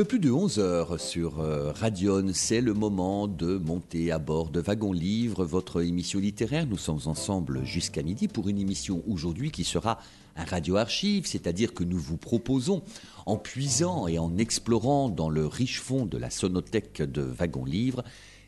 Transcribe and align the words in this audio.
Peu 0.00 0.06
plus 0.06 0.18
de 0.18 0.30
11 0.30 0.58
heures 0.60 0.98
sur 0.98 1.40
euh, 1.40 1.72
Radion, 1.72 2.30
c'est 2.32 2.62
le 2.62 2.72
moment 2.72 3.28
de 3.28 3.58
monter 3.58 4.10
à 4.10 4.18
bord 4.18 4.48
de 4.48 4.58
Wagon 4.58 4.94
Livre, 4.94 5.44
votre 5.44 5.84
émission 5.84 6.18
littéraire. 6.20 6.66
Nous 6.66 6.78
sommes 6.78 7.00
ensemble 7.04 7.66
jusqu'à 7.66 8.02
midi 8.02 8.26
pour 8.26 8.48
une 8.48 8.58
émission 8.58 9.02
aujourd'hui 9.06 9.50
qui 9.50 9.62
sera 9.62 9.98
un 10.36 10.44
radio-archive, 10.44 11.26
c'est-à-dire 11.26 11.74
que 11.74 11.84
nous 11.84 11.98
vous 11.98 12.16
proposons, 12.16 12.82
en 13.26 13.36
puisant 13.36 14.08
et 14.08 14.18
en 14.18 14.38
explorant 14.38 15.10
dans 15.10 15.28
le 15.28 15.46
riche 15.46 15.82
fond 15.82 16.06
de 16.06 16.16
la 16.16 16.30
sonothèque 16.30 17.02
de 17.02 17.20
Wagon 17.20 17.66
Livre, 17.66 18.02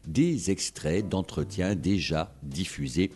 des 0.07 0.51
extraits 0.51 1.07
d'entretiens 1.07 1.75
déjà 1.75 2.35
diffusés 2.43 3.11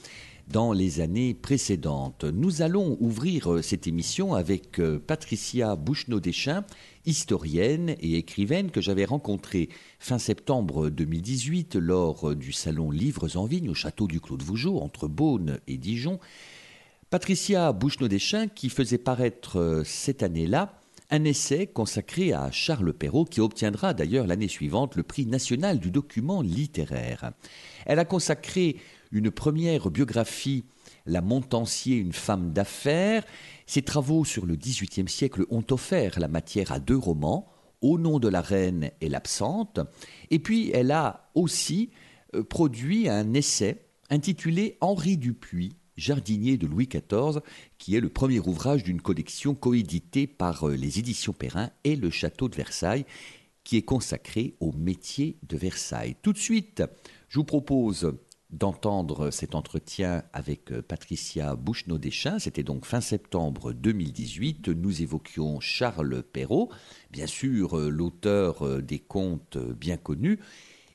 dans 0.46 0.72
les 0.72 1.00
années 1.00 1.34
précédentes. 1.34 2.24
Nous 2.24 2.62
allons 2.62 2.96
ouvrir 3.00 3.52
euh, 3.52 3.62
cette 3.62 3.86
émission 3.86 4.34
avec 4.34 4.78
euh, 4.78 4.98
Patricia 4.98 5.74
Bouchenaud-Deschamps, 5.74 6.64
historienne 7.04 7.96
et 8.00 8.16
écrivaine 8.16 8.70
que 8.70 8.80
j'avais 8.80 9.04
rencontrée 9.04 9.68
fin 9.98 10.18
septembre 10.18 10.88
2018 10.88 11.76
lors 11.76 12.30
euh, 12.30 12.36
du 12.36 12.52
salon 12.52 12.90
Livres 12.90 13.36
en 13.36 13.44
Vigne 13.44 13.70
au 13.70 13.74
château 13.74 14.06
du 14.06 14.20
Clos 14.20 14.36
de 14.36 14.44
Vougeot 14.44 14.78
entre 14.78 15.08
Beaune 15.08 15.58
et 15.66 15.78
Dijon. 15.78 16.20
Patricia 17.10 17.72
Bouchenaud-Deschamps 17.72 18.48
qui 18.54 18.68
faisait 18.68 18.98
paraître 18.98 19.82
cette 19.84 20.22
année-là 20.22 20.80
un 21.10 21.24
essai 21.24 21.66
consacré 21.68 22.32
à 22.32 22.50
Charles 22.50 22.92
Perrault 22.92 23.24
qui 23.24 23.40
obtiendra 23.40 23.94
d'ailleurs 23.94 24.26
l'année 24.26 24.48
suivante 24.48 24.96
le 24.96 25.02
prix 25.02 25.26
national 25.26 25.78
du 25.78 25.90
document 25.90 26.42
littéraire. 26.42 27.32
Elle 27.84 28.00
a 28.00 28.04
consacré 28.04 28.76
une 29.12 29.30
première 29.30 29.90
biographie, 29.90 30.64
La 31.04 31.20
Montancier, 31.20 31.96
une 31.96 32.12
femme 32.12 32.52
d'affaires. 32.52 33.24
Ses 33.66 33.82
travaux 33.82 34.24
sur 34.24 34.46
le 34.46 34.56
XVIIIe 34.56 35.08
siècle 35.08 35.44
ont 35.50 35.64
offert 35.70 36.18
la 36.18 36.28
matière 36.28 36.72
à 36.72 36.80
deux 36.80 36.96
romans, 36.96 37.48
Au 37.82 37.98
nom 37.98 38.18
de 38.18 38.28
la 38.28 38.40
reine 38.40 38.90
et 39.00 39.08
l'absente. 39.08 39.80
Et 40.30 40.38
puis 40.38 40.70
elle 40.72 40.90
a 40.90 41.30
aussi 41.34 41.90
euh, 42.34 42.42
produit 42.42 43.08
un 43.08 43.34
essai 43.34 43.82
intitulé 44.08 44.78
Henri 44.80 45.16
Dupuis, 45.16 45.76
jardinier 45.96 46.56
de 46.56 46.66
Louis 46.66 46.88
XIV, 46.88 47.40
qui 47.78 47.96
est 47.96 48.00
le 48.00 48.08
premier 48.08 48.40
ouvrage 48.40 48.82
d'une 48.82 49.00
collection 49.00 49.54
coéditée 49.54 50.26
par 50.26 50.68
euh, 50.68 50.74
les 50.74 50.98
éditions 50.98 51.32
Perrin 51.32 51.70
et 51.84 51.96
le 51.96 52.10
château 52.10 52.48
de 52.48 52.56
Versailles, 52.56 53.06
qui 53.64 53.76
est 53.76 53.82
consacré 53.82 54.54
au 54.60 54.72
métier 54.72 55.38
de 55.48 55.56
Versailles. 55.56 56.16
Tout 56.22 56.32
de 56.32 56.38
suite, 56.38 56.82
je 57.28 57.38
vous 57.38 57.44
propose 57.44 58.12
d'entendre 58.50 59.30
cet 59.30 59.54
entretien 59.54 60.22
avec 60.32 60.70
euh, 60.70 60.82
Patricia 60.82 61.56
Bouchenaud-Deschamps. 61.56 62.38
C'était 62.38 62.62
donc 62.62 62.84
fin 62.84 63.00
septembre 63.00 63.72
2018. 63.72 64.68
Nous 64.68 65.02
évoquions 65.02 65.60
Charles 65.60 66.22
Perrault, 66.22 66.70
bien 67.10 67.26
sûr 67.26 67.78
euh, 67.78 67.88
l'auteur 67.88 68.64
euh, 68.64 68.80
des 68.80 69.00
contes 69.00 69.58
bien 69.58 69.96
connus, 69.96 70.38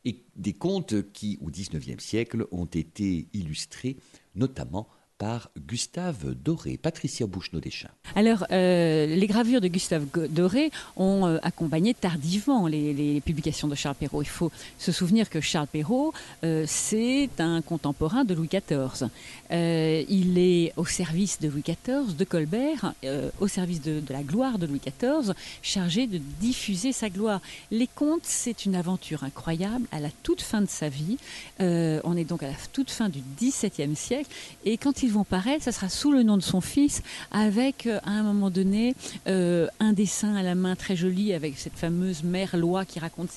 et 0.05 0.23
des 0.35 0.53
contes 0.53 1.11
qui, 1.11 1.37
au 1.41 1.51
XIXe 1.51 2.03
siècle, 2.03 2.47
ont 2.51 2.65
été 2.65 3.27
illustrés 3.33 3.97
notamment 4.33 4.87
par 5.21 5.51
Gustave 5.67 6.33
Doré. 6.33 6.79
Patricia 6.81 7.27
Bouchenaud-Deschamps. 7.27 7.91
Alors, 8.15 8.43
euh, 8.51 9.05
les 9.05 9.27
gravures 9.27 9.61
de 9.61 9.67
Gustave 9.67 10.07
Doré 10.31 10.71
ont 10.95 11.27
euh, 11.27 11.37
accompagné 11.43 11.93
tardivement 11.93 12.65
les, 12.65 13.21
publications 13.23 13.67
de 13.67 13.75
Charles 13.75 13.97
Perrault. 13.97 14.23
Il 14.23 14.27
faut 14.27 14.51
se 14.79 14.91
souvenir 14.91 15.29
que 15.29 15.39
Charles 15.39 15.67
Perrault, 15.67 16.11
euh, 16.43 16.65
c'est 16.67 17.29
un 17.37 17.61
contemporain 17.61 18.25
de 18.25 18.33
Louis 18.33 18.47
XIV. 18.47 19.09
il 19.51 20.39
est 20.39 20.73
au 20.75 20.85
service 20.85 21.39
de 21.39 21.49
Louis 21.49 21.61
XIV, 21.61 22.15
de 22.17 22.23
Colbert, 22.23 22.95
au 23.39 23.47
service 23.47 23.81
de, 23.81 23.99
de, 23.99 24.13
la 24.13 24.23
gloire 24.23 24.57
de 24.57 24.65
Louis 24.65 24.81
XIV, 24.83 25.35
chargé 25.61 26.07
de 26.07 26.19
diffuser 26.39 26.93
sa 26.93 27.09
gloire. 27.09 27.41
Les 27.69 27.87
contes, 27.87 28.23
c'est 28.23 28.65
une 28.65 28.75
aventure 28.75 29.23
incroyable 29.23 29.85
à 29.91 29.99
la 29.99 30.09
toute 30.23 30.41
fin 30.41 30.61
de 30.61 30.69
sa 30.69 30.89
vie. 30.89 31.17
on 31.59 32.17
est 32.17 32.25
donc 32.25 32.41
à 32.41 32.47
la 32.47 32.57
toute 32.73 32.89
fin 32.89 33.09
du 33.09 33.21
XVIIe 33.39 33.95
siècle. 33.95 34.31
Et 34.65 34.77
quand 34.77 35.03
il 35.03 35.10
vont 35.11 35.23
paraître, 35.23 35.63
ça 35.63 35.71
sera 35.71 35.89
sous 35.89 36.11
le 36.11 36.23
nom 36.23 36.37
de 36.37 36.41
son 36.41 36.61
fils, 36.61 37.03
avec 37.31 37.87
euh, 37.87 37.99
à 38.03 38.11
un 38.11 38.23
moment 38.23 38.49
donné 38.49 38.95
euh, 39.27 39.67
un 39.79 39.93
dessin 39.93 40.35
à 40.35 40.43
la 40.43 40.55
main 40.55 40.75
très 40.75 40.95
joli 40.95 41.33
avec 41.33 41.57
cette 41.57 41.75
fameuse 41.75 42.23
mère 42.23 42.55
loi 42.57 42.85
qui 42.85 42.99
raconte 42.99 43.29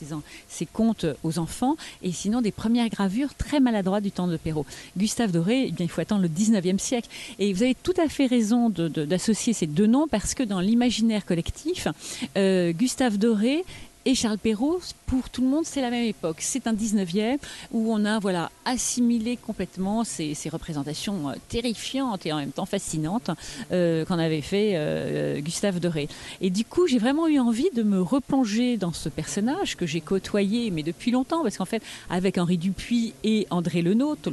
ses, 0.48 0.66
contes 0.66 1.06
aux 1.22 1.38
enfants, 1.38 1.76
et 2.02 2.12
sinon 2.12 2.40
des 2.40 2.52
premières 2.52 2.88
gravures 2.88 3.34
très 3.34 3.60
maladroites 3.60 4.02
du 4.02 4.10
temps 4.10 4.26
de 4.26 4.36
Perrault. 4.36 4.66
Gustave 4.96 5.32
Doré, 5.32 5.72
eh 5.78 5.82
il 5.82 5.88
faut 5.88 6.00
attendre 6.00 6.22
le 6.22 6.28
19e 6.28 6.78
siècle. 6.78 7.08
Et 7.38 7.52
vous 7.52 7.62
avez 7.62 7.74
tout 7.74 7.94
à 8.02 8.08
fait 8.08 8.26
raison 8.26 8.70
d'associer 8.70 9.52
ces 9.52 9.66
deux 9.66 9.86
noms 9.86 10.08
parce 10.08 10.34
que 10.34 10.42
dans 10.42 10.60
l'imaginaire 10.60 11.24
collectif, 11.24 11.88
euh, 12.36 12.72
Gustave 12.72 13.18
Doré 13.18 13.64
et 14.06 14.15
Charles 14.15 14.38
Perrault, 14.38 14.81
pour 15.06 15.31
tout 15.31 15.41
le 15.41 15.48
monde, 15.48 15.65
c'est 15.65 15.81
la 15.81 15.91
même 15.91 16.04
époque. 16.04 16.37
C'est 16.41 16.66
un 16.66 16.75
19e 16.75 17.38
où 17.72 17.92
on 17.92 18.04
a 18.04 18.19
voilà, 18.19 18.50
assimilé 18.65 19.37
complètement 19.37 20.04
ces, 20.04 20.34
représentations 20.53 21.31
euh, 21.31 21.34
terrifiantes 21.48 22.26
et 22.26 22.32
en 22.32 22.37
même 22.37 22.53
temps 22.53 22.66
fascinantes 22.66 23.31
euh, 23.72 24.04
qu'en 24.04 24.19
avait 24.19 24.43
fait 24.43 24.72
euh, 24.75 25.41
Gustave 25.41 25.81
Doré. 25.81 26.09
Et 26.41 26.50
du 26.50 26.64
coup, 26.64 26.87
j'ai 26.87 26.98
vraiment 26.98 27.28
eu 27.28 27.38
envie 27.38 27.70
de 27.75 27.82
me 27.82 28.00
replonger 28.00 28.76
dans 28.76 28.93
ce 28.93 29.09
personnage 29.09 29.76
que 29.76 29.87
j'ai 29.87 30.00
côtoyé, 30.00 30.70
mais 30.70 30.82
depuis 30.82 31.10
longtemps, 31.10 31.43
parce 31.43 31.56
qu'en 31.56 31.64
fait, 31.64 31.82
avec 32.10 32.37
Henri 32.37 32.59
Dupuis 32.59 33.14
et 33.25 33.47
André 33.50 33.81
Lenôtre, 33.81 34.32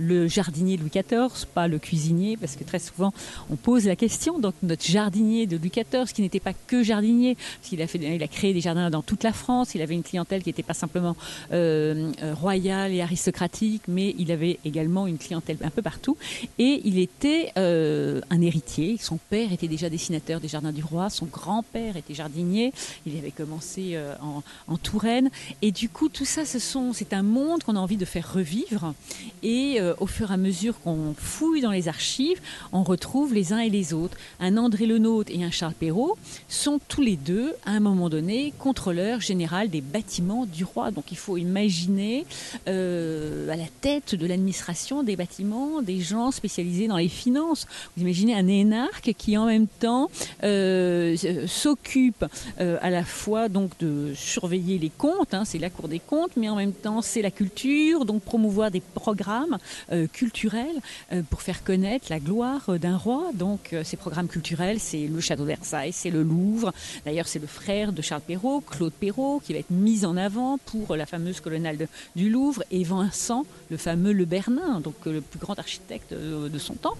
le 0.00 0.26
jardinier 0.26 0.76
Louis 0.76 0.90
XIV, 0.90 1.46
pas 1.54 1.68
le 1.68 1.78
cuisinier, 1.78 2.36
parce 2.36 2.56
que 2.56 2.64
très 2.64 2.78
souvent 2.78 3.12
on 3.50 3.56
pose 3.56 3.86
la 3.86 3.96
question. 3.96 4.38
Donc 4.38 4.54
notre 4.62 4.84
jardinier 4.84 5.46
de 5.46 5.56
Louis 5.56 5.70
XIV, 5.70 6.12
qui 6.12 6.22
n'était 6.22 6.40
pas 6.40 6.52
que 6.66 6.82
jardinier, 6.82 7.36
parce 7.36 7.68
qu'il 7.68 7.82
a, 7.82 8.24
a 8.24 8.28
créé 8.28 8.54
des 8.54 8.60
jardins 8.60 8.90
dans 8.90 9.02
toute 9.02 9.22
la 9.22 9.32
France, 9.32 9.74
il 9.74 9.82
avait 9.82 9.94
une 9.94 10.02
clientèle 10.02 10.42
qui 10.42 10.48
n'était 10.48 10.62
pas 10.62 10.74
simplement 10.74 11.16
euh, 11.52 12.12
euh, 12.22 12.34
royale 12.34 12.92
et 12.92 13.00
aristocratique, 13.00 13.82
mais 13.88 14.14
il 14.18 14.32
avait 14.32 14.58
également 14.64 15.06
une 15.06 15.18
clientèle 15.18 15.58
un 15.62 15.70
peu 15.70 15.82
partout. 15.82 16.16
Et 16.58 16.80
il 16.84 16.98
était 16.98 17.52
euh, 17.58 18.20
un 18.30 18.40
héritier. 18.40 18.96
Son 19.00 19.18
père 19.18 19.52
était 19.52 19.68
déjà 19.68 19.90
dessinateur 19.90 20.40
des 20.40 20.48
jardins 20.48 20.72
du 20.72 20.82
roi, 20.82 21.10
son 21.10 21.26
grand-père 21.26 21.96
était 21.96 22.14
jardinier. 22.14 22.72
Il 23.06 23.16
avait 23.16 23.30
commencé 23.30 23.98
en, 24.20 24.76
Touraine. 24.76 25.30
Et 25.60 25.72
du 25.72 25.88
coup, 25.88 26.08
tout 26.08 26.24
ça, 26.24 26.42
c'est 26.44 27.12
un 27.12 27.22
monde 27.22 27.62
qu'on 27.62 27.76
a 27.76 27.78
envie 27.78 27.96
de 27.96 28.04
faire 28.04 28.32
revivre. 28.32 28.94
Et 29.42 29.78
euh, 29.90 29.94
au 30.00 30.06
fur 30.06 30.30
et 30.30 30.34
à 30.34 30.36
mesure 30.36 30.80
qu'on 30.80 31.14
fouille 31.16 31.60
dans 31.60 31.70
les 31.70 31.88
archives, 31.88 32.40
on 32.72 32.82
retrouve 32.82 33.34
les 33.34 33.52
uns 33.52 33.58
et 33.58 33.70
les 33.70 33.92
autres. 33.92 34.16
Un 34.40 34.56
André 34.56 34.86
Lenôtre 34.86 35.30
et 35.34 35.44
un 35.44 35.50
Charles 35.50 35.74
Perrault 35.74 36.16
sont 36.48 36.80
tous 36.88 37.02
les 37.02 37.16
deux, 37.16 37.54
à 37.66 37.72
un 37.72 37.80
moment 37.80 38.08
donné, 38.08 38.52
contrôleurs 38.58 39.20
général 39.20 39.68
des 39.68 39.80
bâtiments 39.80 40.46
du 40.46 40.64
roi. 40.64 40.90
Donc 40.90 41.12
il 41.12 41.16
faut 41.16 41.36
imaginer 41.36 42.26
euh, 42.68 43.48
à 43.50 43.56
la 43.56 43.66
tête 43.80 44.14
de 44.14 44.26
l'administration 44.26 45.02
des 45.02 45.16
bâtiments 45.16 45.82
des 45.82 46.00
gens 46.00 46.30
spécialisés 46.30 46.88
dans 46.88 46.96
les 46.96 47.08
finances. 47.08 47.66
Vous 47.96 48.02
imaginez 48.02 48.34
un 48.34 48.46
énarque 48.46 49.12
qui 49.16 49.36
en 49.36 49.46
même 49.46 49.66
temps 49.66 50.10
euh, 50.42 51.16
s'occupe 51.46 52.24
à 52.58 52.90
la 52.90 53.04
fois 53.04 53.48
donc 53.48 53.70
de 53.78 54.12
surveiller 54.14 54.78
les 54.78 54.90
comptes, 54.90 55.34
hein, 55.34 55.44
c'est 55.44 55.58
la 55.58 55.70
Cour 55.70 55.88
des 55.88 56.00
comptes, 56.00 56.32
mais 56.36 56.48
en 56.48 56.56
même 56.56 56.72
temps 56.72 57.02
c'est 57.02 57.22
la 57.22 57.30
culture, 57.30 58.04
donc 58.04 58.22
promouvoir 58.22 58.70
des 58.70 58.80
programmes 58.80 59.40
euh, 59.40 59.58
culturels 60.12 60.80
euh, 61.12 61.22
pour 61.28 61.42
faire 61.42 61.64
connaître 61.64 62.06
la 62.10 62.20
gloire 62.20 62.68
euh, 62.68 62.78
d'un 62.78 62.96
roi. 62.96 63.30
Donc 63.34 63.74
ces 63.84 63.96
programmes 63.96 64.28
culturels, 64.28 64.80
c'est 64.80 65.06
le 65.06 65.20
château 65.20 65.42
de 65.42 65.48
Versailles, 65.48 65.92
c'est 65.92 66.10
le 66.10 66.22
Louvre. 66.22 66.72
D'ailleurs, 67.04 67.26
c'est 67.26 67.38
le 67.38 67.46
frère 67.46 67.92
de 67.92 68.02
Charles 68.02 68.22
Perrault, 68.22 68.60
Claude 68.60 68.92
Perrault, 68.92 69.40
qui 69.44 69.52
va 69.52 69.58
être 69.58 69.70
mis 69.70 70.04
en 70.04 70.16
avant 70.16 70.58
pour 70.58 70.96
la 70.96 71.06
fameuse 71.06 71.40
colonelle 71.40 71.88
du 72.16 72.30
Louvre, 72.30 72.62
et 72.70 72.84
Vincent, 72.84 73.44
le 73.70 73.76
fameux 73.76 74.12
Le 74.12 74.24
Bernin, 74.24 74.80
donc 74.80 74.94
le 75.06 75.20
plus 75.20 75.38
grand 75.38 75.58
architecte 75.58 76.12
de 76.12 76.58
son 76.58 76.74
temps. 76.74 76.96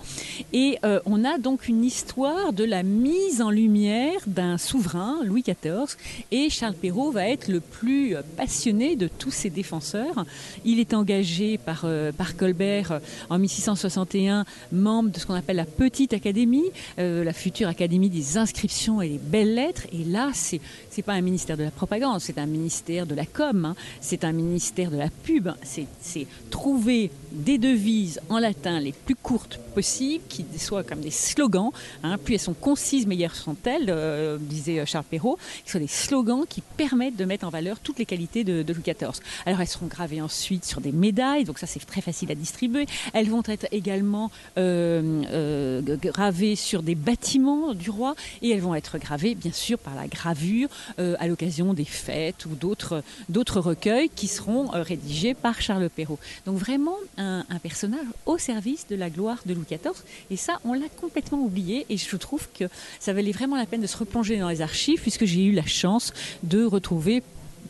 Et 0.52 0.78
on 1.04 1.24
a 1.24 1.38
donc 1.38 1.68
une 1.68 1.84
histoire 1.84 2.52
de 2.52 2.64
la 2.64 2.82
mise 2.82 3.42
en 3.42 3.50
lumière 3.50 4.20
d'un 4.26 4.58
souverain, 4.58 5.18
Louis 5.24 5.42
XIV, 5.42 5.96
et 6.30 6.50
Charles 6.50 6.74
Perrault 6.74 7.10
va 7.10 7.28
être 7.28 7.48
le 7.48 7.60
plus 7.60 8.14
passionné 8.36 8.96
de 8.96 9.08
tous 9.08 9.30
ses 9.30 9.50
défenseurs. 9.50 10.24
Il 10.64 10.80
est 10.80 10.94
engagé 10.94 11.58
par, 11.58 11.86
par 12.16 12.36
Colbert 12.36 12.69
Colbert 12.70 13.00
en 13.28 13.38
1661 13.38 14.44
membre 14.72 15.10
de 15.10 15.18
ce 15.18 15.26
qu'on 15.26 15.34
appelle 15.34 15.56
la 15.56 15.64
Petite 15.64 16.12
Académie, 16.12 16.70
la 16.98 17.32
future 17.32 17.68
Académie 17.68 18.10
des 18.10 18.38
inscriptions 18.38 19.02
et 19.02 19.08
des 19.08 19.18
belles 19.18 19.54
lettres. 19.54 19.86
Et 19.92 20.04
là, 20.04 20.30
c'est 20.34 20.60
c'est 20.90 21.02
pas 21.02 21.14
un 21.14 21.20
ministère 21.20 21.56
de 21.56 21.64
la 21.64 21.70
propagande, 21.70 22.20
c'est 22.20 22.38
un 22.38 22.46
ministère 22.46 23.06
de 23.06 23.14
la 23.14 23.26
com, 23.26 23.64
hein. 23.64 23.76
c'est 24.00 24.24
un 24.24 24.32
ministère 24.32 24.90
de 24.90 24.96
la 24.96 25.08
pub. 25.08 25.50
C'est 25.62 26.26
trouver 26.50 27.10
des 27.32 27.58
devises 27.58 28.20
en 28.28 28.38
latin 28.38 28.80
les 28.80 28.92
plus 28.92 29.14
courtes 29.14 29.58
possibles, 29.74 30.24
qui 30.28 30.44
soient 30.58 30.82
comme 30.82 31.00
des 31.00 31.10
slogans. 31.10 31.70
Hein. 32.02 32.18
Plus 32.18 32.34
elles 32.34 32.40
sont 32.40 32.54
concises, 32.54 33.06
meilleures 33.06 33.34
sont-elles, 33.34 33.86
euh, 33.88 34.38
disait 34.38 34.84
Charles 34.86 35.04
Perrault. 35.08 35.38
Qui 35.64 35.70
soient 35.70 35.80
des 35.80 35.86
slogans 35.86 36.44
qui 36.48 36.60
permettent 36.60 37.16
de 37.16 37.24
mettre 37.24 37.46
en 37.46 37.50
valeur 37.50 37.78
toutes 37.80 37.98
les 37.98 38.06
qualités 38.06 38.44
de, 38.44 38.64
Louis 38.72 38.82
XIV. 38.82 39.20
Alors 39.46 39.60
elles 39.60 39.68
seront 39.68 39.86
gravées 39.86 40.20
ensuite 40.20 40.64
sur 40.64 40.80
des 40.80 40.92
médailles, 40.92 41.44
donc 41.44 41.58
ça 41.58 41.66
c'est 41.66 41.84
très 41.84 42.00
facile 42.00 42.30
à 42.30 42.34
distribuer. 42.34 42.86
Elles 43.12 43.28
vont 43.28 43.42
être 43.46 43.66
également 43.72 44.30
euh, 44.58 45.22
euh, 45.32 45.96
gravées 45.96 46.56
sur 46.56 46.82
des 46.82 46.94
bâtiments 46.94 47.74
du 47.74 47.90
roi 47.90 48.14
et 48.42 48.50
elles 48.50 48.60
vont 48.60 48.74
être 48.74 48.98
gravées 48.98 49.34
bien 49.34 49.52
sûr 49.52 49.78
par 49.78 49.94
la 49.94 50.06
gravure 50.06 50.68
à 50.98 51.26
l'occasion 51.26 51.74
des 51.74 51.84
fêtes 51.84 52.46
ou 52.46 52.54
d'autres 52.54 53.60
recueils 53.60 54.08
qui 54.08 54.28
seront 54.28 54.68
rédigés 54.72 55.34
par 55.34 55.60
Charles 55.60 55.88
Perrault. 55.88 56.18
Donc 56.46 56.58
vraiment 56.58 56.96
un, 57.20 57.58
personnage 57.62 58.06
au 58.26 58.38
service 58.38 58.86
de 58.88 58.96
la 58.96 59.10
gloire 59.10 59.38
de 59.46 59.54
Louis 59.54 59.66
XIV. 59.66 59.92
Et 60.30 60.36
ça, 60.36 60.60
on 60.64 60.72
l'a 60.72 60.88
complètement 61.00 61.38
oublié. 61.38 61.86
Et 61.88 61.96
je 61.96 62.16
trouve 62.16 62.48
que 62.58 62.64
ça 62.98 63.12
valait 63.12 63.32
vraiment 63.32 63.56
la 63.56 63.66
peine 63.66 63.80
de 63.80 63.86
se 63.86 63.96
replonger 63.96 64.38
dans 64.38 64.48
les 64.48 64.62
archives, 64.62 65.00
puisque 65.00 65.24
j'ai 65.24 65.44
eu 65.44 65.52
la 65.52 65.66
chance 65.66 66.12
de 66.42 66.64
retrouver 66.64 67.22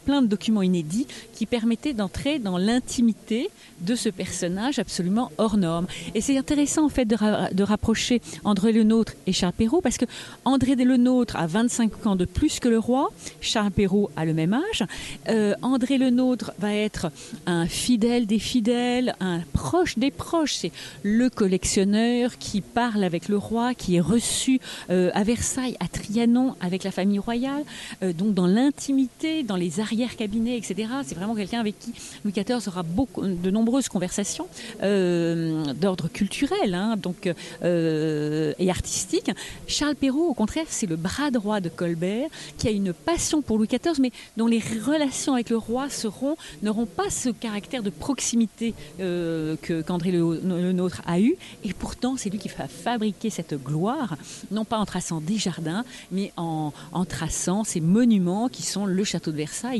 plein 0.04 0.22
de 0.22 0.26
documents 0.26 0.62
inédits 0.62 1.06
qui 1.34 1.46
permettaient 1.46 1.92
d'entrer 1.92 2.38
dans 2.38 2.58
l'intimité 2.58 3.50
de 3.80 3.94
ce 3.94 4.08
personnage 4.08 4.78
absolument 4.78 5.30
hors 5.38 5.56
norme. 5.56 5.86
Et 6.14 6.20
c'est 6.20 6.36
intéressant 6.36 6.84
en 6.84 6.88
fait 6.88 7.04
de, 7.04 7.62
rapprocher 7.62 8.20
André 8.44 8.72
Le 8.72 8.84
Nôtre 8.84 9.14
et 9.26 9.32
Charles 9.32 9.52
Perrault 9.52 9.80
parce 9.80 9.96
que 9.96 10.04
André 10.44 10.74
Le 10.74 10.96
Nôtre 10.96 11.36
a 11.36 11.46
25 11.46 12.06
ans 12.06 12.16
de 12.16 12.24
plus 12.24 12.60
que 12.60 12.68
le 12.68 12.78
roi, 12.78 13.10
Charles 13.40 13.70
Perrault 13.70 14.10
a 14.16 14.24
le 14.24 14.34
même 14.34 14.54
âge. 14.54 14.84
Euh, 15.28 15.54
André 15.62 15.98
Le 15.98 16.10
Nôtre 16.10 16.52
va 16.58 16.74
être 16.74 17.10
un 17.46 17.66
fidèle 17.66 18.26
des 18.26 18.38
fidèles, 18.38 19.14
un 19.20 19.40
proche 19.52 19.98
des 19.98 20.10
proches. 20.10 20.54
C'est 20.54 20.72
le 21.02 21.30
collectionneur 21.30 22.38
qui 22.38 22.60
parle 22.60 23.04
avec 23.04 23.28
le 23.28 23.36
roi, 23.36 23.74
qui 23.74 23.96
est 23.96 24.00
reçu 24.00 24.60
euh, 24.90 25.10
à 25.14 25.24
Versailles, 25.24 25.76
à 25.80 25.88
Trianon 25.88 26.54
avec 26.60 26.84
la 26.84 26.90
famille 26.90 27.18
royale, 27.18 27.64
euh, 28.02 28.12
donc 28.12 28.34
dans 28.34 28.46
l'intimité, 28.46 29.42
dans 29.42 29.56
les 29.56 29.80
arrière-cabinets, 29.90 30.56
etc. 30.56 30.88
C'est 31.04 31.14
vraiment 31.14 31.34
quelqu'un 31.34 31.60
avec 31.60 31.78
qui 31.78 31.92
Louis 32.24 32.32
XIV 32.32 32.68
aura 32.68 32.82
beaucoup, 32.82 33.22
de 33.22 33.50
nombreuses 33.50 33.88
conversations 33.88 34.46
euh, 34.82 35.64
d'ordre 35.74 36.08
culturel 36.08 36.74
hein, 36.74 36.96
donc, 36.96 37.32
euh, 37.62 38.52
et 38.58 38.70
artistique. 38.70 39.30
Charles 39.66 39.96
Perrault, 39.96 40.28
au 40.28 40.34
contraire, 40.34 40.66
c'est 40.68 40.86
le 40.86 40.96
bras 40.96 41.30
droit 41.30 41.60
de 41.60 41.68
Colbert 41.68 42.28
qui 42.58 42.68
a 42.68 42.70
une 42.70 42.92
passion 42.92 43.42
pour 43.42 43.58
Louis 43.58 43.68
XIV, 43.68 44.00
mais 44.00 44.12
dont 44.36 44.46
les 44.46 44.60
relations 44.60 45.34
avec 45.34 45.50
le 45.50 45.56
roi 45.56 45.88
seront 45.90 46.36
n'auront 46.62 46.86
pas 46.86 47.10
ce 47.10 47.28
caractère 47.28 47.82
de 47.82 47.90
proximité 47.90 48.74
euh, 49.00 49.56
que 49.60 49.82
qu'André 49.82 50.12
le, 50.12 50.40
le, 50.44 50.72
Nôtre 50.72 51.02
a 51.06 51.20
eu. 51.20 51.36
Et 51.64 51.72
pourtant, 51.72 52.16
c'est 52.16 52.30
lui 52.30 52.38
qui 52.38 52.48
va 52.48 52.68
fabriquer 52.68 53.30
cette 53.30 53.54
gloire, 53.54 54.16
non 54.50 54.64
pas 54.64 54.78
en 54.78 54.86
traçant 54.86 55.20
des 55.20 55.36
jardins, 55.36 55.84
mais 56.12 56.32
en, 56.36 56.72
en 56.92 57.04
traçant 57.04 57.64
ces 57.64 57.80
monuments 57.80 58.48
qui 58.48 58.62
sont 58.62 58.86
le 58.86 59.04
château 59.04 59.32
de 59.32 59.36
Versailles 59.36 59.79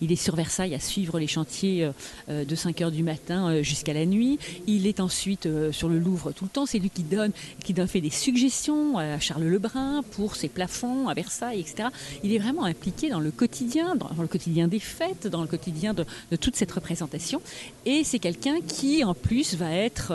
il 0.00 0.12
est, 0.12 0.16
sur 0.16 0.36
Versailles 0.36 0.74
à 0.74 0.80
suivre 0.80 1.18
les 1.18 1.26
chantiers 1.26 1.84
euh, 1.84 1.92
euh, 2.28 2.44
de 2.44 2.54
5 2.54 2.80
heures 2.82 2.90
du 2.90 3.02
matin 3.02 3.48
euh, 3.48 3.62
jusqu'à 3.62 3.92
la 3.92 4.06
nuit. 4.06 4.38
Il 4.66 4.86
est 4.86 5.00
ensuite 5.00 5.48
sur 5.72 5.88
le 5.88 5.98
Louvre 5.98 6.32
tout 6.32 6.44
le 6.44 6.50
temps. 6.50 6.66
C'est 6.66 6.78
lui 6.78 6.90
qui 6.90 7.02
donne, 7.02 7.32
qui 7.64 7.72
donne, 7.72 7.88
fait 7.88 8.00
des 8.00 8.10
suggestions 8.10 8.98
à 8.98 9.18
Charles 9.18 9.44
Lebrun 9.44 10.02
pour 10.12 10.36
ses 10.36 10.48
plafonds 10.48 11.08
à 11.08 11.14
Versailles, 11.14 11.60
etc. 11.60 11.88
Il 12.22 12.32
est 12.32 12.38
vraiment 12.38 12.64
impliqué 12.64 13.08
dans 13.08 13.20
le 13.20 13.30
quotidien, 13.30 13.96
dans 13.96 14.10
le 14.18 14.28
quotidien 14.28 14.68
des 14.68 14.78
fêtes, 14.78 15.26
dans 15.26 15.42
le 15.42 15.48
quotidien 15.48 15.94
de, 15.94 16.04
toute 16.36 16.56
cette 16.56 16.72
représentation. 16.72 17.40
Et 17.86 18.04
c'est 18.04 18.18
quelqu'un 18.18 18.60
qui, 18.66 19.04
en 19.04 19.14
plus, 19.14 19.54
va 19.54 19.72
être 19.72 20.12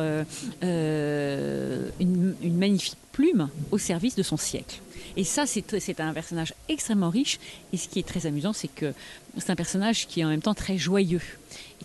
une 0.61 2.35
magnifique 2.43 2.97
plume 3.11 3.49
au 3.71 3.77
service 3.77 4.15
de 4.15 4.23
son 4.23 4.37
siècle. 4.37 4.79
Et 5.17 5.23
ça, 5.23 5.45
c'est 5.45 5.99
un 5.99 6.13
personnage 6.13 6.53
extrêmement 6.67 7.09
riche. 7.09 7.39
Et 7.73 7.77
ce 7.77 7.87
qui 7.87 7.99
est 7.99 8.07
très 8.07 8.25
amusant, 8.25 8.53
c'est 8.53 8.67
que 8.67 8.93
c'est 9.37 9.49
un 9.49 9.55
personnage 9.55 10.07
qui 10.07 10.21
est 10.21 10.25
en 10.25 10.29
même 10.29 10.41
temps 10.41 10.53
très 10.53 10.77
joyeux, 10.77 11.21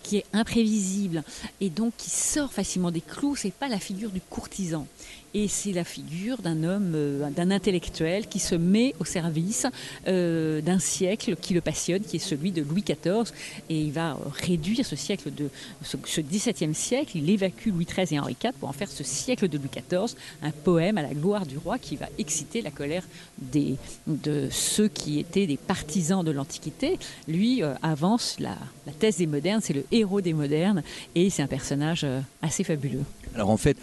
qui 0.03 0.17
est 0.17 0.25
imprévisible, 0.33 1.23
et 1.61 1.69
donc 1.69 1.93
qui 1.97 2.09
sort 2.09 2.51
facilement 2.51 2.91
des 2.91 3.01
clous. 3.01 3.35
C'est 3.35 3.53
pas 3.53 3.67
la 3.67 3.79
figure 3.79 4.09
du 4.09 4.21
courtisan 4.21 4.87
et 5.35 5.49
c'est 5.49 5.73
la 5.73 5.83
figure 5.83 6.37
d'un 6.37 6.63
homme, 6.63 6.93
euh, 6.95 7.29
d'un 7.29 7.51
intellectuel 7.51 8.27
qui 8.27 8.39
se 8.39 8.55
met 8.55 8.95
au 9.01 9.05
service 9.05 9.67
euh, 10.07 10.61
d'un 10.61 10.79
siècle 10.79 11.35
qui 11.35 11.53
le 11.53 11.59
passionne, 11.59 12.01
qui 12.03 12.15
est 12.15 12.19
celui 12.19 12.53
de 12.53 12.61
Louis 12.61 12.83
XIV, 12.83 13.33
et 13.69 13.77
il 13.77 13.91
va 13.91 14.17
réduire 14.41 14.85
ce 14.85 14.95
siècle 14.95 15.33
de 15.33 15.49
ce, 15.83 16.21
XVIIe 16.21 16.73
siècle, 16.73 17.17
il 17.17 17.29
évacue 17.29 17.67
Louis 17.67 17.85
XIII 17.85 18.15
et 18.15 18.19
Henri 18.19 18.37
IV 18.41 18.53
pour 18.61 18.69
en 18.69 18.73
faire 18.73 18.89
ce 18.89 19.03
siècle 19.03 19.49
de 19.49 19.57
Louis 19.57 19.69
XIV, 19.69 20.15
un 20.41 20.51
poème 20.51 20.97
à 20.97 21.01
la 21.01 21.13
gloire 21.13 21.45
du 21.45 21.57
roi 21.57 21.79
qui 21.79 21.97
va 21.97 22.07
exciter 22.17 22.61
la 22.61 22.71
colère 22.71 23.03
des, 23.37 23.75
de 24.07 24.47
ceux 24.49 24.87
qui 24.87 25.19
étaient 25.19 25.47
des 25.47 25.57
partisans 25.57 26.23
de 26.23 26.31
l'Antiquité. 26.31 26.97
Lui 27.27 27.61
euh, 27.61 27.73
avance 27.83 28.37
la, 28.39 28.55
thèse 28.99 29.17
des 29.17 29.27
modernes, 29.27 29.59
c'est 29.61 29.73
le 29.73 29.84
héros 29.91 30.21
des 30.21 30.33
modernes, 30.33 30.83
et 31.15 31.29
c'est 31.29 31.41
un 31.41 31.47
personnage 31.47 32.05
assez 32.41 32.63
fabuleux. 32.63 33.03
Alors 33.35 33.49
en 33.49 33.57
fait, 33.57 33.77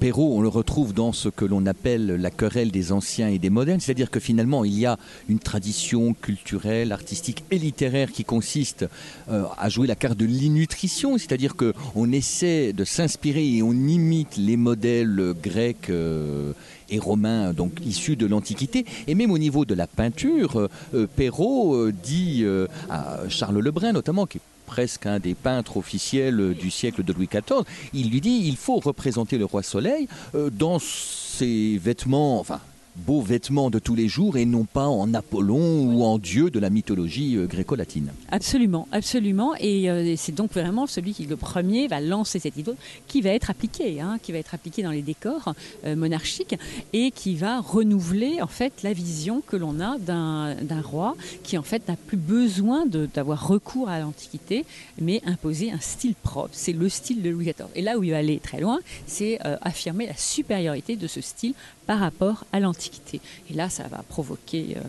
Perrault, 0.00 0.32
on 0.34 0.40
le 0.40 0.48
retrouve 0.48 0.94
dans 0.94 1.12
ce 1.12 1.28
que 1.28 1.44
l'on 1.44 1.66
appelle 1.66 2.06
la 2.06 2.30
querelle 2.30 2.70
des 2.70 2.90
anciens 2.90 3.28
et 3.28 3.38
des 3.38 3.50
modernes, 3.50 3.80
c'est-à-dire 3.80 4.10
que 4.10 4.18
finalement 4.18 4.64
il 4.64 4.78
y 4.78 4.86
a 4.86 4.98
une 5.28 5.38
tradition 5.38 6.14
culturelle, 6.14 6.90
artistique 6.90 7.44
et 7.50 7.58
littéraire 7.58 8.10
qui 8.10 8.24
consiste 8.24 8.86
euh, 9.30 9.44
à 9.58 9.68
jouer 9.68 9.86
la 9.86 9.96
carte 9.96 10.16
de 10.16 10.24
l'innutrition, 10.24 11.18
c'est-à-dire 11.18 11.54
qu'on 11.54 12.12
essaie 12.12 12.72
de 12.72 12.84
s'inspirer 12.84 13.56
et 13.56 13.62
on 13.62 13.74
imite 13.74 14.38
les 14.38 14.56
modèles 14.56 15.34
grecs. 15.42 15.90
Euh, 15.90 16.54
et 16.90 16.98
romains 16.98 17.52
donc 17.52 17.72
issus 17.84 18.16
de 18.16 18.26
l'Antiquité. 18.26 18.84
Et 19.06 19.14
même 19.14 19.30
au 19.30 19.38
niveau 19.38 19.64
de 19.64 19.74
la 19.74 19.86
peinture 19.86 20.68
euh, 20.94 21.06
Perrault 21.16 21.90
dit 21.90 22.44
à 22.88 23.28
Charles 23.28 23.58
Lebrun 23.58 23.92
notamment 23.92 24.26
qui 24.26 24.40
presque 24.70 25.06
un 25.06 25.18
des 25.18 25.34
peintres 25.34 25.78
officiels 25.78 26.54
du 26.54 26.70
siècle 26.70 27.02
de 27.02 27.12
Louis 27.12 27.26
XIV, 27.26 27.64
il 27.92 28.08
lui 28.08 28.20
dit 28.20 28.42
il 28.44 28.56
faut 28.56 28.78
représenter 28.78 29.36
le 29.36 29.44
roi 29.44 29.64
Soleil 29.64 30.06
euh, 30.36 30.48
dans 30.48 30.78
ses 30.78 31.76
vêtements, 31.76 32.38
enfin 32.38 32.60
beaux 32.96 33.20
vêtements 33.20 33.70
de 33.70 33.78
tous 33.78 33.94
les 33.94 34.08
jours 34.08 34.36
et 34.36 34.44
non 34.44 34.64
pas 34.64 34.86
en 34.86 35.14
Apollon 35.14 35.84
ou 35.86 36.04
en 36.04 36.18
Dieu 36.18 36.50
de 36.50 36.58
la 36.58 36.70
mythologie 36.70 37.36
euh, 37.36 37.46
gréco-latine. 37.46 38.10
Absolument, 38.30 38.88
absolument. 38.92 39.54
Et 39.58 39.90
euh, 39.90 40.14
c'est 40.16 40.34
donc 40.34 40.52
vraiment 40.52 40.86
celui 40.86 41.14
qui, 41.14 41.26
le 41.26 41.36
premier, 41.36 41.88
va 41.88 42.00
lancer 42.00 42.38
cette 42.38 42.56
idée 42.56 42.72
qui 43.06 43.20
va 43.20 43.30
être 43.30 43.50
appliquée, 43.50 44.00
hein, 44.00 44.18
qui 44.22 44.32
va 44.32 44.38
être 44.38 44.54
appliquée 44.54 44.82
dans 44.82 44.90
les 44.90 45.02
décors 45.02 45.54
euh, 45.84 45.96
monarchiques 45.96 46.56
et 46.92 47.10
qui 47.10 47.34
va 47.34 47.60
renouveler 47.60 48.42
en 48.42 48.46
fait 48.46 48.82
la 48.82 48.92
vision 48.92 49.42
que 49.46 49.56
l'on 49.56 49.80
a 49.80 49.98
d'un 49.98 50.82
roi 50.82 51.16
qui 51.42 51.58
en 51.58 51.62
fait 51.62 51.86
n'a 51.88 51.96
plus 51.96 52.16
besoin 52.16 52.86
d'avoir 52.86 53.46
recours 53.46 53.88
à 53.88 53.98
l'Antiquité, 54.00 54.64
mais 55.00 55.22
imposer 55.24 55.70
un 55.70 55.80
style 55.80 56.14
propre. 56.14 56.50
C'est 56.52 56.72
le 56.72 56.88
style 56.88 57.22
de 57.22 57.30
Louis 57.30 57.46
XIV. 57.46 57.68
Et 57.74 57.82
là 57.82 57.98
où 57.98 58.04
il 58.04 58.10
va 58.10 58.18
aller 58.18 58.38
très 58.38 58.60
loin, 58.60 58.78
c'est 59.06 59.38
affirmer 59.62 60.06
la 60.06 60.16
supériorité 60.16 60.96
de 60.96 61.06
ce 61.06 61.20
style 61.20 61.54
par 61.86 61.98
rapport 61.98 62.44
à 62.52 62.60
l'Antiquité. 62.60 63.20
Et 63.50 63.54
là, 63.54 63.68
ça 63.68 63.84
va 63.88 64.02
provoquer 64.08 64.76
euh, 64.76 64.80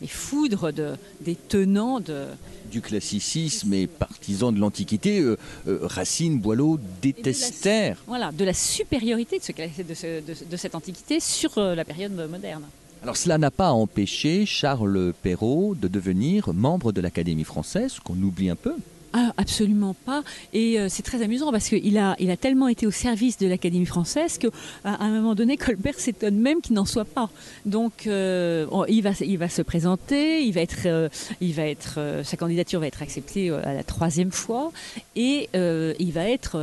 les 0.00 0.06
foudres 0.06 0.72
de, 0.72 0.96
des 1.20 1.34
tenants 1.34 2.00
de... 2.00 2.26
Du 2.70 2.80
classicisme 2.80 3.74
et 3.74 3.86
partisans 3.86 4.54
de 4.54 4.60
l'Antiquité, 4.60 5.20
euh, 5.20 5.36
euh, 5.66 5.80
Racine, 5.82 6.38
Boileau 6.38 6.78
détestèrent. 7.02 7.96
voilà, 8.06 8.30
de 8.30 8.44
la 8.44 8.54
supériorité 8.54 9.38
de, 9.38 9.94
ce, 9.94 10.20
de, 10.20 10.48
de 10.48 10.56
cette 10.56 10.74
Antiquité 10.74 11.20
sur 11.20 11.58
la 11.58 11.84
période 11.84 12.12
moderne. 12.30 12.64
Alors 13.02 13.16
cela 13.16 13.38
n'a 13.38 13.50
pas 13.50 13.72
empêché 13.72 14.44
Charles 14.44 15.14
Perrault 15.22 15.74
de 15.74 15.88
devenir 15.88 16.52
membre 16.52 16.92
de 16.92 17.00
l'Académie 17.00 17.44
française, 17.44 17.98
qu'on 17.98 18.20
oublie 18.22 18.50
un 18.50 18.56
peu. 18.56 18.74
Ah, 19.12 19.29
absolument 19.36 19.94
pas. 19.94 20.22
Et 20.52 20.78
euh, 20.78 20.88
c'est 20.88 21.02
très 21.02 21.22
amusant 21.22 21.50
parce 21.50 21.68
qu'il 21.68 21.98
a, 21.98 22.16
il 22.18 22.30
a 22.30 22.36
tellement 22.36 22.68
été 22.68 22.86
au 22.86 22.90
service 22.90 23.38
de 23.38 23.46
l'Académie 23.46 23.86
française 23.86 24.38
qu'à 24.38 24.48
un 24.84 25.10
moment 25.10 25.34
donné, 25.34 25.56
Colbert 25.58 25.98
s'étonne 25.98 26.36
même 26.36 26.60
qu'il 26.60 26.74
n'en 26.74 26.84
soit 26.84 27.04
pas. 27.04 27.30
Donc, 27.66 28.06
euh, 28.06 28.66
il, 28.88 29.02
va, 29.02 29.10
il 29.20 29.38
va 29.38 29.48
se 29.48 29.62
présenter, 29.62 30.42
il 30.42 30.52
va 30.52 30.60
être, 30.60 30.86
euh, 30.86 31.08
il 31.40 31.54
va 31.54 31.66
être, 31.66 32.20
sa 32.24 32.36
candidature 32.36 32.80
va 32.80 32.86
être 32.86 33.02
acceptée 33.02 33.50
à 33.50 33.74
la 33.74 33.82
troisième 33.82 34.30
fois 34.30 34.72
et 35.16 35.48
il 35.54 36.12
va 36.12 36.28
être 36.28 36.58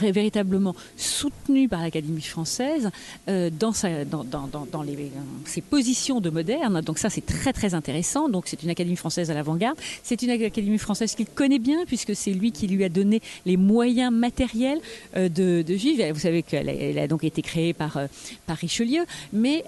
véritablement 0.00 0.74
soutenu 0.96 1.68
par 1.68 1.80
l'Académie 1.82 2.22
française 2.22 2.90
dans, 3.26 3.72
sa, 3.72 4.04
dans, 4.04 4.24
dans, 4.24 4.48
dans 4.70 4.82
les, 4.82 5.10
ses 5.44 5.60
positions 5.60 6.20
de 6.20 6.30
moderne. 6.30 6.80
Donc 6.80 6.98
ça, 6.98 7.10
c'est 7.10 7.24
très 7.24 7.52
très 7.52 7.74
intéressant. 7.74 8.28
Donc 8.28 8.44
c'est 8.46 8.62
une 8.62 8.70
Académie 8.70 8.96
française 8.96 9.30
à 9.30 9.34
l'avant-garde. 9.34 9.78
C'est 10.02 10.22
une 10.22 10.30
Académie 10.30 10.78
française 10.78 11.14
qu'il 11.14 11.26
connaît 11.34 11.58
bien, 11.58 11.84
puisque 11.86 12.14
c'est 12.14 12.32
lui 12.32 12.52
qui 12.52 12.66
lui 12.66 12.84
a 12.84 12.88
donné 12.88 13.20
les 13.46 13.56
moyens 13.56 14.12
matériels 14.12 14.80
de, 15.14 15.64
vivre. 15.68 16.04
Vous 16.12 16.20
savez 16.20 16.42
qu'elle 16.42 16.98
a, 16.98 17.06
donc 17.06 17.24
été 17.24 17.42
créée 17.42 17.72
par, 17.72 17.98
par 18.46 18.56
Richelieu, 18.56 19.04
mais 19.32 19.64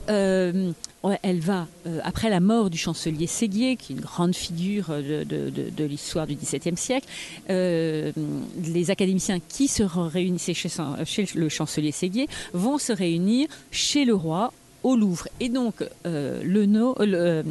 elle 1.23 1.41
va, 1.41 1.67
euh, 1.87 2.01
après 2.05 2.31
la 2.31 2.41
mort 2.41 2.71
du 2.71 2.79
chancelier 2.79 3.27
Séguier, 3.27 3.77
qui 3.77 3.93
est 3.93 3.97
une 3.97 4.03
grande 4.03 4.35
figure 4.35 4.89
de, 4.89 5.85
l'histoire 5.85 6.27
du 6.27 6.35
XVIIe 6.35 6.77
siècle, 6.77 7.09
euh, 7.51 8.13
les 8.65 8.91
académiciens 8.91 9.41
qui 9.41 9.69
se 9.69 9.83
réunissaient 9.83 10.55
chez, 10.55 10.69
chez, 11.05 11.27
le 11.35 11.49
chancelier 11.49 11.93
Séguier 11.93 12.29
vont 12.53 12.79
se 12.79 12.93
réunir 12.93 13.49
chez 13.71 14.05
le 14.05 14.15
roi 14.15 14.53
au 14.83 14.97
Louvre. 14.97 15.29
Et 15.41 15.49
donc, 15.49 15.85
euh, 16.07 16.43
le, 16.43 16.67
euh, 17.01 17.43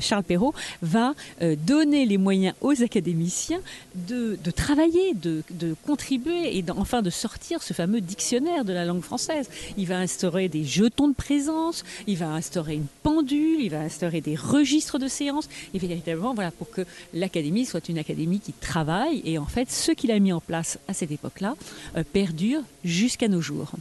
Charles 0.00 0.24
Perrault 0.24 0.54
va 0.82 1.14
euh, 1.42 1.56
donner 1.56 2.06
les 2.06 2.18
moyens 2.18 2.54
aux 2.60 2.82
académiciens 2.82 3.60
de, 3.94 4.38
travailler, 4.54 5.14
de, 5.14 5.42
contribuer 5.86 6.56
et 6.56 6.64
enfin 6.76 7.02
de 7.02 7.10
sortir 7.10 7.62
ce 7.62 7.72
fameux 7.72 8.00
dictionnaire 8.00 8.64
de 8.64 8.72
la 8.72 8.84
langue 8.84 9.02
française. 9.02 9.48
Il 9.76 9.86
va 9.86 9.98
instaurer 9.98 10.48
des 10.48 10.64
jetons 10.64 11.08
de 11.08 11.14
présence, 11.14 11.84
il 12.06 12.16
va 12.16 12.30
instaurer 12.30 12.74
une 12.74 12.86
pendule, 13.02 13.60
il 13.60 13.70
va 13.70 13.80
instaurer 13.80 14.20
des 14.20 14.34
registres 14.34 14.98
de 14.98 15.08
séances, 15.08 15.48
et 15.72 15.78
véritablement, 15.78 16.34
voilà, 16.34 16.50
pour 16.50 16.70
que 16.70 16.82
l'académie 17.12 17.64
soit 17.64 17.88
une 17.88 17.98
académie 17.98 18.40
qui 18.40 18.52
travaille. 18.52 19.22
Et 19.24 19.38
en 19.38 19.46
fait, 19.46 19.70
ce 19.70 19.92
qu'il 19.92 20.10
a 20.10 20.18
mis 20.18 20.32
en 20.32 20.40
place 20.40 20.78
à 20.88 20.94
cette 20.94 21.12
époque-là 21.12 21.54
perdure 22.12 22.60
jusqu'à 22.84 23.28
nos 23.28 23.40
jours. 23.40 23.72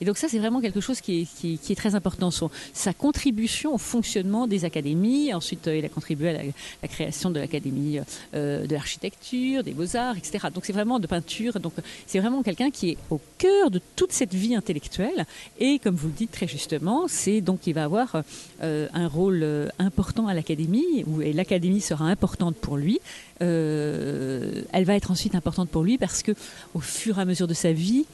Et 0.00 0.06
donc 0.06 0.16
ça, 0.16 0.28
c'est 0.28 0.38
vraiment 0.38 0.60
quelque 0.60 0.80
chose 0.80 1.00
qui 1.00 1.28
est, 1.44 1.74
très 1.74 1.94
important. 1.94 2.30
sa 2.72 2.92
contribution 2.92 3.74
au 3.74 3.78
fonctionnement 3.78 4.46
des 4.46 4.64
académies. 4.64 5.32
Ensuite, 5.34 5.68
euh, 5.68 5.76
il 5.76 5.84
a 5.84 5.88
contribué 5.88 6.30
à 6.30 6.42
la, 6.82 6.88
création 6.88 7.30
de 7.30 7.38
l'académie 7.38 8.00
euh, 8.34 8.66
de 8.66 8.74
l'architecture, 8.74 9.62
des 9.62 9.72
beaux-arts, 9.72 10.16
etc. 10.16 10.48
Donc 10.52 10.64
c'est 10.64 10.72
vraiment 10.72 10.98
de 10.98 11.06
peinture. 11.06 11.60
Donc 11.60 11.74
c'est 12.06 12.18
vraiment 12.18 12.42
quelqu'un 12.42 12.70
qui 12.70 12.90
est 12.90 12.96
au 13.10 13.20
cœur 13.38 13.70
de 13.70 13.80
toute 13.96 14.12
cette 14.12 14.34
vie 14.34 14.54
intellectuelle. 14.54 15.26
Et 15.58 15.78
comme 15.78 15.96
vous 15.96 16.08
le 16.08 16.14
dites 16.14 16.32
très 16.32 16.48
justement, 16.48 17.06
c'est 17.06 17.40
donc 17.40 17.66
il 17.66 17.74
va 17.74 17.84
avoir 17.84 18.22
euh, 18.62 18.88
un 18.92 19.06
rôle 19.06 19.70
important 19.78 20.28
à 20.28 20.34
l'académie, 20.34 21.04
et 21.22 21.32
l'académie 21.32 21.80
sera 21.80 22.06
importante 22.06 22.56
pour 22.56 22.76
lui. 22.76 23.00
elle 23.40 24.84
va 24.84 24.94
être 24.94 25.10
ensuite 25.10 25.34
importante 25.34 25.68
pour 25.68 25.82
lui 25.82 25.98
parce 25.98 26.22
que 26.22 26.32
au 26.74 26.80
fur 26.80 27.18
et 27.18 27.22
à 27.22 27.24
mesure 27.24 27.46
de 27.46 27.54
sa 27.54 27.72
vie, 27.72 28.06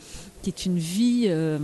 qui 0.47 0.51
est 0.51 0.67
une 0.67 0.79
vie 0.79 1.25
euh, 1.27 1.59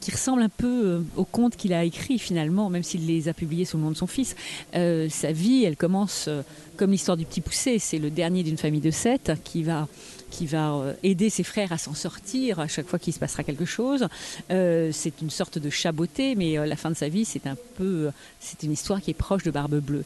qui 0.00 0.10
ressemble 0.10 0.42
un 0.42 0.48
peu 0.48 0.86
euh, 0.86 1.00
au 1.16 1.24
conte 1.24 1.54
qu'il 1.56 1.72
a 1.72 1.84
écrit 1.84 2.18
finalement, 2.18 2.68
même 2.68 2.82
s'il 2.82 3.06
les 3.06 3.28
a 3.28 3.32
publiés 3.32 3.64
sous 3.64 3.76
le 3.76 3.84
nom 3.84 3.92
de 3.92 3.96
son 3.96 4.08
fils. 4.08 4.34
Euh, 4.74 5.08
sa 5.08 5.30
vie, 5.30 5.62
elle 5.62 5.76
commence 5.76 6.28
comme 6.76 6.90
l'histoire 6.90 7.16
du 7.16 7.24
petit 7.24 7.40
poussé. 7.40 7.78
C'est 7.78 7.98
le 7.98 8.10
dernier 8.10 8.42
d'une 8.42 8.58
famille 8.58 8.80
de 8.80 8.90
sept 8.90 9.30
qui 9.44 9.62
va 9.62 9.86
qui 10.34 10.46
va 10.46 10.74
euh, 10.74 10.94
aider 11.04 11.30
ses 11.30 11.44
frères 11.44 11.72
à 11.72 11.78
s'en 11.78 11.94
sortir 11.94 12.58
à 12.58 12.66
chaque 12.66 12.88
fois 12.88 12.98
qu'il 12.98 13.12
se 13.12 13.20
passera 13.20 13.44
quelque 13.44 13.64
chose. 13.64 14.08
Euh, 14.50 14.90
c'est 14.92 15.22
une 15.22 15.30
sorte 15.30 15.58
de 15.58 15.70
chaboté, 15.70 16.34
mais 16.34 16.58
euh, 16.58 16.66
la 16.66 16.74
fin 16.76 16.90
de 16.90 16.96
sa 16.96 17.08
vie, 17.08 17.24
c'est 17.24 17.46
un 17.46 17.56
peu, 17.76 18.10
c'est 18.40 18.64
une 18.64 18.72
histoire 18.72 19.00
qui 19.00 19.12
est 19.12 19.14
proche 19.14 19.44
de 19.44 19.52
Barbe 19.52 19.78
Bleue. 19.78 20.04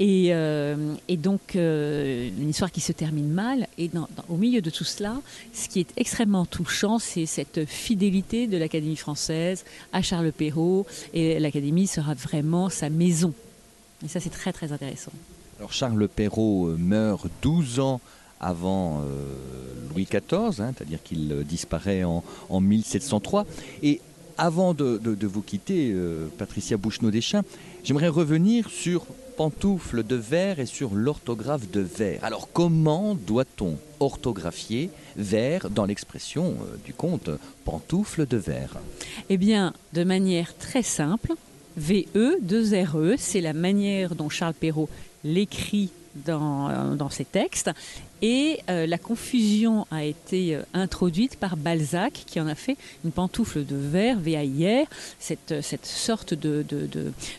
Et, 0.00 0.28
et 0.28 1.16
donc, 1.16 1.54
une 1.54 2.48
histoire 2.48 2.70
qui 2.70 2.80
se 2.80 2.92
termine 2.92 3.28
mal. 3.28 3.66
Et 3.76 3.90
au 4.28 4.36
milieu 4.36 4.60
de 4.60 4.70
tout 4.70 4.84
cela, 4.84 5.20
ce 5.52 5.68
qui 5.68 5.80
est 5.80 5.92
extrêmement 5.96 6.46
touchant, 6.46 6.98
c'est 6.98 7.26
cette 7.26 7.64
fidélité 7.66 8.46
de 8.46 8.56
l'Académie 8.56 8.96
française 8.96 9.64
à 9.92 10.02
Charles 10.02 10.32
Perrault. 10.32 10.86
Et 11.14 11.38
l'Académie 11.38 11.86
sera 11.86 12.14
vraiment 12.14 12.68
sa 12.68 12.90
maison. 12.90 13.32
Et 14.04 14.08
ça, 14.08 14.20
c'est 14.20 14.30
très, 14.30 14.52
très 14.52 14.72
intéressant. 14.72 15.12
Alors, 15.58 15.72
Charles 15.72 16.08
Perrault 16.08 16.74
meurt 16.78 17.26
12 17.42 17.80
ans 17.80 18.00
avant 18.40 19.00
euh, 19.00 19.02
Louis 19.90 20.04
XIV, 20.04 20.60
hein, 20.60 20.72
c'est-à-dire 20.76 21.02
qu'il 21.02 21.32
euh, 21.32 21.42
disparaît 21.42 22.04
en, 22.04 22.22
1703. 22.60 23.46
Et 23.82 24.00
avant 24.36 24.74
de, 24.74 25.26
vous 25.26 25.42
quitter, 25.42 25.90
euh, 25.92 26.28
Patricia 26.38 26.76
Bouchenaud-Deschamps, 26.76 27.42
j'aimerais 27.84 28.08
revenir 28.08 28.70
sur 28.70 29.06
pantoufle 29.36 30.02
de 30.02 30.16
verre 30.16 30.58
et 30.58 30.66
sur 30.66 30.94
l'orthographe 30.94 31.70
de 31.70 31.80
verre. 31.80 32.24
Alors 32.24 32.48
comment 32.52 33.14
doit-on 33.14 33.76
orthographier 34.00 34.90
verre 35.16 35.70
dans 35.70 35.84
l'expression 35.84 36.56
du 36.84 36.92
conte 36.92 37.30
pantoufle 37.64 38.26
de 38.26 38.36
verre? 38.36 38.78
Eh 39.28 39.36
bien, 39.36 39.74
de 39.92 40.02
manière 40.02 40.56
très 40.56 40.82
simple, 40.82 41.34
VE, 41.76 42.40
2 42.42 42.84
RE, 42.84 43.14
c'est 43.16 43.40
la 43.40 43.52
manière 43.52 44.16
dont 44.16 44.28
Charles 44.28 44.54
Perrault 44.54 44.88
l'écrit 45.22 45.90
dans 46.24 47.10
ses 47.10 47.24
textes. 47.24 47.70
Et 48.22 48.60
euh, 48.68 48.86
la 48.86 48.98
confusion 48.98 49.86
a 49.90 50.04
été 50.04 50.56
euh, 50.56 50.62
introduite 50.74 51.36
par 51.36 51.56
Balzac, 51.56 52.24
qui 52.26 52.40
en 52.40 52.48
a 52.48 52.54
fait 52.54 52.76
une 53.04 53.12
pantoufle 53.12 53.64
de 53.64 53.76
verre, 53.76 54.18
VAIR, 54.18 54.86
cette, 55.20 55.52
euh, 55.52 55.62
cette 55.62 55.86
sorte 55.86 56.34
de, 56.34 56.64
de, 56.68 56.88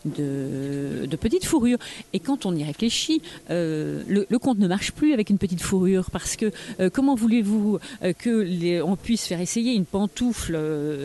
de, 0.05 1.15
petite 1.17 1.43
fourrure. 1.43 1.77
Et 2.13 2.19
quand 2.19 2.45
on 2.45 2.55
y 2.55 2.63
réfléchit, 2.63 3.21
le, 3.49 4.25
le, 4.29 4.39
conte 4.39 4.57
ne 4.59 4.67
marche 4.67 4.93
plus 4.93 5.13
avec 5.13 5.29
une 5.29 5.37
petite 5.37 5.61
fourrure, 5.61 6.09
parce 6.11 6.37
que 6.37 6.51
comment 6.93 7.13
voulez-vous 7.13 7.77
que 8.17 8.81
on 8.81 8.95
puisse 8.95 9.25
faire 9.25 9.41
essayer 9.41 9.73
une 9.73 9.83
pantoufle 9.83 10.57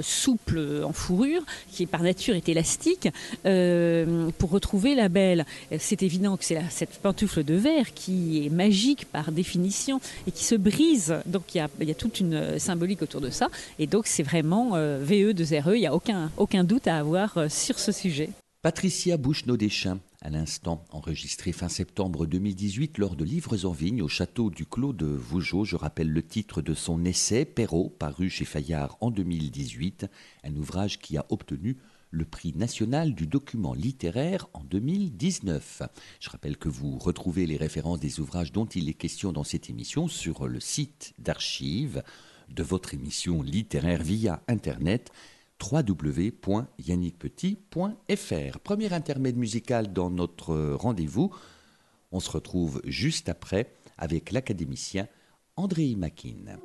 souple 0.02 0.83
en 0.85 0.93
fourrure, 0.93 1.43
qui 1.73 1.87
par 1.87 2.04
nature 2.04 2.37
est 2.37 2.49
élastique, 2.49 3.09
pour 3.43 4.50
retrouver 4.50 4.95
la 4.95 5.09
belle? 5.09 5.47
C'est 5.78 6.04
évident 6.04 6.37
que 6.37 6.45
c'est 6.45 6.61
cette 6.71 6.90
pantoufle 7.02 7.43
de 7.43 7.54
verre 7.54 7.93
qui 7.93 8.47
est 8.47 8.50
magique 8.50 9.07
par 9.07 9.33
définition 9.33 9.63
et 10.26 10.30
qui 10.30 10.44
se 10.44 10.54
brise. 10.54 11.16
Donc 11.26 11.54
il 11.54 11.59
y 11.59 11.90
a, 11.90 11.94
toute 11.94 12.21
une 12.21 12.35
euh, 12.35 12.59
symbolique 12.59 13.02
autour 13.02 13.21
de 13.21 13.30
ça. 13.30 13.49
Et 13.78 13.87
donc 13.87 14.06
c'est 14.06 14.23
vraiment 14.23 14.73
euh, 14.75 14.99
VE 15.02 15.33
de 15.33 15.44
RE, 15.61 15.75
il 15.75 15.80
n'y 15.80 15.87
a 15.87 15.94
aucun, 15.94 16.30
aucun 16.37 16.64
doute 16.64 16.87
à 16.87 16.99
avoir 16.99 17.38
euh, 17.38 17.49
sur 17.49 17.78
ce 17.78 17.92
sujet. 17.92 18.30
Patricia 18.62 19.18
Bouchenaud-Deschamps, 19.18 19.99
à 20.23 20.30
l'instant, 20.30 20.87
enregistrée 20.90 21.52
fin 21.52 21.68
septembre 21.68 22.25
2018 22.25 22.97
lors 22.97 23.14
de 23.14 23.23
Livres 23.23 23.66
en 23.66 23.73
Vigne 23.73 24.00
au 24.00 24.09
château 24.09 24.49
du 24.49 24.64
Clos 24.64 24.94
de 24.94 25.04
Vougeot. 25.04 25.66
Je 25.66 25.76
rappelle 25.76 26.11
le 26.11 26.23
titre 26.23 26.62
de 26.62 26.73
son 26.73 27.04
essai, 27.04 27.44
Perrault, 27.44 27.90
paru 27.99 28.30
chez 28.30 28.47
Fayard 28.47 28.97
en 29.02 29.11
2018, 29.11 30.06
un 30.44 30.56
ouvrage 30.56 30.99
qui 30.99 31.18
a 31.18 31.26
obtenu 31.28 31.76
le 32.14 32.25
prix 32.25 32.54
national 32.54 33.14
du 33.14 33.26
document 33.26 33.75
littéraire 33.75 34.47
en 34.52 34.62
2019. 34.62 35.83
Je 36.21 36.30
rappelle 36.30 36.56
que 36.56 36.68
vous 36.68 36.97
retrouvez 36.99 37.44
les 37.47 37.56
références 37.56 37.99
des 37.99 38.21
ouvrages 38.21 38.52
dont 38.52 38.66
il 38.66 38.88
est 38.88 38.94
question 38.94 39.33
dans 39.33 39.42
cette 39.42 39.68
émission 39.68 40.06
sur 40.06 40.47
le 40.47 40.61
site 40.61 41.12
d'archives 41.18 42.04
de 42.49 42.62
votre 42.62 42.94
émission 42.94 43.42
littéraire 43.42 44.00
via 44.02 44.40
Internet 44.49 45.11
www.yannickpetit.fr. 45.61 48.61
Premier 48.61 48.92
intermède 48.92 49.37
musical 49.37 49.92
dans 49.92 50.11
notre 50.11 50.75
rendez-vous. 50.75 51.35
On 52.12 52.21
se 52.21 52.30
retrouve 52.30 52.80
juste 52.85 53.28
après 53.28 53.75
avec 53.99 54.30
l'académicien 54.30 55.09
André 55.56 55.97
Makin. 55.97 56.61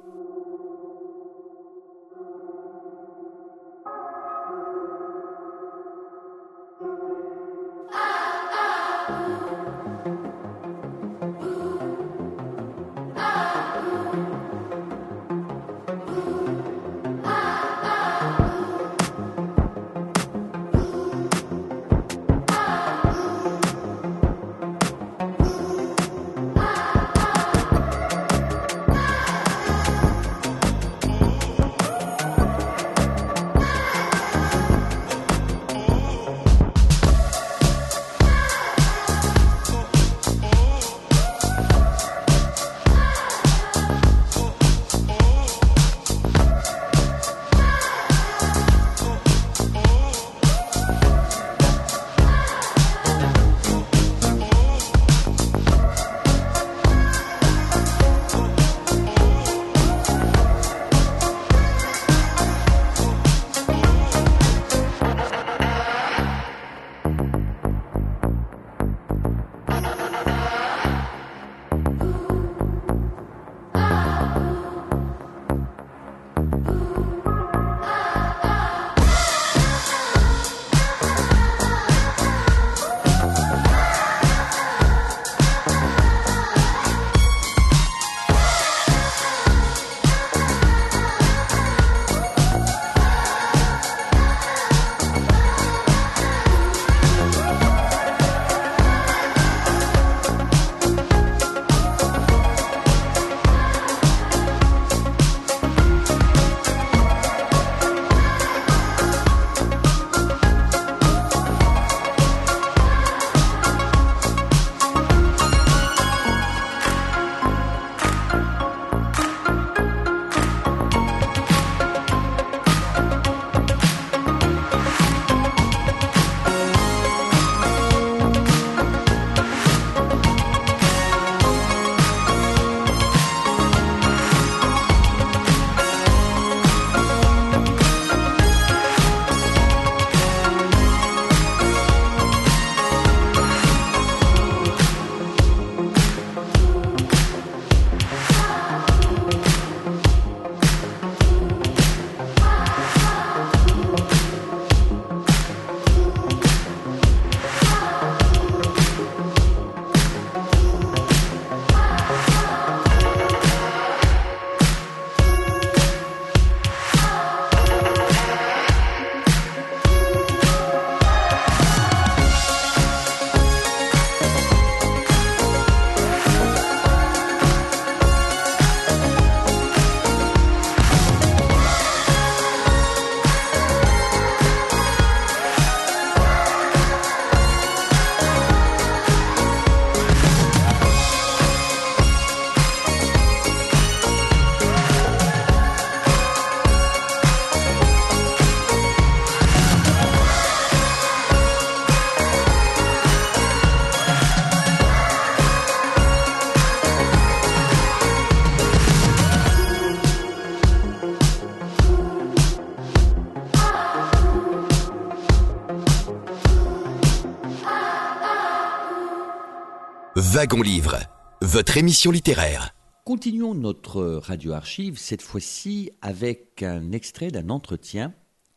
Wagon 220.39 220.61
Livre, 220.61 220.97
votre 221.41 221.75
émission 221.75 222.11
littéraire. 222.11 222.73
Continuons 223.03 223.53
notre 223.53 224.01
radio-archive, 224.01 224.97
cette 224.97 225.21
fois-ci 225.21 225.91
avec 226.01 226.63
un 226.63 226.93
extrait 226.93 227.29
d'un 227.29 227.49
entretien 227.49 228.13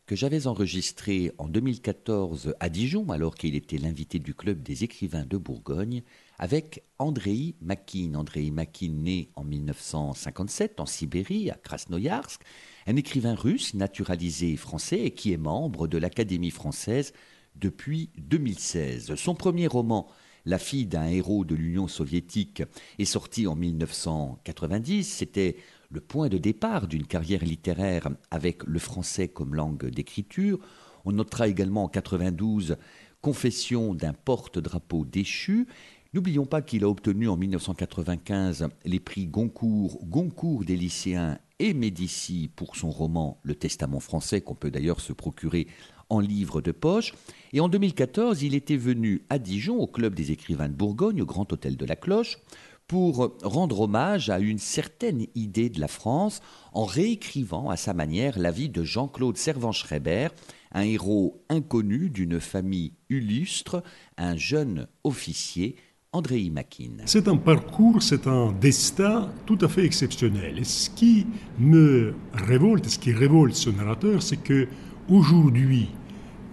que 0.06 0.14
j'avais 0.14 0.46
enregistré 0.46 1.32
en 1.38 1.48
2014 1.48 2.54
à 2.60 2.68
Dijon, 2.68 3.10
alors 3.10 3.34
qu'il 3.34 3.56
était 3.56 3.78
l'invité 3.78 4.20
du 4.20 4.32
Club 4.32 4.62
des 4.62 4.84
écrivains 4.84 5.24
de 5.24 5.36
Bourgogne, 5.36 6.04
avec 6.38 6.84
Andrei 7.00 7.56
Makin. 7.60 8.14
Andrei 8.14 8.52
Makin, 8.52 8.92
né 8.92 9.30
en 9.34 9.42
1957 9.42 10.78
en 10.78 10.86
Sibérie, 10.86 11.50
à 11.50 11.54
Krasnoyarsk, 11.54 12.42
un 12.86 12.94
écrivain 12.94 13.34
russe 13.34 13.74
naturalisé 13.74 14.56
français 14.56 15.00
et 15.00 15.10
qui 15.10 15.32
est 15.32 15.36
membre 15.36 15.88
de 15.88 15.98
l'Académie 15.98 16.52
française 16.52 17.12
depuis 17.56 18.10
2016. 18.18 19.16
Son 19.16 19.34
premier 19.34 19.66
roman, 19.66 20.06
La 20.44 20.58
fille 20.58 20.86
d'un 20.86 21.06
héros 21.06 21.44
de 21.44 21.54
l'Union 21.54 21.86
soviétique, 21.86 22.62
est 22.98 23.04
sorti 23.04 23.46
en 23.46 23.54
1990. 23.54 25.04
C'était 25.04 25.56
le 25.90 26.00
point 26.00 26.28
de 26.28 26.38
départ 26.38 26.88
d'une 26.88 27.06
carrière 27.06 27.44
littéraire 27.44 28.08
avec 28.30 28.64
le 28.64 28.78
français 28.78 29.28
comme 29.28 29.54
langue 29.54 29.86
d'écriture. 29.86 30.58
On 31.04 31.12
notera 31.12 31.48
également 31.48 31.84
en 31.84 31.88
92 31.88 32.76
Confession 33.20 33.94
d'un 33.94 34.14
porte-drapeau 34.14 35.04
déchu. 35.04 35.68
N'oublions 36.12 36.44
pas 36.44 36.60
qu'il 36.60 36.82
a 36.82 36.88
obtenu 36.88 37.28
en 37.28 37.36
1995 37.36 38.68
les 38.84 38.98
prix 38.98 39.26
Goncourt, 39.26 40.00
Goncourt 40.04 40.64
des 40.64 40.76
lycéens 40.76 41.38
et 41.60 41.72
Médicis 41.72 42.50
pour 42.54 42.74
son 42.74 42.90
roman 42.90 43.38
Le 43.44 43.54
Testament 43.54 44.00
français, 44.00 44.40
qu'on 44.40 44.56
peut 44.56 44.72
d'ailleurs 44.72 45.00
se 45.00 45.12
procurer 45.12 45.68
en 46.12 46.20
livre 46.20 46.60
de 46.60 46.72
poche. 46.72 47.14
Et 47.54 47.60
en 47.60 47.68
2014, 47.68 48.42
il 48.42 48.54
était 48.54 48.76
venu 48.76 49.22
à 49.30 49.38
Dijon, 49.38 49.78
au 49.78 49.86
Club 49.86 50.14
des 50.14 50.30
écrivains 50.30 50.68
de 50.68 50.74
Bourgogne, 50.74 51.22
au 51.22 51.26
Grand 51.26 51.50
Hôtel 51.52 51.76
de 51.76 51.86
la 51.86 51.96
Cloche, 51.96 52.38
pour 52.86 53.32
rendre 53.42 53.80
hommage 53.80 54.28
à 54.28 54.38
une 54.38 54.58
certaine 54.58 55.26
idée 55.34 55.70
de 55.70 55.80
la 55.80 55.88
France 55.88 56.42
en 56.74 56.84
réécrivant 56.84 57.70
à 57.70 57.76
sa 57.76 57.94
manière 57.94 58.38
la 58.38 58.50
vie 58.50 58.68
de 58.68 58.84
Jean-Claude 58.84 59.38
Servan-Schreiber, 59.38 60.28
un 60.72 60.82
héros 60.82 61.42
inconnu 61.48 62.10
d'une 62.10 62.40
famille 62.40 62.92
illustre, 63.08 63.82
un 64.18 64.36
jeune 64.36 64.88
officier 65.04 65.76
André 66.12 66.50
Makin. 66.50 66.90
C'est 67.06 67.26
un 67.26 67.38
parcours, 67.38 68.02
c'est 68.02 68.26
un 68.26 68.52
destin 68.52 69.30
tout 69.46 69.58
à 69.62 69.68
fait 69.68 69.86
exceptionnel. 69.86 70.58
Et 70.58 70.64
ce 70.64 70.90
qui 70.90 71.26
me 71.58 72.14
révolte, 72.34 72.86
ce 72.86 72.98
qui 72.98 73.12
révolte 73.12 73.54
ce 73.54 73.70
narrateur, 73.70 74.22
c'est 74.22 74.36
que 74.36 74.68
aujourd'hui, 75.08 75.88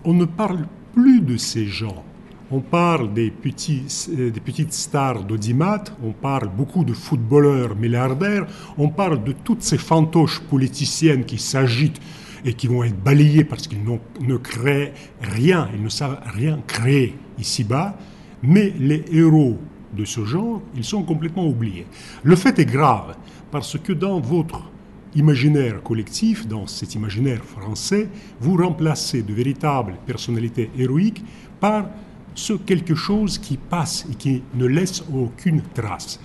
on 0.10 0.14
ne 0.16 0.26
parle 0.26 0.66
plus 0.96 1.22
de 1.22 1.38
ces 1.38 1.68
gens. 1.68 2.04
On 2.50 2.62
parle 2.62 3.14
des, 3.14 3.30
petits, 3.30 3.84
euh, 4.18 4.32
des 4.32 4.40
petites 4.40 4.74
stars 4.74 5.24
d'audimat, 5.24 5.84
on 6.04 6.14
parle 6.14 6.50
beaucoup 6.50 6.84
de 6.84 6.94
footballeurs 6.94 7.76
milliardaires, 7.76 8.48
on 8.80 8.90
parle 8.90 9.24
de 9.24 9.34
toutes 9.34 9.62
ces 9.62 9.78
fantoches 9.78 10.40
politiciennes 10.40 11.26
qui 11.26 11.38
s'agitent 11.38 12.02
et 12.44 12.54
qui 12.56 12.66
vont 12.66 12.84
être 12.84 13.00
balayées 13.00 13.44
parce 13.44 13.68
qu'ils 13.68 13.84
ne 13.84 14.38
créent 14.38 14.96
rien, 15.22 15.70
ils 15.76 15.84
ne 15.84 15.90
savent 15.90 16.20
rien 16.34 16.60
créer 16.66 17.16
ici-bas. 17.38 17.96
Mais 18.42 18.74
les 18.80 19.06
héros 19.12 19.60
de 19.96 20.06
ce 20.06 20.26
genre, 20.26 20.64
ils 20.76 20.84
sont 20.84 21.04
complètement 21.04 21.46
oubliés. 21.48 21.86
Le 22.24 22.36
fait 22.36 22.58
est 22.58 22.66
grave, 22.66 23.16
parce 23.52 23.78
que 23.78 23.94
dans 23.94 24.20
votre 24.20 24.72
imaginaire 25.16 25.82
collectif, 25.84 26.48
dans 26.48 26.68
cet 26.68 26.96
imaginaire 26.96 27.44
français, 27.44 28.10
vous 28.40 28.56
remplacez 28.56 29.24
de 29.24 29.34
véritables 29.34 29.96
personnalités 30.06 30.70
héroïques 30.78 31.24
par 31.60 31.90
ce 32.36 32.54
quelque 32.54 32.96
chose 32.96 33.38
qui 33.38 33.58
passe 33.58 34.06
et 34.12 34.16
qui 34.16 34.44
ne 34.54 34.66
laisse 34.66 35.04
aucune 35.14 35.62
trace. 35.74 36.20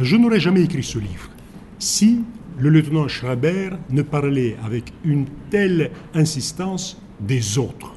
Je 0.00 0.16
n'aurais 0.16 0.40
jamais 0.40 0.62
écrit 0.62 0.82
ce 0.82 0.98
livre 0.98 1.30
si 1.78 2.20
le 2.58 2.70
lieutenant 2.70 3.08
Schreiber 3.08 3.70
ne 3.90 4.02
parlait 4.02 4.56
avec 4.64 4.92
une 5.04 5.26
telle 5.50 5.90
insistance 6.14 7.00
des 7.20 7.58
autres 7.58 7.94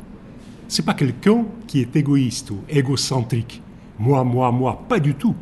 c'est 0.72 0.86
pas 0.86 0.94
quelqu'un 0.94 1.44
qui 1.68 1.82
est 1.82 1.94
égoïste 1.98 2.50
ou 2.50 2.60
égocentrique. 2.70 3.62
Moi, 4.00 4.24
moi, 4.24 4.54
moi, 4.54 4.86
pas 4.88 5.02
du 5.02 5.16
tout. 5.16 5.36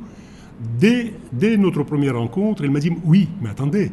Dès, 0.59 1.13
dès 1.31 1.55
notre 1.55 1.83
première 1.83 2.17
rencontre, 2.17 2.65
il 2.65 2.71
m'a 2.71 2.79
dit 2.79 2.91
Oui, 3.05 3.29
mais 3.39 3.49
attendez, 3.49 3.91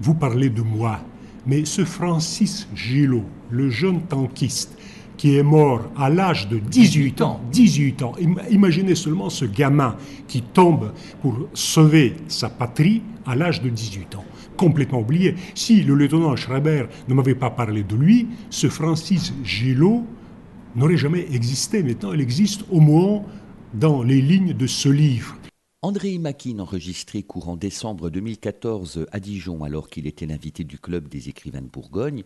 vous 0.00 0.14
parlez 0.14 0.50
de 0.50 0.62
moi. 0.62 1.00
Mais 1.46 1.64
ce 1.64 1.84
Francis 1.84 2.68
Gillot, 2.74 3.24
le 3.50 3.70
jeune 3.70 4.02
tankiste, 4.02 4.76
qui 5.16 5.36
est 5.36 5.42
mort 5.42 5.82
à 5.96 6.10
l'âge 6.10 6.48
de 6.48 6.58
18 6.58 7.20
ans, 7.20 7.40
18 7.52 8.02
ans, 8.02 8.12
imaginez 8.50 8.94
seulement 8.94 9.30
ce 9.30 9.44
gamin 9.44 9.96
qui 10.26 10.42
tombe 10.42 10.92
pour 11.22 11.48
sauver 11.54 12.14
sa 12.26 12.48
patrie 12.48 13.02
à 13.24 13.36
l'âge 13.36 13.62
de 13.62 13.68
18 13.68 14.16
ans 14.16 14.24
complètement 14.56 15.00
oublié. 15.00 15.34
Si 15.54 15.82
le 15.82 15.94
lieutenant 15.94 16.36
Schreiber 16.36 16.86
ne 17.08 17.14
m'avait 17.14 17.34
pas 17.34 17.50
parlé 17.50 17.82
de 17.82 17.96
lui, 17.96 18.28
ce 18.50 18.68
Francis 18.68 19.34
Gillot 19.44 20.04
n'aurait 20.76 20.96
jamais 20.96 21.26
existé. 21.32 21.82
Maintenant, 21.82 22.12
elle 22.12 22.20
existe 22.20 22.64
au 22.70 22.80
moins 22.80 23.22
dans 23.72 24.02
les 24.02 24.20
lignes 24.20 24.54
de 24.54 24.66
ce 24.66 24.88
livre. 24.88 25.36
André 25.84 26.16
Makin, 26.16 26.60
enregistré 26.60 27.22
courant 27.22 27.58
décembre 27.58 28.08
2014 28.08 29.04
à 29.12 29.20
Dijon, 29.20 29.64
alors 29.64 29.90
qu'il 29.90 30.06
était 30.06 30.24
l'invité 30.24 30.64
du 30.64 30.78
Club 30.78 31.08
des 31.08 31.28
écrivains 31.28 31.60
de 31.60 31.68
Bourgogne, 31.68 32.24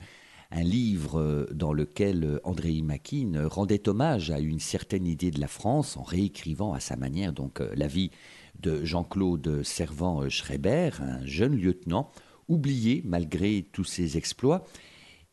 un 0.53 0.63
livre 0.63 1.49
dans 1.53 1.73
lequel 1.73 2.39
André 2.45 2.81
Makin 2.83 3.49
rendait 3.49 3.89
hommage 3.89 4.31
à 4.31 4.39
une 4.39 4.61
certaine 4.61 5.09
idée 5.09 5.33
de 5.33 5.41
la 5.41 5.49
France 5.49 5.97
en 5.97 6.05
réécrivant 6.05 6.73
à 6.73 6.79
sa 6.79 6.95
manière 6.95 7.33
donc 7.33 7.59
la 7.75 7.89
vie 7.89 8.13
de 8.61 8.85
Jean-Claude 8.85 9.65
Servan-Schreiber, 9.65 10.91
un 11.01 11.27
jeune 11.27 11.57
lieutenant 11.57 12.13
oublié 12.47 13.03
malgré 13.05 13.67
tous 13.73 13.83
ses 13.83 14.17
exploits 14.17 14.67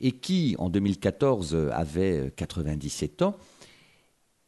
et 0.02 0.14
qui, 0.14 0.56
en 0.58 0.72
2014, 0.72 1.70
avait 1.72 2.34
97 2.36 3.22
ans. 3.22 3.38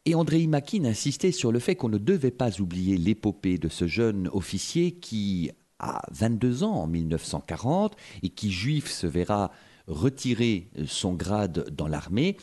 Et 0.08 0.14
André 0.14 0.46
Makin 0.46 0.86
insistait 0.86 1.32
sur 1.32 1.52
le 1.52 1.58
fait 1.58 1.76
qu'on 1.76 1.90
ne 1.90 1.98
devait 1.98 2.30
pas 2.30 2.62
oublier 2.62 2.96
l'épopée 2.96 3.58
de 3.58 3.68
ce 3.68 3.86
jeune 3.86 4.30
officier 4.32 4.92
qui 4.92 5.50
a 5.80 6.00
22 6.12 6.62
ans 6.62 6.76
en 6.76 6.86
1940 6.86 7.94
et 8.22 8.30
qui, 8.30 8.50
juif, 8.50 8.90
se 8.90 9.06
verra 9.06 9.50
retirer 9.86 10.70
son 10.86 11.12
grade 11.12 11.68
dans 11.68 11.88
l'armée. 11.88 12.38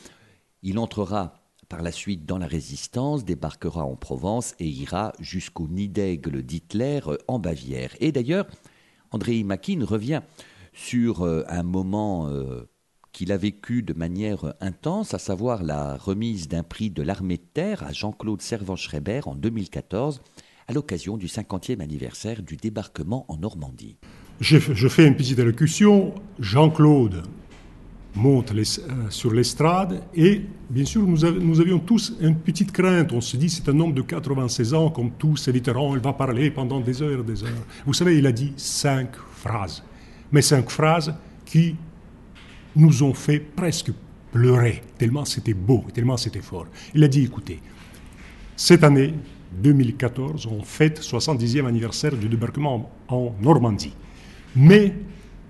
Il 0.62 0.78
entrera 0.78 1.42
par 1.68 1.82
la 1.82 1.90
suite 1.90 2.24
dans 2.24 2.38
la 2.38 2.46
résistance, 2.46 3.24
débarquera 3.24 3.82
en 3.84 3.96
Provence 3.96 4.54
et 4.60 4.68
ira 4.68 5.12
jusqu'au 5.18 5.66
nid 5.66 5.88
d'aigle 5.88 6.44
d'Hitler 6.44 7.00
en 7.26 7.40
Bavière. 7.40 7.96
Et 7.98 8.12
d'ailleurs, 8.12 8.46
André 9.10 9.42
Makin 9.42 9.84
revient 9.84 10.22
sur 10.72 11.26
euh, 11.26 11.42
un 11.48 11.64
moment 11.64 12.28
euh, 12.28 12.70
qu'il 13.16 13.32
a 13.32 13.38
vécu 13.38 13.82
de 13.82 13.94
manière 13.94 14.52
intense, 14.60 15.14
à 15.14 15.18
savoir 15.18 15.62
la 15.62 15.96
remise 15.96 16.48
d'un 16.48 16.62
prix 16.62 16.90
de 16.90 17.00
l'armée 17.00 17.38
de 17.38 17.46
terre 17.54 17.82
à 17.82 17.90
Jean-Claude 17.90 18.42
Servan-Schreiber 18.42 19.22
en 19.24 19.34
2014, 19.34 20.20
à 20.68 20.74
l'occasion 20.74 21.16
du 21.16 21.24
50e 21.26 21.80
anniversaire 21.80 22.42
du 22.42 22.58
débarquement 22.58 23.24
en 23.28 23.38
Normandie. 23.38 23.96
Je, 24.40 24.58
fais 24.58 25.06
une 25.06 25.16
petite 25.16 25.38
allocution. 25.38 26.12
Jean-Claude 26.38 27.22
monte 28.14 28.52
euh, 28.52 28.62
sur 29.08 29.32
l'estrade 29.32 30.02
et 30.14 30.42
bien 30.68 30.84
sûr 30.84 31.00
nous, 31.06 31.20
nous, 31.40 31.60
avions 31.62 31.78
tous 31.78 32.18
une 32.20 32.36
petite 32.36 32.70
crainte. 32.70 33.14
On 33.14 33.22
se 33.22 33.38
dit 33.38 33.48
c'est 33.48 33.66
un 33.70 33.80
homme 33.80 33.94
de 33.94 34.02
96 34.02 34.74
ans 34.74 34.90
comme 34.90 35.12
tous 35.12 35.38
ces 35.38 35.52
vétérans, 35.52 35.96
il 35.96 36.02
va 36.02 36.12
parler 36.12 36.50
pendant 36.50 36.80
des 36.80 37.00
heures 37.00 37.20
et 37.20 37.24
des 37.24 37.44
heures. 37.44 37.64
Vous 37.86 37.94
savez, 37.94 38.18
il 38.18 38.26
a 38.26 38.32
dit 38.32 38.52
cinq 38.58 39.08
phrases, 39.32 39.82
mais 40.32 40.42
cinq 40.42 40.68
phrases 40.68 41.14
qui 41.46 41.76
nous 42.76 43.02
ont 43.02 43.14
fait 43.14 43.40
presque 43.40 43.90
pleurer, 44.32 44.82
tellement 44.98 45.24
c'était 45.24 45.54
beau, 45.54 45.84
tellement 45.92 46.16
c'était 46.16 46.42
fort. 46.42 46.66
Il 46.94 47.02
a 47.02 47.08
dit, 47.08 47.24
écoutez, 47.24 47.60
cette 48.54 48.84
année, 48.84 49.14
2014, 49.52 50.46
on 50.46 50.62
fête 50.62 51.00
70e 51.00 51.66
anniversaire 51.66 52.16
du 52.16 52.28
débarquement 52.28 52.90
en 53.08 53.32
Normandie. 53.40 53.94
Mais 54.54 54.92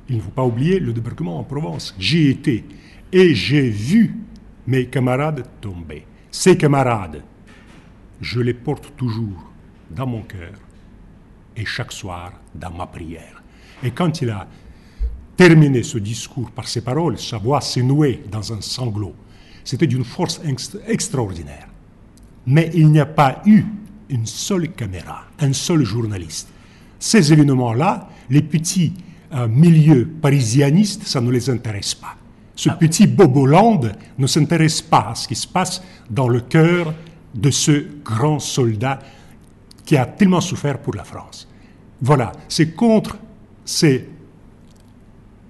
il 0.08 0.16
ne 0.16 0.20
faut 0.20 0.30
pas 0.30 0.44
oublier 0.44 0.78
le 0.78 0.92
débarquement 0.92 1.38
en 1.38 1.44
Provence. 1.44 1.94
J'y 1.98 2.28
étais 2.28 2.64
et 3.12 3.34
j'ai 3.34 3.68
vu 3.68 4.14
mes 4.66 4.86
camarades 4.86 5.46
tomber. 5.60 6.04
Ces 6.30 6.56
camarades, 6.56 7.22
je 8.20 8.40
les 8.40 8.54
porte 8.54 8.92
toujours 8.96 9.50
dans 9.90 10.06
mon 10.06 10.22
cœur 10.22 10.52
et 11.56 11.64
chaque 11.64 11.92
soir 11.92 12.32
dans 12.54 12.70
ma 12.70 12.86
prière. 12.86 13.42
Et 13.82 13.90
quand 13.90 14.20
il 14.22 14.30
a 14.30 14.46
terminer 15.36 15.82
ce 15.82 15.98
discours 15.98 16.50
par 16.50 16.66
ces 16.66 16.80
paroles, 16.80 17.18
sa 17.18 17.38
voix 17.38 17.60
s'est 17.60 17.82
nouée 17.82 18.22
dans 18.30 18.52
un 18.52 18.60
sanglot. 18.60 19.14
C'était 19.64 19.86
d'une 19.86 20.04
force 20.04 20.40
extraordinaire. 20.86 21.68
Mais 22.46 22.70
il 22.74 22.90
n'y 22.90 23.00
a 23.00 23.06
pas 23.06 23.42
eu 23.44 23.64
une 24.08 24.26
seule 24.26 24.70
caméra, 24.70 25.24
un 25.40 25.52
seul 25.52 25.84
journaliste. 25.84 26.48
Ces 26.98 27.32
événements-là, 27.32 28.08
les 28.30 28.42
petits 28.42 28.92
euh, 29.34 29.48
milieux 29.48 30.06
parisianistes, 30.06 31.06
ça 31.06 31.20
ne 31.20 31.30
les 31.30 31.50
intéresse 31.50 31.94
pas. 31.94 32.14
Ce 32.54 32.70
ah. 32.70 32.74
petit 32.74 33.06
Boboland 33.06 33.80
ne 34.18 34.26
s'intéresse 34.26 34.80
pas 34.80 35.08
à 35.10 35.14
ce 35.14 35.28
qui 35.28 35.34
se 35.34 35.46
passe 35.46 35.82
dans 36.08 36.28
le 36.28 36.40
cœur 36.40 36.94
de 37.34 37.50
ce 37.50 37.86
grand 38.02 38.38
soldat 38.38 39.00
qui 39.84 39.96
a 39.96 40.06
tellement 40.06 40.40
souffert 40.40 40.78
pour 40.78 40.94
la 40.94 41.04
France. 41.04 41.48
Voilà, 42.00 42.32
c'est 42.48 42.74
contre 42.74 43.18
ces, 43.64 44.08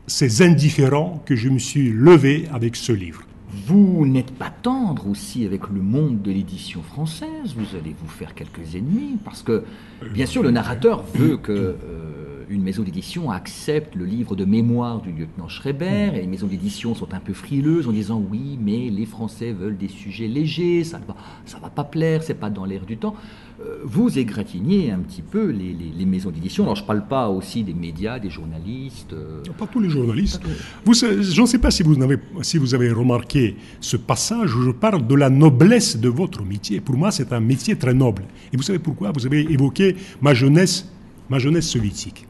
ces 0.07 0.43
indifférents 0.43 1.23
que 1.25 1.35
je 1.35 1.49
me 1.49 1.59
suis 1.59 1.91
levé 1.91 2.47
avec 2.53 2.77
ce 2.77 2.93
livre. 2.93 3.23
Vous 3.67 4.07
n'êtes 4.07 4.33
pas 4.33 4.51
tendre 4.51 5.09
aussi 5.09 5.45
avec 5.45 5.69
le 5.69 5.81
monde 5.81 6.21
de 6.21 6.31
l'édition 6.31 6.83
française, 6.83 7.55
vous 7.57 7.77
allez 7.77 7.95
vous 7.99 8.09
faire 8.09 8.35
quelques 8.35 8.75
ennemis, 8.75 9.17
parce 9.25 9.43
que 9.43 9.65
bien 10.13 10.27
sûr 10.27 10.43
le 10.43 10.51
narrateur 10.51 11.05
veut 11.15 11.37
que 11.37 11.53
euh, 11.53 12.45
une 12.49 12.63
maison 12.63 12.83
d'édition 12.83 13.31
accepte 13.31 13.95
le 13.95 14.05
livre 14.05 14.37
de 14.37 14.45
mémoire 14.45 15.01
du 15.01 15.11
lieutenant 15.11 15.49
Schreiber, 15.49 16.11
et 16.15 16.21
les 16.21 16.27
maisons 16.27 16.47
d'édition 16.47 16.95
sont 16.95 17.15
un 17.15 17.21
peu 17.21 17.33
frileuses 17.33 17.89
en 17.89 17.93
disant 17.93 18.23
oui, 18.31 18.59
mais 18.61 18.91
les 18.91 19.07
Français 19.07 19.53
veulent 19.53 19.79
des 19.79 19.89
sujets 19.89 20.29
légers, 20.29 20.85
ça 20.85 20.99
ne 20.99 21.05
va, 21.05 21.17
ça 21.45 21.59
va 21.59 21.71
pas 21.71 21.85
plaire, 21.85 22.23
c'est 22.23 22.35
pas 22.35 22.51
dans 22.51 22.65
l'air 22.65 22.85
du 22.85 22.97
temps. 22.99 23.15
Euh, 23.59 23.79
vous 23.85 24.19
égratignez 24.19 24.91
un 24.91 24.99
petit 24.99 25.23
peu 25.23 25.51
les, 25.51 26.05
maisons 26.05 26.31
d'édition. 26.31 26.65
Alors 26.65 26.77
je 26.77 26.83
ne 26.83 26.87
parle 26.87 27.07
pas 27.07 27.29
aussi 27.29 27.65
des 27.65 27.73
médias, 27.73 28.19
des 28.19 28.29
journalistes. 28.29 29.15
Euh, 29.15 29.43
pas 29.57 29.67
tous 29.67 29.81
les 29.81 29.89
journalistes. 29.89 30.43
Vous, 30.85 30.93
je 30.93 31.41
ne 31.41 31.47
sais 31.47 31.59
pas 31.59 31.71
si 31.71 31.83
vous, 31.83 32.03
avez, 32.03 32.19
si 32.43 32.59
vous 32.59 32.75
avez 32.75 32.91
remarqué 32.91 33.57
ce 33.81 33.97
passage 33.97 34.55
où 34.55 34.63
je 34.63 34.71
parle 34.71 35.07
de 35.07 35.15
la 35.15 35.31
noblesse 35.31 35.97
de 35.97 36.09
votre 36.09 36.43
métier. 36.43 36.81
Pour 36.81 36.97
moi, 36.97 37.11
c'est 37.11 37.33
un 37.33 37.41
métier 37.41 37.77
très 37.77 37.95
noble. 37.95 38.25
Et 38.53 38.57
vous 38.57 38.63
savez 38.63 38.79
pourquoi? 38.79 39.11
Vous 39.13 39.25
avez 39.25 39.51
évoqué 39.51 39.97
ma 40.21 40.35
jeunesse, 40.35 40.91
ma 41.31 41.39
jeunesse 41.39 41.69
soviétique. 41.69 42.27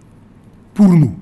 Pour 0.75 0.93
nous, 0.93 1.17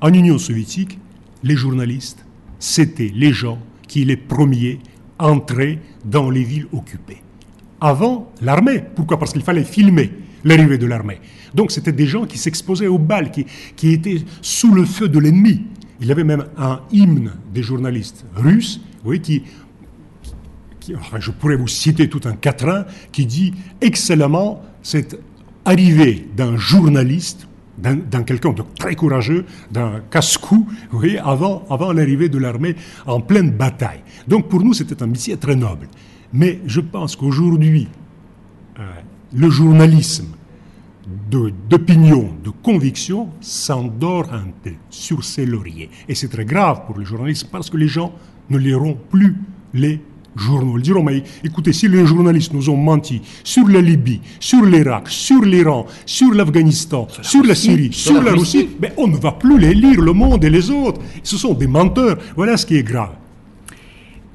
en 0.00 0.12
Union 0.12 0.38
soviétique, 0.38 0.98
les 1.42 1.56
journalistes, 1.56 2.24
c'était 2.58 3.12
les 3.14 3.32
gens 3.32 3.58
qui 3.88 4.06
les 4.06 4.16
premiers 4.16 4.78
entraient 5.18 5.80
dans 6.04 6.30
les 6.30 6.44
villes 6.44 6.66
occupées 6.72 7.23
avant 7.80 8.32
l'armée. 8.40 8.82
Pourquoi? 8.94 9.18
Parce 9.18 9.32
qu'il 9.32 9.42
fallait 9.42 9.64
filmer 9.64 10.12
l'arrivée 10.44 10.78
de 10.78 10.86
l'armée. 10.86 11.20
Donc 11.54 11.70
c'était 11.70 11.92
des 11.92 12.06
gens 12.06 12.26
qui 12.26 12.38
s'exposaient 12.38 12.86
aux 12.86 12.98
balles, 12.98 13.30
qui, 13.30 13.46
qui 13.76 13.92
étaient 13.92 14.22
sous 14.42 14.72
le 14.74 14.84
feu 14.84 15.08
de 15.08 15.18
l'ennemi. 15.18 15.62
Il 16.00 16.08
y 16.08 16.12
avait 16.12 16.24
même 16.24 16.44
un 16.58 16.80
hymne 16.92 17.32
des 17.52 17.62
journalistes 17.62 18.24
russes, 18.34 18.80
oui, 19.04 19.20
qui, 19.20 19.42
je 21.18 21.30
pourrais 21.30 21.56
vous 21.56 21.68
citer 21.68 22.08
tout 22.08 22.20
un 22.24 22.32
quatrain, 22.32 22.84
qui 23.12 23.26
dit 23.26 23.54
excellemment 23.80 24.62
cette 24.82 25.18
arrivée 25.64 26.28
d'un 26.36 26.56
journaliste, 26.56 27.48
d'un 27.78 28.22
quelqu'un 28.22 28.52
de 28.52 28.62
très 28.78 28.94
courageux, 28.94 29.46
d'un 29.70 30.00
casse-cou, 30.10 30.66
avant, 31.22 31.64
avant 31.70 31.92
l'arrivée 31.92 32.28
de 32.28 32.38
l'armée 32.38 32.76
en 33.06 33.20
pleine 33.20 33.50
bataille. 33.50 34.00
Donc 34.28 34.48
pour 34.48 34.62
nous, 34.62 34.74
c'était 34.74 35.02
un 35.02 35.06
métier 35.06 35.36
très 35.36 35.56
noble. 35.56 35.88
Mais 36.34 36.60
je 36.66 36.80
pense 36.80 37.14
qu'aujourd'hui, 37.14 37.86
euh, 38.80 38.82
le 39.32 39.48
journalisme 39.50 40.26
d'opinion, 41.30 42.30
de, 42.42 42.50
conviction, 42.50 43.28
s'endort 43.40 44.32
un 44.32 44.46
peu 44.62 44.72
sur 44.90 45.22
ses 45.22 45.46
lauriers. 45.46 45.90
Et 46.08 46.14
c'est 46.16 46.28
très 46.28 46.44
grave 46.44 46.86
pour 46.86 46.98
les 46.98 47.04
journalistes 47.04 47.48
parce 47.52 47.70
que 47.70 47.76
les 47.76 47.86
gens 47.86 48.12
ne 48.50 48.58
liront 48.58 48.98
plus 49.10 49.36
les 49.74 50.00
journaux. 50.34 50.76
Ils 50.78 50.82
diront, 50.82 51.04
mais 51.04 51.22
écoutez, 51.44 51.72
si 51.72 51.86
les 51.86 52.04
journalistes 52.04 52.52
nous 52.52 52.68
ont 52.68 52.76
menti 52.76 53.22
sur 53.44 53.68
la 53.68 53.80
Libye, 53.80 54.20
sur 54.40 54.64
l'Irak, 54.64 55.08
sur 55.08 55.42
l'Iran, 55.42 55.86
sur 56.04 56.32
l'Afghanistan, 56.32 57.06
sur, 57.22 57.44
la 57.44 57.54
Syrie, 57.54 57.92
sur, 57.92 58.20
la, 58.20 58.32
Russie, 58.32 58.70
mais 58.80 58.92
on 58.96 59.06
ne 59.06 59.16
va 59.16 59.30
plus 59.30 59.58
les 59.58 59.74
lire, 59.74 60.00
le 60.00 60.12
monde 60.12 60.42
et 60.44 60.50
les 60.50 60.68
autres. 60.70 61.00
Ce 61.22 61.36
sont 61.36 61.54
des 61.54 61.68
menteurs. 61.68 62.18
Voilà 62.34 62.56
ce 62.56 62.66
qui 62.66 62.76
est 62.76 62.82
grave. 62.82 63.14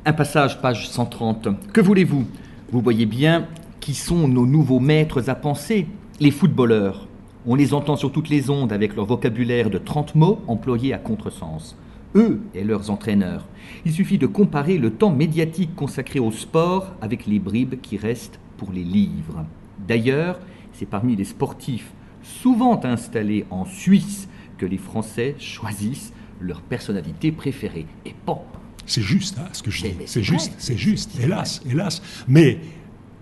Un 0.10 0.13
passage, 0.13 0.60
page 0.60 0.89
130. 0.89 1.50
Que 1.72 1.82
voulez-vous? 1.82 2.26
Vous 2.72 2.82
voyez 2.82 3.06
bien 3.06 3.45
qui 3.80 3.93
sont 3.93 4.28
nos 4.28 4.48
nouveaux 4.48 4.80
maîtres 4.80 5.30
à 5.30 5.36
penser, 5.36 5.86
les 6.19 6.32
footballeurs. 6.32 7.08
On 7.45 7.54
les 7.54 7.76
entend 7.76 7.95
sur 7.95 8.12
toutes 8.12 8.30
les 8.30 8.50
ondes 8.50 8.74
avec 8.74 8.95
leur 8.95 9.06
vocabulaire 9.06 9.69
de 9.69 9.78
30 9.78 10.15
mots 10.15 10.39
employés 10.48 10.95
à 10.95 10.98
contresens. 10.98 11.78
Eux 12.15 12.41
et 12.56 12.63
leurs 12.63 12.89
entraîneurs. 12.89 13.45
Il 13.86 13.91
suffit 13.91 14.17
de 14.17 14.26
comparer 14.26 14.80
le 14.80 14.89
temps 14.89 15.12
médiatique 15.12 15.76
consacré 15.76 16.17
au 16.17 16.32
sport 16.32 16.91
avec 17.04 17.28
les 17.28 17.38
bribes 17.38 17.80
qui 17.80 17.95
restent 17.98 18.39
pour 18.58 18.72
les 18.72 18.84
livres. 18.84 19.45
D'ailleurs, 19.88 20.39
c'est 20.74 20.89
parmi 20.89 21.15
les 21.15 21.24
sportifs 21.24 21.93
souvent 22.24 22.84
installés 22.84 23.45
en 23.52 23.63
Suisse 23.63 24.28
que 24.58 24.65
les 24.65 24.80
Français 24.80 25.36
choisissent 25.38 26.13
leur 26.39 26.62
personnalité 26.62 27.32
préférée. 27.32 27.86
Et 28.08 28.15
pas 28.26 28.43
c'est 28.89 29.04
juste, 29.04 29.38
hein, 29.39 29.47
ce 29.54 29.62
que 29.62 29.71
je 29.71 29.84
dis. 29.84 29.93
C'est 30.08 30.23
juste, 30.23 30.52
c'est 30.58 30.78
juste, 30.78 31.12
hélas, 31.21 31.62
hélas. 31.69 32.02
Mais, 32.28 32.60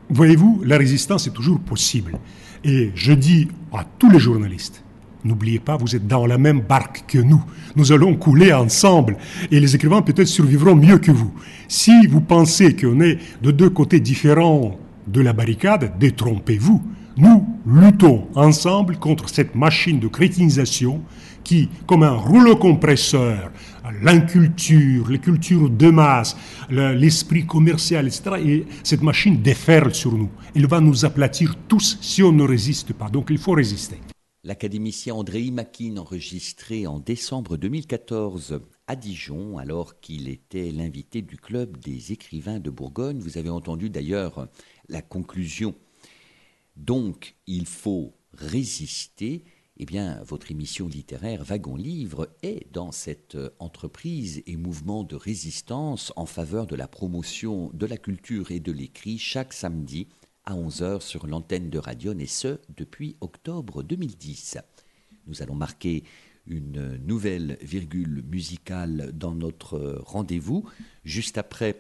voyez-vous, 0.10 0.64
la 0.66 0.78
résistance 0.78 1.28
est 1.28 1.32
toujours 1.32 1.60
possible. 1.60 2.18
Et 2.64 2.92
je 2.96 3.14
dis 3.14 3.50
à 3.74 3.86
tous 4.00 4.10
les 4.10 4.20
journalistes, 4.20 4.84
N'oubliez 5.26 5.60
pas, 5.60 5.76
vous 5.76 5.94
êtes 5.94 6.08
dans 6.08 6.26
la 6.26 6.38
même 6.38 6.62
barque 6.62 7.04
que 7.06 7.18
nous. 7.18 7.44
Nous 7.76 7.92
allons 7.92 8.16
couler 8.16 8.54
ensemble 8.54 9.18
et 9.52 9.60
les 9.60 9.76
écrivains 9.76 10.02
peut-être 10.02 10.28
survivront 10.28 10.76
mieux 10.76 11.00
que 11.00 11.12
vous. 11.12 11.34
Si 11.68 12.08
vous 12.08 12.22
pensez 12.22 12.76
qu'on 12.76 13.02
est 13.02 13.18
de 13.42 13.52
deux 13.52 13.70
côtés 13.70 14.00
différents 14.00 14.80
de 15.08 15.20
la 15.20 15.34
barricade, 15.34 15.94
détrompez-vous. 16.00 16.82
Nous 17.18 17.46
luttons 17.66 18.28
ensemble 18.36 18.98
contre 18.98 19.28
cette 19.28 19.56
machine 19.56 20.00
de 20.00 20.08
crétinisation 20.08 21.02
qui, 21.44 21.68
comme 21.88 22.04
un 22.04 22.12
rouleau 22.12 22.56
compresseur, 22.56 23.52
l'inculture, 24.02 25.10
les 25.10 25.20
cultures 25.20 25.70
de 25.70 25.90
masse, 25.90 26.36
l'esprit 26.70 27.46
commercial, 27.46 28.08
etc. 28.08 28.32
Et 28.44 28.66
cette 28.84 29.02
machine 29.02 29.42
déferle 29.42 29.94
sur 29.94 30.14
nous. 30.14 30.30
Elle 30.56 30.68
va 30.68 30.80
nous 30.80 31.06
aplatir 31.06 31.56
tous 31.68 31.98
si 32.02 32.24
on 32.24 32.32
ne 32.32 32.44
résiste 32.44 32.94
pas. 32.94 33.10
Donc 33.10 33.28
il 33.30 33.38
faut 33.38 33.54
résister. 33.54 34.00
L'académicien 34.44 35.16
André 35.16 35.42
Imakin, 35.42 35.98
enregistré 35.98 36.88
en 36.88 37.00
décembre 37.00 37.58
2014 37.58 38.62
à 38.88 38.96
Dijon, 38.96 39.58
alors 39.58 40.00
qu'il 40.00 40.30
était 40.30 40.72
l'invité 40.72 41.22
du 41.22 41.36
club 41.36 41.78
des 41.78 42.14
écrivains 42.14 42.60
de 42.60 42.70
Bourgogne. 42.70 43.20
Vous 43.20 43.38
avez 43.38 43.50
entendu 43.50 43.90
d'ailleurs 43.90 44.48
la 44.88 45.02
conclusion. 45.02 45.76
Donc, 46.78 47.36
il 47.46 47.66
faut 47.66 48.14
résister 48.34 49.44
eh 49.80 49.86
bien, 49.86 50.22
votre 50.24 50.50
émission 50.52 50.88
littéraire 50.88 51.44
Wagon 51.44 51.76
Livre 51.76 52.30
est 52.42 52.66
dans 52.74 52.92
cette 52.92 53.36
euh, 53.36 53.52
entreprise 53.60 54.42
et 54.48 54.58
mouvement 54.58 55.04
de 55.04 55.16
résistance 55.16 56.12
en 56.16 56.26
faveur 56.26 56.66
de 56.66 56.76
la 56.76 56.88
promotion 56.88 57.70
de 57.74 57.86
la 57.86 57.98
culture 57.98 58.50
et 58.50 58.60
de 58.60 58.72
l'écrit 58.72 59.20
chaque 59.20 59.54
samedi 59.54 60.08
à 60.46 60.56
11h 60.56 61.02
sur 61.02 61.28
l'antenne 61.28 61.70
de 61.70 61.78
Radion 61.78 62.18
et 62.18 62.26
ce 62.26 62.60
depuis 62.76 63.18
octobre 63.22 63.84
2010. 63.84 64.58
Nous 65.28 65.44
allons 65.44 65.54
marquer 65.54 66.04
une 66.48 66.98
nouvelle 67.06 67.60
virgule 67.62 68.24
musicale 68.28 69.12
dans 69.14 69.36
notre 69.36 70.02
rendez-vous. 70.04 70.68
Juste 71.04 71.38
après, 71.38 71.80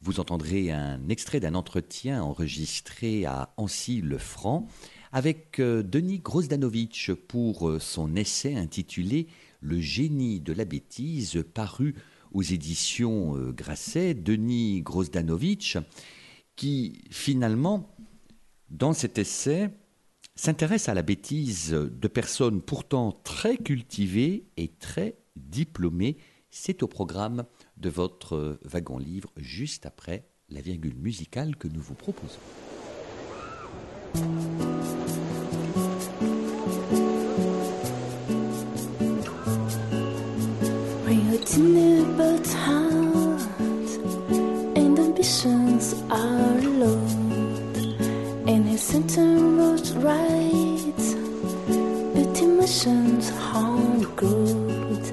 vous 0.00 0.18
entendrez 0.18 0.72
un 0.72 1.08
extrait 1.08 1.38
d'un 1.38 1.54
entretien 1.54 2.20
enregistré 2.22 3.26
à 3.26 3.52
Ancy-le-Franc 3.58 4.66
avec 5.12 5.60
euh, 5.60 5.82
Denis 5.82 6.18
Grosdanovic 6.18 7.12
pour 7.28 7.68
euh, 7.68 7.78
son 7.78 8.16
essai 8.16 8.56
intitulé 8.56 9.28
Le 9.60 9.80
génie 9.80 10.40
de 10.40 10.52
la 10.52 10.64
bêtise, 10.64 11.44
paru 11.54 11.94
aux 12.32 12.42
éditions 12.42 13.36
euh, 13.36 13.52
Grasset. 13.52 14.14
Denis 14.14 14.82
Grosdanovic, 14.82 15.78
qui 16.56 17.02
finalement, 17.10 17.88
dans 18.70 18.92
cet 18.92 19.18
essai, 19.18 19.70
s'intéresse 20.34 20.88
à 20.88 20.94
la 20.94 21.02
bêtise 21.02 21.70
de 21.70 22.08
personnes 22.08 22.62
pourtant 22.62 23.12
très 23.24 23.56
cultivées 23.56 24.44
et 24.56 24.68
très 24.68 25.16
diplômées. 25.36 26.16
C'est 26.50 26.82
au 26.82 26.86
programme 26.86 27.44
de 27.76 27.90
votre 27.90 28.58
wagon 28.64 28.98
livre 28.98 29.32
juste 29.36 29.84
après 29.84 30.28
la 30.48 30.60
virgule 30.60 30.96
musicale 30.96 31.56
que 31.56 31.68
nous 31.68 31.80
vous 31.80 31.94
proposons. 31.94 32.38
But 41.58 42.46
heart 42.52 43.42
and 44.76 44.96
ambitions 44.98 45.94
are 46.08 46.60
low. 46.60 47.02
And 48.46 48.64
his 48.64 48.80
center 48.80 49.26
was 49.56 49.92
right, 49.94 51.00
but 52.14 52.40
emotions 52.40 53.30
harm 53.30 54.02
growth. 54.14 55.12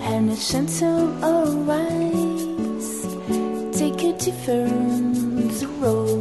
And 0.00 0.30
a 0.30 0.36
center 0.36 1.08
arise, 1.22 3.06
take 3.72 4.02
a 4.02 4.12
different 4.18 5.62
road. 5.80 6.19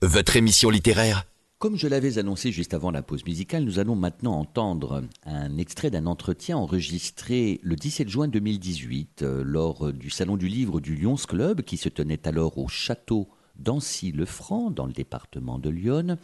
Votre 0.00 0.36
émission 0.36 0.70
littéraire. 0.70 1.26
Comme 1.58 1.76
je 1.76 1.86
l'avais 1.86 2.16
annoncé 2.16 2.50
juste 2.50 2.72
avant 2.72 2.90
la 2.90 3.02
pause 3.02 3.26
musicale, 3.26 3.62
nous 3.62 3.78
allons 3.78 3.94
maintenant 3.94 4.32
entendre 4.32 5.02
un 5.26 5.58
extrait 5.58 5.90
d'un 5.90 6.06
entretien 6.06 6.56
enregistré 6.56 7.60
le 7.62 7.76
17 7.76 8.08
juin 8.08 8.28
2018 8.28 9.20
euh, 9.20 9.42
lors 9.44 9.92
du 9.92 10.08
Salon 10.08 10.38
du 10.38 10.48
Livre 10.48 10.80
du 10.80 10.96
Lyons 10.96 11.16
Club 11.16 11.60
qui 11.60 11.76
se 11.76 11.90
tenait 11.90 12.26
alors 12.26 12.56
au 12.56 12.68
château 12.68 13.28
d'Ancy-le-Franc 13.58 14.70
dans 14.70 14.86
le 14.86 14.94
département 14.94 15.58
de 15.58 15.68
Lyon. 15.68 16.16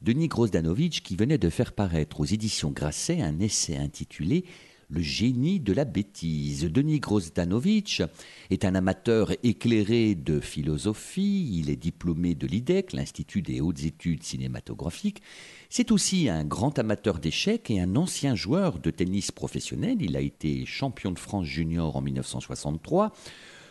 Denis 0.00 0.28
Grosdanovic 0.28 1.02
qui 1.02 1.16
venait 1.16 1.38
de 1.38 1.50
faire 1.50 1.72
paraître 1.72 2.20
aux 2.20 2.26
éditions 2.26 2.70
Grasset 2.70 3.22
un 3.22 3.40
essai 3.40 3.76
intitulé 3.76 4.44
le 4.92 5.00
génie 5.00 5.58
de 5.58 5.72
la 5.72 5.86
bêtise. 5.86 6.64
Denis 6.64 7.00
Grosdanovic 7.00 8.02
est 8.50 8.66
un 8.66 8.74
amateur 8.74 9.32
éclairé 9.42 10.14
de 10.14 10.38
philosophie. 10.38 11.58
Il 11.58 11.70
est 11.70 11.76
diplômé 11.76 12.34
de 12.34 12.46
l'IDEC, 12.46 12.92
l'Institut 12.92 13.40
des 13.40 13.62
hautes 13.62 13.84
études 13.84 14.22
cinématographiques. 14.22 15.22
C'est 15.70 15.90
aussi 15.92 16.28
un 16.28 16.44
grand 16.44 16.78
amateur 16.78 17.18
d'échecs 17.18 17.70
et 17.70 17.80
un 17.80 17.96
ancien 17.96 18.34
joueur 18.34 18.78
de 18.78 18.90
tennis 18.90 19.32
professionnel. 19.32 20.02
Il 20.02 20.14
a 20.14 20.20
été 20.20 20.66
champion 20.66 21.10
de 21.10 21.18
France 21.18 21.46
junior 21.46 21.96
en 21.96 22.02
1963, 22.02 23.12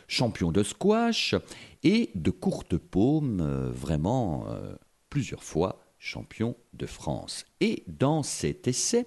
champion 0.07 0.51
de 0.51 0.63
squash 0.63 1.36
et 1.84 2.10
de 2.15 2.31
courte 2.31 2.77
paume, 2.77 3.41
euh, 3.41 3.69
vraiment 3.71 4.45
euh, 4.49 4.73
plusieurs 5.12 5.43
fois 5.43 5.86
champion 5.99 6.55
de 6.73 6.88
France. 6.88 7.45
Et 7.60 7.84
dans 7.86 8.23
cet 8.23 8.67
essai, 8.67 9.05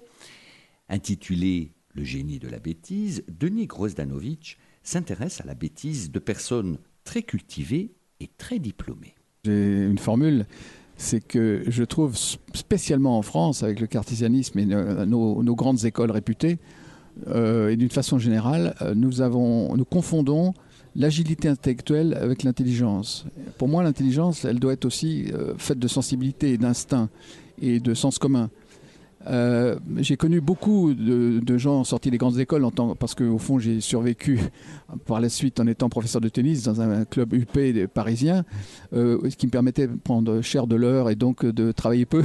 intitulé 0.87 1.74
Le 1.95 2.03
génie 2.03 2.39
de 2.39 2.49
la 2.49 2.59
bêtise, 2.59 3.23
Denis 3.39 3.67
Grosdanovic 3.67 4.57
s'intéresse 4.83 5.39
à 5.39 5.45
la 5.45 5.55
bêtise 5.55 6.11
de 6.11 6.19
personnes 6.19 6.77
très 7.05 7.23
cultivées 7.23 7.91
et 8.19 8.29
très 8.37 8.59
diplômées. 8.59 9.15
J'ai 9.45 9.85
une 9.85 9.97
formule, 9.97 10.45
c'est 10.97 11.25
que 11.25 11.63
je 11.67 11.83
trouve 11.83 12.17
spécialement 12.53 13.17
en 13.17 13.21
France, 13.21 13.63
avec 13.63 13.79
le 13.79 13.87
cartésianisme 13.87 14.59
et 14.59 14.65
no- 14.65 15.41
nos, 15.41 15.55
grandes 15.55 15.85
écoles 15.85 16.11
réputées, 16.11 16.57
euh, 17.27 17.69
et 17.69 17.77
d'une 17.77 17.89
façon 17.89 18.19
générale, 18.19 18.75
euh, 18.81 18.93
nous, 18.93 19.21
avons, 19.21 19.75
nous 19.77 19.85
confondons 19.85 20.53
l'agilité 20.97 21.47
intellectuelle 21.47 22.13
avec 22.19 22.43
l'intelligence. 22.43 23.25
Pour 23.57 23.69
moi, 23.69 23.83
l'intelligence, 23.83 24.43
elle 24.43 24.59
doit 24.59 24.73
être 24.73 24.85
aussi 24.85 25.31
euh, 25.31 25.53
faite 25.57 25.79
de 25.79 25.87
sensibilité 25.87 26.51
et 26.51 26.57
d'instinct 26.57 27.09
et 27.61 27.79
de 27.79 27.93
sens 27.93 28.19
commun. 28.19 28.49
Euh, 29.27 29.77
j'ai 29.97 30.17
connu 30.17 30.39
beaucoup 30.39 30.93
de, 30.93 31.57
gens 31.57 31.83
sortis 31.83 32.11
des 32.11 32.17
grandes 32.17 32.39
écoles 32.39 32.63
en 32.63 32.71
tant, 32.71 32.95
parce 32.95 33.15
qu'au 33.15 33.37
fond 33.37 33.59
j'ai 33.59 33.79
survécu 33.79 34.39
par 35.05 35.19
la 35.19 35.29
suite 35.29 35.59
en 35.59 35.67
étant 35.67 35.89
professeur 35.89 36.21
de 36.21 36.29
tennis 36.29 36.63
dans 36.63 36.81
un 36.81 37.05
club 37.05 37.33
UP 37.33 37.87
parisien 37.87 38.43
euh, 38.93 39.19
ce 39.29 39.35
qui 39.35 39.47
me 39.47 39.51
permettait 39.51 39.87
de 39.87 39.95
prendre 39.95 40.41
cher 40.41 40.67
de 40.67 40.75
l'heure 40.75 41.09
et 41.09 41.15
donc 41.15 41.45
de 41.45 41.71
travailler 41.71 42.05
peu. 42.05 42.23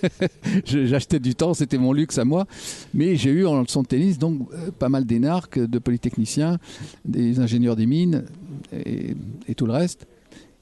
J'achetais 0.64 1.20
du 1.20 1.34
temps, 1.34 1.54
c'était 1.54 1.78
mon 1.78 1.92
luxe 1.92 2.18
à 2.18 2.24
moi. 2.24 2.46
Mais 2.92 3.16
j'ai 3.16 3.30
eu 3.30 3.46
en 3.46 3.62
leçon 3.62 3.82
de 3.82 3.86
tennis 3.86 4.18
donc 4.18 4.48
euh, 4.52 4.70
pas 4.70 4.88
mal 4.88 5.04
d'énarques, 5.04 5.58
de 5.58 5.78
polytechniciens, 5.78 6.58
des 7.04 7.40
ingénieurs 7.40 7.76
des 7.76 7.86
mines 7.86 8.24
et 8.72 9.54
tout 9.54 9.66
le 9.66 9.72
reste. 9.72 10.06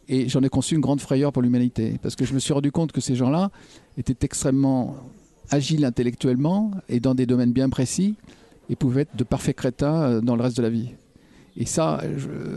Et 0.08 0.28
j'en 0.28 0.42
ai 0.42 0.48
conçu 0.48 0.74
une 0.74 0.80
grande 0.80 1.00
frayeur 1.00 1.32
pour 1.32 1.42
l'humanité 1.42 1.98
parce 2.02 2.14
que 2.14 2.24
je 2.24 2.34
me 2.34 2.38
suis 2.38 2.52
rendu 2.52 2.70
compte 2.70 2.92
que 2.92 3.00
ces 3.00 3.14
gens-là 3.14 3.50
étaient 3.96 4.24
extrêmement 4.24 4.96
agiles 5.50 5.84
intellectuellement 5.84 6.72
et 6.88 7.00
dans 7.00 7.14
des 7.14 7.26
domaines 7.26 7.52
bien 7.52 7.68
précis 7.68 8.14
et 8.70 8.76
pouvaient 8.76 9.02
être 9.02 9.16
de 9.16 9.24
parfaits 9.24 9.56
crétins 9.56 10.02
euh, 10.02 10.20
dans 10.20 10.36
le 10.36 10.42
reste 10.42 10.56
de 10.56 10.62
la 10.62 10.70
vie. 10.70 10.90
Et 11.56 11.66
ça, 11.66 12.02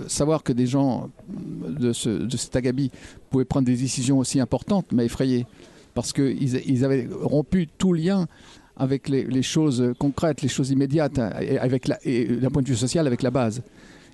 savoir 0.07 0.41
que 0.41 0.51
des 0.51 0.65
gens 0.65 1.11
de, 1.29 1.93
ce, 1.93 2.09
de 2.09 2.35
cet 2.35 2.55
agabi 2.55 2.89
pouvaient 3.29 3.45
prendre 3.45 3.67
des 3.67 3.75
décisions 3.75 4.17
aussi 4.17 4.39
importantes 4.39 4.91
m'a 4.91 5.03
effrayé. 5.03 5.45
Parce 5.93 6.13
qu'ils 6.13 6.55
ils 6.67 6.83
avaient 6.83 7.07
rompu 7.21 7.67
tout 7.77 7.93
lien 7.93 8.27
avec 8.75 9.07
les, 9.09 9.41
choses 9.41 9.93
concrètes, 9.99 10.41
les 10.41 10.47
choses 10.47 10.71
immédiates, 10.71 11.19
hein, 11.19 11.31
et 11.41 11.57
avec 11.59 11.87
d'un 11.87 12.49
point 12.49 12.61
de 12.61 12.67
vue 12.67 12.75
social, 12.75 13.05
avec 13.05 13.21
la 13.21 13.31
base. 13.31 13.61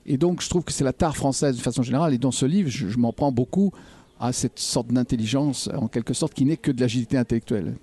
Et 0.06 0.18
donc, 0.18 0.42
je 0.42 0.50
trouve 0.50 0.64
que 0.64 0.72
c'est 0.72 0.84
la 0.84 0.94
tare 0.94 1.16
française 1.16 1.56
de 1.56 1.62
façon 1.62 1.82
générale. 1.82 2.14
Et 2.14 2.18
dans 2.18 2.32
ce 2.32 2.46
livre, 2.46 2.70
je, 2.70 2.88
je 2.90 2.98
m'en 2.98 3.14
prends 3.14 3.32
beaucoup 3.32 3.72
à 4.20 4.32
cette 4.32 4.60
sorte 4.60 4.88
d'intelligence, 4.88 5.70
en 5.76 5.88
quelque 5.88 6.14
sorte, 6.14 6.34
qui 6.34 6.46
n'est 6.46 6.58
que 6.58 6.72
de 6.72 6.82
l'agilité 6.82 7.18
intellectuelle. 7.18 7.76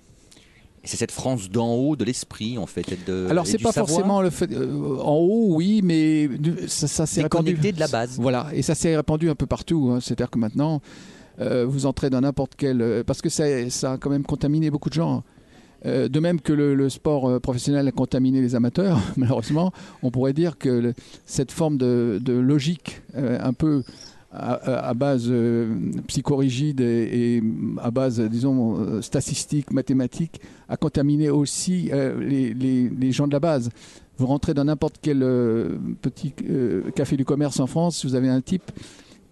C'est 0.83 0.97
cette 0.97 1.11
France 1.11 1.49
d'en 1.49 1.73
haut 1.75 1.95
de 1.95 2.03
l'esprit, 2.03 2.57
en 2.57 2.65
fait. 2.65 2.83
de- 3.05 3.27
Alors, 3.29 3.45
c'est 3.45 3.59
pas 3.59 3.71
savoir. 3.71 3.89
forcément 3.89 4.21
le 4.21 4.29
fait. 4.31 4.51
euh, 4.51 4.97
en 4.99 5.15
haut, 5.15 5.53
oui, 5.55 5.81
mais 5.83 6.27
ça, 6.67 6.87
ça 6.87 7.05
s'est 7.05 7.21
répandu. 7.21 7.53
De 7.53 7.79
la 7.79 7.87
base. 7.87 8.17
Voilà, 8.19 8.47
et 8.53 8.63
ça 8.63 8.73
s'est 8.73 8.95
répandu 8.95 9.29
un 9.29 9.35
peu 9.35 9.45
partout. 9.45 9.91
hein. 9.93 9.99
C'est-à-dire 10.01 10.29
que 10.31 10.39
maintenant, 10.39 10.81
euh, 11.39 11.65
vous 11.67 11.85
entrez 11.85 12.09
dans 12.09 12.21
n'importe 12.21 12.53
quel. 12.57 12.81
euh, 12.81 13.03
parce 13.05 13.21
que 13.21 13.29
ça, 13.29 13.43
ça 13.69 13.93
a 13.93 13.97
quand 13.97 14.09
même 14.09 14.23
contaminé 14.23 14.71
beaucoup 14.71 14.89
de 14.89 14.95
gens. 14.95 15.23
Euh, 15.85 16.07
de 16.07 16.19
même 16.19 16.39
que 16.41 16.53
le, 16.53 16.75
le 16.75 16.89
sport 16.89 17.39
professionnel 17.41 17.87
a 17.87 17.91
contaminé 17.91 18.39
les 18.41 18.53
amateurs, 18.55 18.99
malheureusement, 19.17 19.71
on 20.03 20.09
pourrait 20.11 20.33
dire 20.33 20.57
que 20.57 20.69
le- 20.69 20.93
cette 21.25 21.51
forme 21.51 21.77
de, 21.77 22.19
de 22.23 22.33
logique 22.33 23.01
un 23.15 23.53
peu 23.53 23.83
à, 24.33 24.93
base 24.93 25.25
euh, 25.29 25.75
psychorigide 26.07 26.79
et, 26.81 27.43
à 27.81 27.91
base, 27.91 28.19
disons, 28.21 28.77
euh, 28.79 29.01
statistique, 29.01 29.71
mathématique, 29.71 30.39
a 30.69 30.77
contaminé 30.77 31.29
aussi 31.29 31.89
euh, 31.91 32.19
les, 32.23 32.53
les- 32.53 33.11
gens 33.11 33.27
de 33.27 33.33
la 33.33 33.39
base. 33.41 33.69
Vous 34.17 34.27
rentrez 34.27 34.53
dans 34.53 34.63
n'importe 34.63 34.95
quel 35.01 35.19
petit 36.01 36.33
café 36.95 37.17
du 37.17 37.25
commerce 37.25 37.59
en 37.59 37.67
France, 37.67 38.05
vous 38.05 38.15
avez 38.15 38.29
un 38.29 38.39
type 38.41 38.71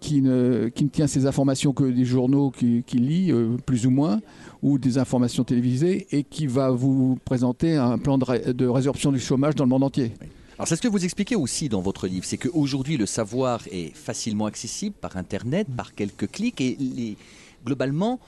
qui 0.00 0.20
ne, 0.20 0.68
qui 0.68 0.84
ne 0.84 0.88
tient 0.88 1.06
ses 1.06 1.26
informations 1.26 1.72
que 1.72 1.84
des 1.84 2.04
journaux 2.04 2.50
qu'il 2.50 2.82
qui 2.82 2.98
lit, 2.98 3.32
plus 3.66 3.86
ou 3.86 3.90
moins, 3.90 4.20
ou 4.62 4.78
des 4.78 4.98
informations 4.98 5.44
télévisées, 5.44 6.06
et 6.10 6.24
qui 6.24 6.46
va 6.46 6.70
vous 6.70 7.18
présenter 7.24 7.76
un 7.76 7.98
plan 7.98 8.18
de, 8.18 8.52
de 8.52 8.66
résorption 8.66 9.12
du 9.12 9.20
chômage 9.20 9.54
dans 9.54 9.64
le 9.64 9.70
monde 9.70 9.84
entier. 9.84 10.12
Alors 10.60 10.68
c'est 10.68 10.76
ce 10.76 10.82
que 10.82 10.88
vous 10.88 11.06
expliquez 11.06 11.36
aussi 11.36 11.70
dans 11.70 11.80
votre 11.80 12.06
livre, 12.06 12.26
c'est 12.26 12.36
qu'aujourd'hui 12.36 12.98
le 12.98 13.06
savoir 13.06 13.62
est 13.72 13.96
facilement 13.96 14.44
accessible 14.44 14.94
par 14.94 15.16
Internet, 15.16 15.66
par 15.74 15.94
quelques 15.94 16.30
clics, 16.30 16.60
et 16.60 16.76
les- 16.78 17.16
globalement, 17.64 18.20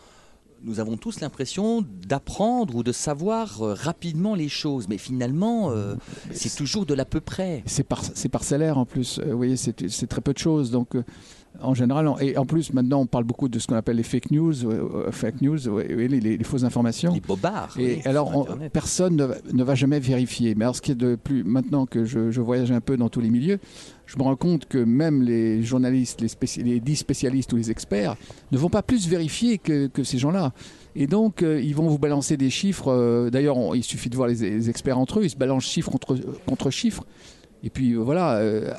nous 0.64 0.80
avons 0.80 0.96
tous 0.96 1.20
l'impression 1.20 1.84
d'apprendre 2.08 2.74
ou 2.74 2.82
de 2.82 2.90
savoir 2.90 3.60
euh, 3.60 3.74
rapidement 3.74 4.34
les 4.34 4.48
choses, 4.48 4.88
mais 4.88 4.96
finalement, 4.96 5.72
euh, 5.72 5.94
c'est 6.32 6.56
toujours 6.56 6.86
de 6.86 6.94
l'à 6.94 7.04
peu 7.04 7.20
près. 7.20 7.62
C'est 7.66 7.82
par, 7.84 8.02
parcellaire 8.30 8.78
en 8.78 8.86
plus. 8.86 9.18
Euh, 9.18 9.32
vous 9.32 9.36
voyez, 9.36 9.58
c'est 9.58 10.06
très 10.06 10.22
peu 10.22 10.32
de 10.32 10.38
choses. 10.38 10.70
Donc, 10.70 10.96
en 11.60 11.74
général, 11.74 12.10
et 12.20 12.36
en 12.38 12.44
plus, 12.46 12.72
maintenant, 12.72 13.00
on 13.02 13.06
parle 13.06 13.24
beaucoup 13.24 13.48
de 13.48 13.58
ce 13.58 13.66
qu'on 13.66 13.76
appelle 13.76 13.96
les 13.96 14.02
fake 14.02 14.30
news, 14.30 14.64
euh, 14.64 15.06
euh, 15.08 15.12
fake 15.12 15.40
news, 15.42 15.68
ouais, 15.68 15.94
ouais, 15.94 16.08
les, 16.08 16.18
les- 16.20 16.36
les 16.36 16.44
fausses 16.44 16.64
informations. 16.64 17.12
Les 17.14 17.20
bobards. 17.20 17.74
Et 17.78 17.96
oui, 17.96 18.02
alors, 18.04 18.34
on- 18.36 18.68
personne 18.70 19.16
ne 19.16 19.24
va, 19.24 19.34
ne 19.52 19.62
va 19.62 19.74
jamais 19.74 20.00
vérifier. 20.00 20.54
Mais 20.56 20.64
alors, 20.64 20.74
ce 20.76 20.82
qui 20.82 20.90
est 20.92 20.96
de 20.96 21.14
plus, 21.14 21.44
maintenant 21.44 21.86
que 21.86 22.04
je, 22.04 22.30
je 22.30 22.40
voyage 22.40 22.72
un 22.72 22.80
peu 22.80 22.96
dans 22.96 23.08
tous 23.08 23.20
les 23.20 23.30
milieux, 23.30 23.58
je 24.06 24.16
me 24.18 24.22
rends 24.24 24.34
compte 24.36 24.66
que 24.66 24.78
même 24.78 25.22
les 25.22 25.62
journalistes, 25.62 26.20
les, 26.20 26.28
spéci- 26.28 26.62
les 26.64 26.80
dits 26.80 26.96
spécialistes 26.96 27.52
ou 27.52 27.56
les 27.56 27.70
experts 27.70 28.16
ne 28.50 28.58
vont 28.58 28.68
pas 28.70 28.82
plus 28.82 29.06
vérifier 29.08 29.58
que, 29.58 29.86
que 29.86 30.02
ces 30.04 30.18
gens-là. 30.18 30.52
Et 30.96 31.06
donc, 31.06 31.42
euh, 31.42 31.60
ils 31.62 31.74
vont 31.74 31.86
vous 31.88 31.98
balancer 31.98 32.36
des 32.36 32.50
chiffres. 32.50 32.88
euh, 32.88 33.30
D'ailleurs, 33.30 33.56
il 33.76 33.84
suffit 33.84 34.10
de 34.10 34.16
voir 34.16 34.28
les, 34.28 34.34
les 34.34 34.68
experts 34.68 34.98
entre 34.98 35.20
eux. 35.20 35.24
Ils 35.24 35.30
se 35.30 35.36
balancent 35.36 35.64
chiffre 35.64 35.90
contre, 35.90 36.16
contre 36.46 36.70
chiffre. 36.70 37.04
Et 37.64 37.70
puis, 37.70 37.92
euh, 37.92 37.98
voilà, 37.98 38.36
euh, 38.36 38.72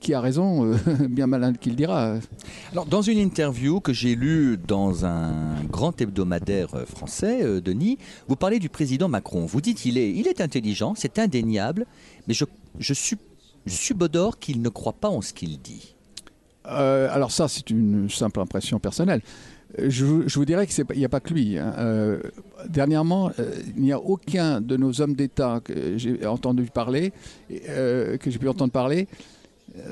qui 0.00 0.14
a 0.14 0.20
raison 0.20 0.72
euh, 0.72 0.76
Bien 1.08 1.26
malin 1.26 1.52
qui 1.52 1.70
le 1.70 1.76
dira. 1.76 2.16
Alors, 2.72 2.86
dans 2.86 3.02
une 3.02 3.18
interview 3.18 3.80
que 3.80 3.92
j'ai 3.92 4.14
lue 4.14 4.56
dans 4.56 5.04
un 5.04 5.62
grand 5.64 6.00
hebdomadaire 6.00 6.70
français, 6.86 7.60
Denis, 7.60 7.98
vous 8.28 8.36
parlez 8.36 8.58
du 8.58 8.68
président 8.68 9.08
Macron. 9.08 9.44
Vous 9.44 9.60
dites 9.60 9.78
qu'il 9.78 9.98
est, 9.98 10.12
il 10.12 10.26
est 10.26 10.40
intelligent, 10.40 10.94
c'est 10.96 11.18
indéniable, 11.18 11.86
mais 12.26 12.34
je, 12.34 12.44
subodore 13.66 14.38
qu'il 14.38 14.62
ne 14.62 14.68
croit 14.70 14.94
pas 14.94 15.08
en 15.08 15.20
ce 15.20 15.34
qu'il 15.34 15.60
dit. 15.60 15.94
Euh, 16.66 17.08
alors 17.10 17.30
ça, 17.30 17.48
c'est 17.48 17.70
une 17.70 18.08
simple 18.08 18.40
impression 18.40 18.78
personnelle. 18.78 19.22
Je, 19.78 20.04
vous- 20.04 20.28
dirais 20.44 20.66
qu'il 20.66 20.84
n'y 20.96 21.04
a 21.04 21.08
pas 21.08 21.20
que 21.20 21.32
lui. 21.32 21.56
hein. 21.58 21.72
Euh, 21.78 22.20
dernièrement, 22.68 23.30
euh, 23.38 23.52
il 23.76 23.82
n'y 23.82 23.92
a 23.92 24.00
aucun 24.00 24.60
de 24.60 24.76
nos 24.76 25.00
hommes 25.00 25.14
d'État 25.14 25.60
que 25.62 25.96
j'ai 25.96 26.26
entendu 26.26 26.64
parler, 26.64 27.12
euh, 27.68 28.16
que 28.16 28.30
j'ai 28.30 28.38
pu 28.38 28.48
entendre 28.48 28.72
parler, 28.72 29.06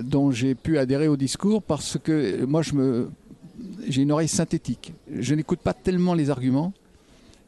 dont 0.02 0.30
j'ai 0.32 0.54
pu 0.56 0.78
adhérer 0.78 1.06
au 1.06 1.16
discours 1.16 1.62
parce 1.62 1.96
que 2.02 2.44
moi, 2.44 2.62
j'ai 3.88 4.02
une 4.02 4.10
oreille 4.12 4.28
synthétique. 4.28 4.92
Je 5.16 5.34
n'écoute 5.34 5.60
pas 5.60 5.72
tellement 5.74 6.14
les 6.14 6.28
arguments, 6.30 6.72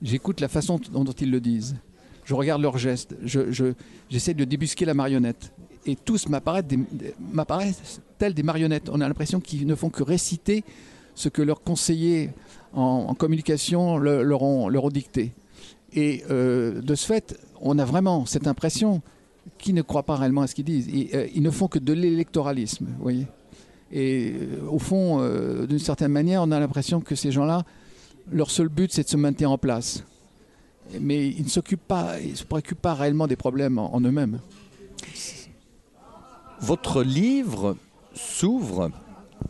j'écoute 0.01 0.41
la 0.41 0.49
façon 0.49 0.81
dont, 0.93 1.05
ils 1.05 1.31
le 1.31 1.41
disent. 1.41 1.77
Je 2.25 2.35
regarde 2.35 2.63
leurs 2.63 2.79
gestes, 2.79 3.17
je, 3.25 3.51
je- 3.51 3.73
j'essaie 4.09 4.35
de 4.35 4.45
débusquer 4.45 4.85
la 4.85 4.95
marionnette. 4.95 5.53
Et 5.87 5.97
tous 5.97 6.29
m'apparaissent 6.29 8.01
tels 8.19 8.35
des 8.35 8.43
marionnettes. 8.43 8.89
On 8.93 9.01
a 9.01 9.09
l'impression 9.09 9.41
qu'ils 9.41 9.67
ne 9.67 9.75
font 9.75 9.89
que 9.91 10.03
réciter 10.05 10.63
ce 11.21 11.29
que 11.29 11.43
leurs 11.43 11.63
conseillers 11.63 12.31
en, 12.73 13.15
communication 13.15 13.99
le- 13.99 14.23
leur, 14.23 14.43
ont, 14.43 14.69
leur 14.69 14.85
ont 14.85 14.89
dicté. 14.91 15.33
Et 15.93 16.23
euh, 16.31 16.81
de 16.81 16.95
ce 16.95 17.05
fait, 17.07 17.39
on 17.61 17.79
a 17.79 17.85
vraiment 17.85 18.25
cette 18.27 18.47
impression 18.47 19.03
qu'ils 19.59 19.75
ne 19.75 19.83
croient 19.83 20.05
pas 20.05 20.17
réellement 20.17 20.43
à 20.43 20.47
ce 20.47 20.55
qu'ils 20.55 20.65
disent. 20.65 20.89
Et, 20.89 21.11
euh, 21.15 21.27
ils 21.35 21.43
ne 21.43 21.51
font 21.51 21.69
que 21.69 21.79
de 21.79 21.93
l'électoralisme, 21.93 22.87
vous 22.87 23.03
voyez. 23.03 23.27
Et 23.93 24.33
euh, 24.33 24.67
au 24.71 24.79
fond, 24.79 25.19
d'une 25.67 25.79
certaine 25.79 26.13
manière, 26.13 26.43
on 26.43 26.51
a 26.53 26.61
l'impression 26.61 27.01
que 27.01 27.15
ces 27.15 27.33
gens-là, 27.33 27.65
leur 28.31 28.51
seul 28.51 28.69
but, 28.69 28.93
c'est 28.93 29.03
de 29.05 29.09
se 29.09 29.17
maintenir 29.17 29.51
en 29.51 29.59
place. 29.59 30.05
Mais 31.01 31.29
ils 31.29 31.45
ne 31.45 31.49
s'occupent 31.49 31.87
pas, 31.87 32.19
ils 32.21 32.37
se 32.37 32.45
préoccupent 32.45 32.81
pas 32.83 32.95
réellement 32.95 33.27
des 33.27 33.37
problèmes 33.37 33.79
en 33.79 34.01
eux-mêmes. 34.01 34.39
Votre 36.61 37.03
livre 37.03 37.77
s'ouvre 38.15 38.91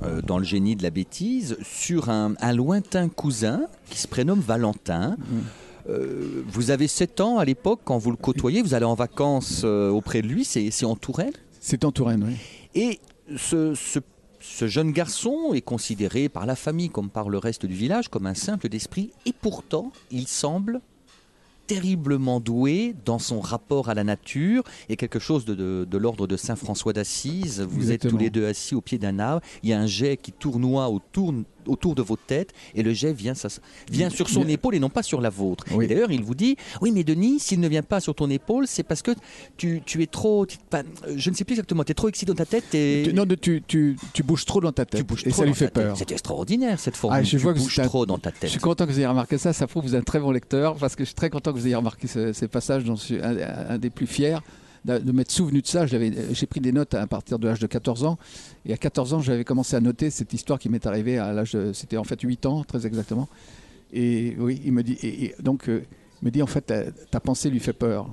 euh, 0.02 0.22
dans 0.22 0.38
le 0.38 0.44
génie 0.44 0.76
de 0.76 0.82
la 0.82 0.90
bêtise 0.90 1.56
sur 1.62 2.10
un, 2.10 2.34
un 2.40 2.52
lointain 2.52 3.08
cousin 3.08 3.62
qui 3.90 3.98
se 3.98 4.08
prénomme 4.08 4.40
Valentin. 4.40 5.16
Euh, 5.88 6.42
vous 6.46 6.70
avez 6.70 6.88
7 6.88 7.20
ans 7.20 7.38
à 7.38 7.44
l'époque 7.44 7.80
quand 7.84 7.98
vous 7.98 8.10
le 8.10 8.16
côtoyez, 8.16 8.62
vous 8.62 8.74
allez 8.74 8.84
en 8.84 8.94
vacances 8.94 9.62
euh, 9.64 9.88
auprès 9.90 10.22
de 10.22 10.26
lui, 10.28 10.44
c'est 10.44 10.70
c'est 10.70 10.84
en 10.84 10.94
Touraine. 10.96 11.32
C'est 11.60 11.84
en 11.84 11.92
Touraine, 11.92 12.24
oui. 12.26 12.34
Et 12.74 13.00
ce, 13.36 13.74
ce- 13.74 13.98
ce 14.42 14.66
jeune 14.66 14.92
garçon 14.92 15.52
est 15.52 15.60
considéré 15.60 16.28
par 16.30 16.46
la 16.46 16.56
famille 16.56 16.88
comme 16.88 17.10
par 17.10 17.28
le 17.28 17.36
reste 17.38 17.66
du 17.66 17.74
village 17.74 18.08
comme 18.08 18.26
un 18.26 18.34
simple 18.34 18.68
d'esprit, 18.70 19.10
et 19.26 19.32
pourtant 19.32 19.92
il 20.10 20.26
semble 20.28 20.80
terriblement 21.74 22.40
doué 22.40 22.96
dans 23.04 23.20
son 23.20 23.40
rapport 23.40 23.88
à 23.88 23.94
la 23.94 24.02
nature. 24.02 24.64
Et 24.88 24.96
quelque 24.96 25.20
chose 25.20 25.44
de, 25.44 25.54
de- 25.54 25.86
de 25.88 25.98
l'ordre 25.98 26.26
de 26.26 26.36
Saint 26.36 26.56
François 26.56 26.92
d'Assise. 26.92 27.60
Vous 27.60 27.92
êtes 27.92 28.02
tous 28.08 28.16
les 28.18 28.30
deux 28.30 28.46
assis 28.46 28.74
au 28.74 28.80
pied 28.80 28.98
d'un 28.98 29.20
arbre, 29.20 29.40
il 29.62 29.68
y 29.68 29.72
a 29.72 29.78
un 29.80 29.86
jet 29.86 30.16
qui 30.16 30.32
tournoie 30.32 30.88
autour, 30.88 31.32
autour 31.70 31.94
de 31.94 32.02
vos 32.02 32.16
têtes 32.16 32.52
et 32.74 32.82
le 32.82 32.92
jet 32.92 33.12
vient, 33.12 33.34
vient 33.90 34.10
sur 34.10 34.28
son 34.28 34.46
épaule 34.48 34.74
et 34.74 34.80
non 34.80 34.90
pas 34.90 35.02
sur 35.02 35.20
la 35.20 35.30
vôtre. 35.30 35.64
Oui. 35.72 35.84
Et 35.84 35.88
d'ailleurs, 35.88 36.10
il 36.10 36.22
vous 36.22 36.34
dit, 36.34 36.56
oui 36.80 36.90
mais 36.92 37.04
Denis, 37.04 37.38
s'il 37.40 37.60
ne 37.60 37.68
vient 37.68 37.82
pas 37.82 38.00
sur 38.00 38.14
ton 38.14 38.28
épaule, 38.30 38.66
c'est 38.66 38.82
parce 38.82 39.02
que 39.02 39.12
tu, 39.56 39.82
tu 39.86 40.02
es 40.02 40.06
trop... 40.06 40.46
tu- 40.46 40.58
je 41.16 41.30
ne 41.30 41.34
sais 41.34 41.44
plus 41.44 41.54
exactement, 41.54 41.84
tu 41.84 41.92
es 41.92 41.94
trop 41.94 42.08
excité 42.08 42.30
dans 42.32 42.36
ta 42.36 42.46
tête 42.46 42.74
et... 42.74 43.12
Non, 43.12 43.24
tu, 43.40 43.62
tu, 43.66 43.96
tu 44.12 44.22
bouges 44.22 44.44
trop 44.44 44.60
dans 44.60 44.72
ta 44.72 44.84
tête. 44.84 45.00
Tu 45.00 45.04
bouges 45.04 45.26
et 45.26 45.30
trop 45.30 45.42
ça 45.42 45.46
lui 45.46 45.54
fait 45.54 45.66
tête. 45.66 45.74
peur. 45.84 45.96
C'est 45.96 46.10
extraordinaire 46.12 46.78
cette 46.78 46.96
formule. 46.96 47.18
Ah, 47.20 47.22
je 47.22 47.30
tu 47.30 47.36
vois 47.38 47.54
que 47.54 47.58
bouges 47.58 47.80
trop 47.84 48.06
dans 48.06 48.18
ta 48.18 48.30
Je 48.34 48.40
tête. 48.40 48.50
suis 48.50 48.60
content 48.60 48.86
que 48.86 48.92
vous 48.92 48.98
ayez 48.98 49.06
remarqué 49.06 49.38
ça. 49.38 49.52
Ça 49.52 49.66
prouve 49.66 49.82
que 49.84 49.88
vous 49.88 49.94
êtes 49.94 50.00
un 50.00 50.04
très 50.04 50.18
bon 50.20 50.30
lecteur 50.30 50.76
parce 50.76 50.96
que 50.96 51.04
je 51.04 51.08
suis 51.08 51.14
très 51.14 51.30
content 51.30 51.52
que 51.52 51.58
vous 51.58 51.66
ayez 51.66 51.74
remarqué 51.76 52.06
ce- 52.06 52.32
ces 52.32 52.48
passages 52.48 52.84
dont 52.84 52.96
je 52.96 53.02
suis 53.02 53.20
un, 53.20 53.36
un 53.70 53.78
des 53.78 53.90
plus 53.90 54.06
fiers 54.06 54.38
de, 54.84 55.12
m'être 55.12 55.30
souvenu 55.30 55.62
de 55.62 55.66
ça. 55.66 55.86
L'avais- 55.86 56.12
J'ai 56.34 56.46
pris 56.46 56.60
des 56.60 56.72
notes 56.72 56.94
à 56.94 57.06
partir 57.06 57.38
de 57.38 57.48
l'âge 57.48 57.60
de 57.60 57.66
14 57.66 58.04
ans. 58.04 58.18
Et 58.64 58.72
à 58.72 58.76
14 58.76 59.14
ans, 59.14 59.20
j'avais 59.20 59.44
commencé 59.44 59.76
à 59.76 59.80
noter 59.80 60.10
cette 60.10 60.32
histoire 60.32 60.58
qui 60.58 60.68
m'est 60.68 60.86
arrivée 60.86 61.18
à 61.18 61.32
l'âge 61.32 61.52
de. 61.52 61.72
C'était 61.72 61.96
en 61.96 62.04
fait 62.04 62.20
8 62.20 62.46
ans, 62.46 62.64
très 62.64 62.86
exactement. 62.86 63.28
Et 63.92 64.36
oui, 64.38 64.60
il 64.64 64.72
me 64.72 64.82
dit. 64.82 64.96
Et, 65.02 65.34
donc, 65.42 65.68
euh, 65.68 65.82
me 66.22 66.30
dit 66.30 66.42
en 66.42 66.46
fait, 66.46 66.72
ta, 67.10 67.20
pensée 67.20 67.50
lui 67.50 67.60
fait 67.60 67.72
peur. 67.72 68.08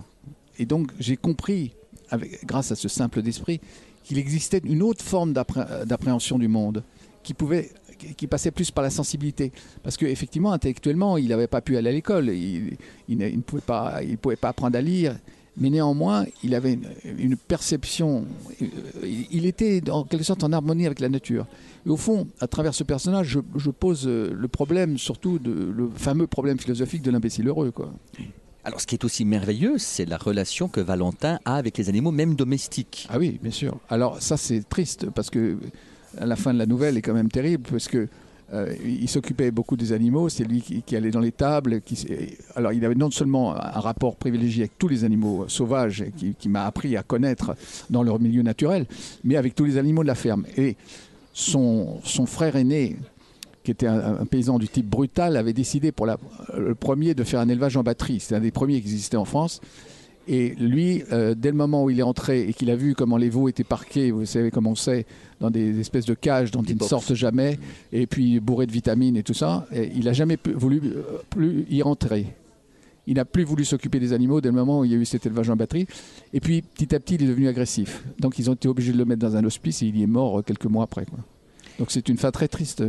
Et 0.59 0.65
donc, 0.65 0.91
j'ai 0.99 1.17
compris, 1.17 1.71
avec, 2.09 2.45
grâce 2.45 2.71
à 2.71 2.75
ce 2.75 2.87
simple 2.87 3.21
d'esprit, 3.21 3.59
qu'il 4.03 4.17
existait 4.17 4.61
une 4.63 4.81
autre 4.81 5.03
forme 5.03 5.33
d'appré- 5.33 5.85
d'appréhension 5.85 6.39
du 6.39 6.47
monde 6.47 6.83
qui 7.23 7.33
pouvait 7.33 7.69
qui- 8.15 8.27
passait 8.27 8.51
plus 8.51 8.71
par 8.71 8.83
la 8.83 8.89
sensibilité 8.89 9.51
parce 9.83 9.97
qu'effectivement 9.97 10.51
intellectuellement 10.53 11.17
il 11.17 11.27
n'avait 11.29 11.47
pas 11.47 11.61
pu 11.61 11.75
aller 11.75 11.89
à 11.89 11.91
l'école 11.91 12.29
il, 12.29 12.77
il 13.09 13.17
ne 13.17 13.41
pouvait 13.41 13.61
pas 13.61 14.01
il 14.03 14.17
pouvait 14.17 14.35
pas 14.37 14.49
apprendre 14.49 14.77
à 14.77 14.81
lire 14.81 15.17
mais 15.57 15.69
néanmoins 15.69 16.25
il 16.43 16.55
avait 16.55 16.73
une, 16.73 16.87
une 17.17 17.37
perception 17.37 18.25
euh, 18.61 18.65
il, 19.03 19.25
il 19.31 19.45
était 19.45 19.81
en 19.89 20.03
quelque 20.03 20.23
sorte 20.23 20.43
en 20.43 20.51
harmonie 20.53 20.85
avec 20.85 20.99
la 20.99 21.09
nature 21.09 21.45
et 21.85 21.89
au 21.89 21.97
fond 21.97 22.27
à 22.39 22.47
travers 22.47 22.73
ce 22.73 22.83
personnage 22.83 23.27
je, 23.27 23.39
je 23.55 23.69
pose 23.71 24.05
euh, 24.07 24.31
le 24.33 24.47
problème 24.47 24.97
surtout 24.97 25.39
de, 25.39 25.51
le 25.51 25.89
fameux 25.95 26.27
problème 26.27 26.59
philosophique 26.59 27.01
de 27.01 27.11
l'imbécile 27.11 27.47
heureux 27.47 27.71
quoi 27.71 27.91
Alors, 28.63 28.81
ce 28.81 28.85
qui 28.87 28.95
est 28.95 29.05
aussi 29.05 29.23
merveilleux, 29.23 29.77
c'est 29.77 30.05
la 30.05 30.17
relation 30.17 30.67
que 30.67 30.81
Valentin 30.81 31.39
a 31.45 31.55
avec 31.55 31.77
les 31.77 31.87
animaux, 31.87 32.11
même 32.11 32.35
domestiques. 32.35 33.07
Ah 33.09 33.17
oui, 33.17 33.39
bien 33.41 33.51
sûr. 33.51 33.77
Alors 33.89 34.21
ça 34.21 34.35
c'est 34.35 34.67
triste 34.67 35.09
parce 35.09 35.29
que 35.29 35.57
à 36.17 36.25
la 36.25 36.35
fin 36.35 36.53
de 36.53 36.59
la 36.59 36.65
nouvelle 36.65 36.97
est 36.97 37.01
quand 37.01 37.13
même 37.13 37.29
terrible 37.31 37.63
parce 37.71 37.87
que 37.87 38.09
euh, 38.53 38.73
il 38.83 39.09
s'occupait 39.09 39.51
beaucoup 39.51 39.75
des 39.75 39.91
animaux, 39.91 40.29
c'est 40.29 40.45
lui 40.45 40.61
qui, 40.61 40.95
allait 40.95 41.11
dans 41.11 41.19
les 41.19 41.33
tables. 41.33 41.81
Qui, 41.81 42.07
alors 42.55 42.71
il 42.71 42.83
avait 42.85 42.95
non 42.95 43.11
seulement 43.11 43.55
un 43.55 43.79
rapport 43.79 44.15
privilégié 44.15 44.63
avec 44.63 44.77
tous 44.77 44.87
les 44.87 45.03
animaux 45.03 45.45
sauvages 45.49 46.01
et 46.01 46.11
qui, 46.37 46.49
m'a 46.49 46.65
appris 46.65 46.95
à 46.95 47.03
connaître 47.03 47.55
dans 47.89 48.03
leur 48.03 48.19
milieu 48.19 48.43
naturel, 48.43 48.85
mais 49.23 49.35
avec 49.35 49.53
tous 49.53 49.65
les 49.65 49.77
animaux 49.77 50.01
de 50.01 50.07
la 50.07 50.15
ferme. 50.15 50.45
Et 50.55 50.77
son, 51.33 51.99
frère 52.25 52.55
aîné, 52.55 52.95
qui 53.63 53.71
était 53.71 53.87
un, 53.87 54.25
paysan 54.25 54.59
du 54.59 54.69
type 54.69 54.87
brutal, 54.87 55.35
avait 55.35 55.53
décidé 55.53 55.91
pour 55.91 56.07
le 56.07 56.73
premier 56.73 57.13
de 57.13 57.25
faire 57.25 57.41
un 57.41 57.49
élevage 57.49 57.75
en 57.75 57.83
batterie. 57.83 58.21
C'est 58.21 58.35
un 58.35 58.39
des 58.39 58.51
premiers 58.51 58.81
qui 58.81 58.87
existait 58.87 59.17
en 59.17 59.25
France. 59.25 59.59
Et 60.27 60.49
lui, 60.59 61.03
euh, 61.11 61.35
dès 61.35 61.51
le 61.51 61.57
moment 61.57 61.85
où 61.85 61.89
il 61.89 61.99
est 61.99 62.03
entré 62.03 62.49
et 62.49 62.53
qu'il 62.53 62.69
a 62.69 62.75
vu 62.75 62.95
comment 62.95 63.15
les 63.17 63.29
veaux 63.29 63.47
étaient 63.47 63.63
parqués, 63.63 64.11
vous 64.11 64.25
savez 64.25 64.51
comment 64.51 64.71
on 64.71 64.75
sait, 64.75 65.05
dans 65.39 65.49
des 65.49 65.79
espèces 65.79 66.05
de 66.05 66.13
cages 66.13 66.51
dont 66.51 66.61
Des 66.61 66.73
ils 66.73 66.81
ne 66.81 66.83
sortent 66.83 67.13
jamais, 67.13 67.59
et 67.93 68.07
puis 68.07 68.39
bourrés 68.39 68.65
de 68.65 68.71
vitamines 68.71 69.15
et 69.15 69.23
tout 69.23 69.33
ça, 69.33 69.65
et 69.71 69.89
il 69.95 70.05
n'a 70.05 70.13
jamais 70.13 70.37
voulu 70.53 70.81
euh, 70.83 71.03
plus 71.29 71.65
y 71.69 71.81
rentrer. 71.81 72.27
Il 73.09 73.15
n'a 73.15 73.23
plus 73.23 73.45
voulu 73.45 73.63
s'occuper 73.63 74.01
des 74.01 74.11
animaux 74.11 74.41
dès 74.41 74.49
le 74.49 74.55
moment 74.55 74.81
où 74.81 74.85
il 74.85 74.91
y 74.91 74.93
a 74.93 74.97
eu 74.97 75.05
cet 75.05 75.25
élevage 75.25 75.49
en 75.49 75.55
batterie. 75.55 75.87
Et 76.33 76.41
puis, 76.41 76.61
petit 76.61 76.93
à 76.93 76.99
petit, 76.99 77.15
il 77.15 77.23
est 77.23 77.27
devenu 77.27 77.47
agressif. 77.47 78.03
Donc, 78.19 78.37
ils 78.37 78.49
ont 78.49 78.53
été 78.53 78.67
obligés 78.67 78.91
de 78.91 78.97
le 78.97 79.05
mettre 79.05 79.21
dans 79.21 79.37
un 79.37 79.45
hospice 79.45 79.81
et 79.81 79.85
il 79.85 79.97
y 79.97 80.03
est 80.03 80.07
mort 80.07 80.43
quelques 80.43 80.65
mois 80.65 80.83
après. 80.83 81.05
quoi. 81.05 81.19
Donc, 81.79 81.89
c'est 81.89 82.09
une 82.09 82.17
fin 82.17 82.31
très 82.31 82.49
triste. 82.49 82.83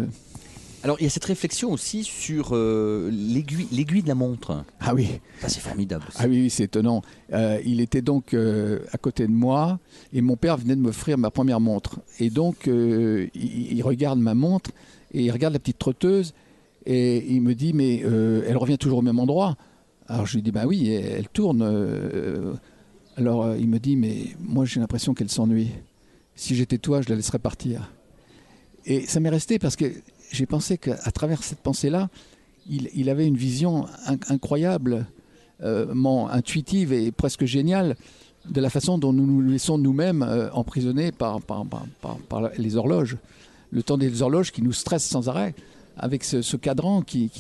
Alors, 0.85 0.97
il 1.01 1.05
y 1.05 1.07
a 1.07 1.11
cette 1.11 1.25
réflexion 1.25 1.73
aussi 1.73 2.05
sur 2.05 2.51
euh, 2.53 3.11
l'aiguille 3.11 4.03
de 4.03 4.09
la 4.09 4.15
montre. 4.15 4.65
Ah 4.79 4.95
oui, 4.95 5.09
Ça, 5.41 5.49
c'est 5.49 5.61
formidable 5.61 6.05
aussi. 6.09 6.19
ah 6.21 6.27
oui, 6.29 6.43
oui, 6.43 6.51
c'est 6.51 6.65
étonnant. 6.65 7.03
Euh, 7.33 7.61
il 7.65 7.81
était 7.81 8.01
donc 8.03 8.33
euh, 8.33 8.79
à 8.93 8.99
côté 8.99 9.27
de 9.27 9.33
moi 9.33 9.81
et 10.13 10.21
mon 10.21 10.37
père 10.37 10.57
venait 10.57 10.77
de 10.77 10.81
m'offrir 10.81 11.19
ma 11.19 11.31
première 11.31 11.59
montre. 11.59 11.99
Et 12.21 12.31
donc, 12.31 12.67
il, 12.67 13.31
il 13.35 13.83
regarde 13.83 14.21
ma 14.21 14.35
montre 14.35 14.71
et 15.13 15.25
il 15.25 15.31
regarde 15.33 15.53
la 15.53 15.59
petite 15.59 15.79
trotteuse 15.79 16.33
et 16.87 17.27
il 17.29 17.43
me 17.43 17.55
dit, 17.55 17.73
mais 17.73 17.97
elle 17.99 18.57
revient 18.57 18.79
toujours 18.79 18.99
au 18.99 19.03
même 19.03 19.19
endroit. 19.19 19.57
Alors 20.07 20.27
je 20.27 20.37
lui 20.37 20.43
dis, 20.43 20.53
bah 20.53 20.65
oui, 20.67 20.91
elle, 20.91 21.05
elle 21.07 21.29
tourne. 21.29 21.63
alors 23.17 23.57
il 23.57 23.69
me 23.69 23.79
dit, 23.79 23.97
mais 23.97 24.29
moi 24.39 24.65
j'ai 24.65 24.79
l'impression 24.79 25.13
qu'elle 25.13 25.31
s'ennuie. 25.31 25.71
Si 26.37 26.55
j'étais 26.55 26.79
toi, 26.79 27.03
je 27.03 27.09
la 27.09 27.17
laisserais 27.17 27.41
partir. 27.41 27.93
Et 28.87 29.07
ça 29.07 29.19
m'est 29.21 29.29
resté 29.29 29.59
parce 29.59 29.75
que 29.77 29.87
j'ai 30.31 30.47
pensé 30.47 30.79
qu'à 30.79 31.11
travers 31.13 31.43
cette 31.43 31.61
pensée-là, 31.61 32.09
il, 32.69 33.09
avait 33.09 33.27
une 33.27 33.37
vision 33.37 33.87
in- 34.07 34.19
incroyable, 34.29 35.07
euh, 35.63 35.95
intuitive 36.31 36.93
et 36.93 37.11
presque 37.11 37.45
géniale 37.45 37.97
de 38.49 38.61
la 38.61 38.71
façon 38.71 38.99
dont 38.99 39.13
nous 39.13 39.27
nous 39.27 39.41
laissons 39.41 39.79
nous-mêmes 39.79 40.23
euh, 40.23 40.51
emprisonnés 40.53 41.13
par, 41.13 41.41
les 42.57 42.77
horloges. 42.77 43.17
Le 43.71 43.83
temps 43.83 43.99
des 43.99 44.23
horloges 44.23 44.53
qui 44.53 44.63
nous 44.63 44.73
stressent 44.73 45.09
sans 45.09 45.29
arrêt, 45.29 45.55
avec 45.97 46.25
ce, 46.25 46.57
cadran 46.57 47.03
qui 47.03 47.31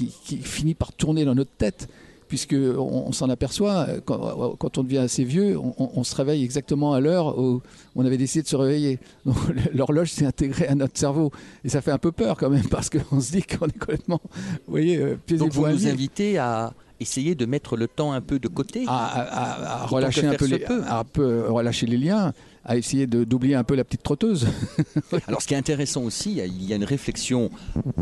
finit 0.42 0.74
par 0.74 0.92
tourner 0.92 1.24
dans 1.24 1.34
notre 1.34 1.52
tête, 1.52 1.88
puisque 2.28 2.54
on, 2.54 3.04
on 3.08 3.12
s'en 3.12 3.28
aperçoit, 3.30 3.86
euh, 3.88 4.00
quand, 4.04 4.54
quand 4.58 4.78
on 4.78 4.82
devient 4.84 4.98
assez 4.98 5.24
vieux, 5.24 5.58
on, 5.58 5.74
on- 5.78 5.90
on 5.96 6.04
se 6.04 6.14
réveille 6.14 6.44
exactement 6.44 6.92
à 6.92 7.00
l'heure 7.00 7.38
où 7.38 7.62
on 7.96 8.04
avait 8.04 8.18
décidé 8.18 8.42
de 8.42 8.48
se 8.48 8.56
réveiller. 8.56 8.98
Donc 9.26 9.36
l'horloge 9.74 10.10
s'est 10.12 10.26
intégrée 10.26 10.66
à 10.68 10.74
notre 10.74 10.98
cerveau. 10.98 11.32
Et 11.64 11.68
ça 11.68 11.80
fait 11.80 11.90
un 11.92 11.98
peu 11.98 12.12
peur 12.12 12.36
quand 12.36 12.50
même, 12.50 12.68
parce 12.68 12.90
qu'on 12.90 13.20
se 13.20 13.32
dit 13.32 13.42
qu'on 13.42 13.66
est 13.66 13.78
complètement, 13.78 14.20
vous 14.66 14.70
voyez, 14.70 14.98
euh, 14.98 15.16
pieds 15.26 15.36
et 15.36 15.38
Donc, 15.40 15.52
vous 15.52 15.62
poings 15.62 15.72
nous 15.72 15.78
liés. 15.78 15.90
invitez 15.90 16.38
à 16.38 16.72
essayer 17.00 17.34
de 17.36 17.46
mettre 17.46 17.76
le 17.76 17.86
temps 17.88 18.12
un 18.12 18.20
peu 18.20 18.38
de 18.38 18.48
côté. 18.48 18.84
à, 18.88 19.86
relâcher 19.86 20.26
un 20.26 20.34
peu, 20.34 20.46
les, 20.46 20.64
à 20.64 21.04
peu 21.04 21.44
relâcher 21.48 21.86
les 21.86 21.96
liens, 21.96 22.32
à 22.64 22.76
essayer 22.76 23.06
d'oublier 23.06 23.54
un 23.54 23.64
peu 23.64 23.74
la 23.76 23.84
petite 23.84 24.02
trotteuse. 24.02 24.46
Alors, 25.28 25.40
ce 25.40 25.46
qui 25.46 25.54
est 25.54 25.56
intéressant 25.56 26.02
aussi, 26.02 26.32
il 26.44 26.64
y 26.64 26.72
a 26.72 26.76
une 26.76 26.84
réflexion, 26.84 27.50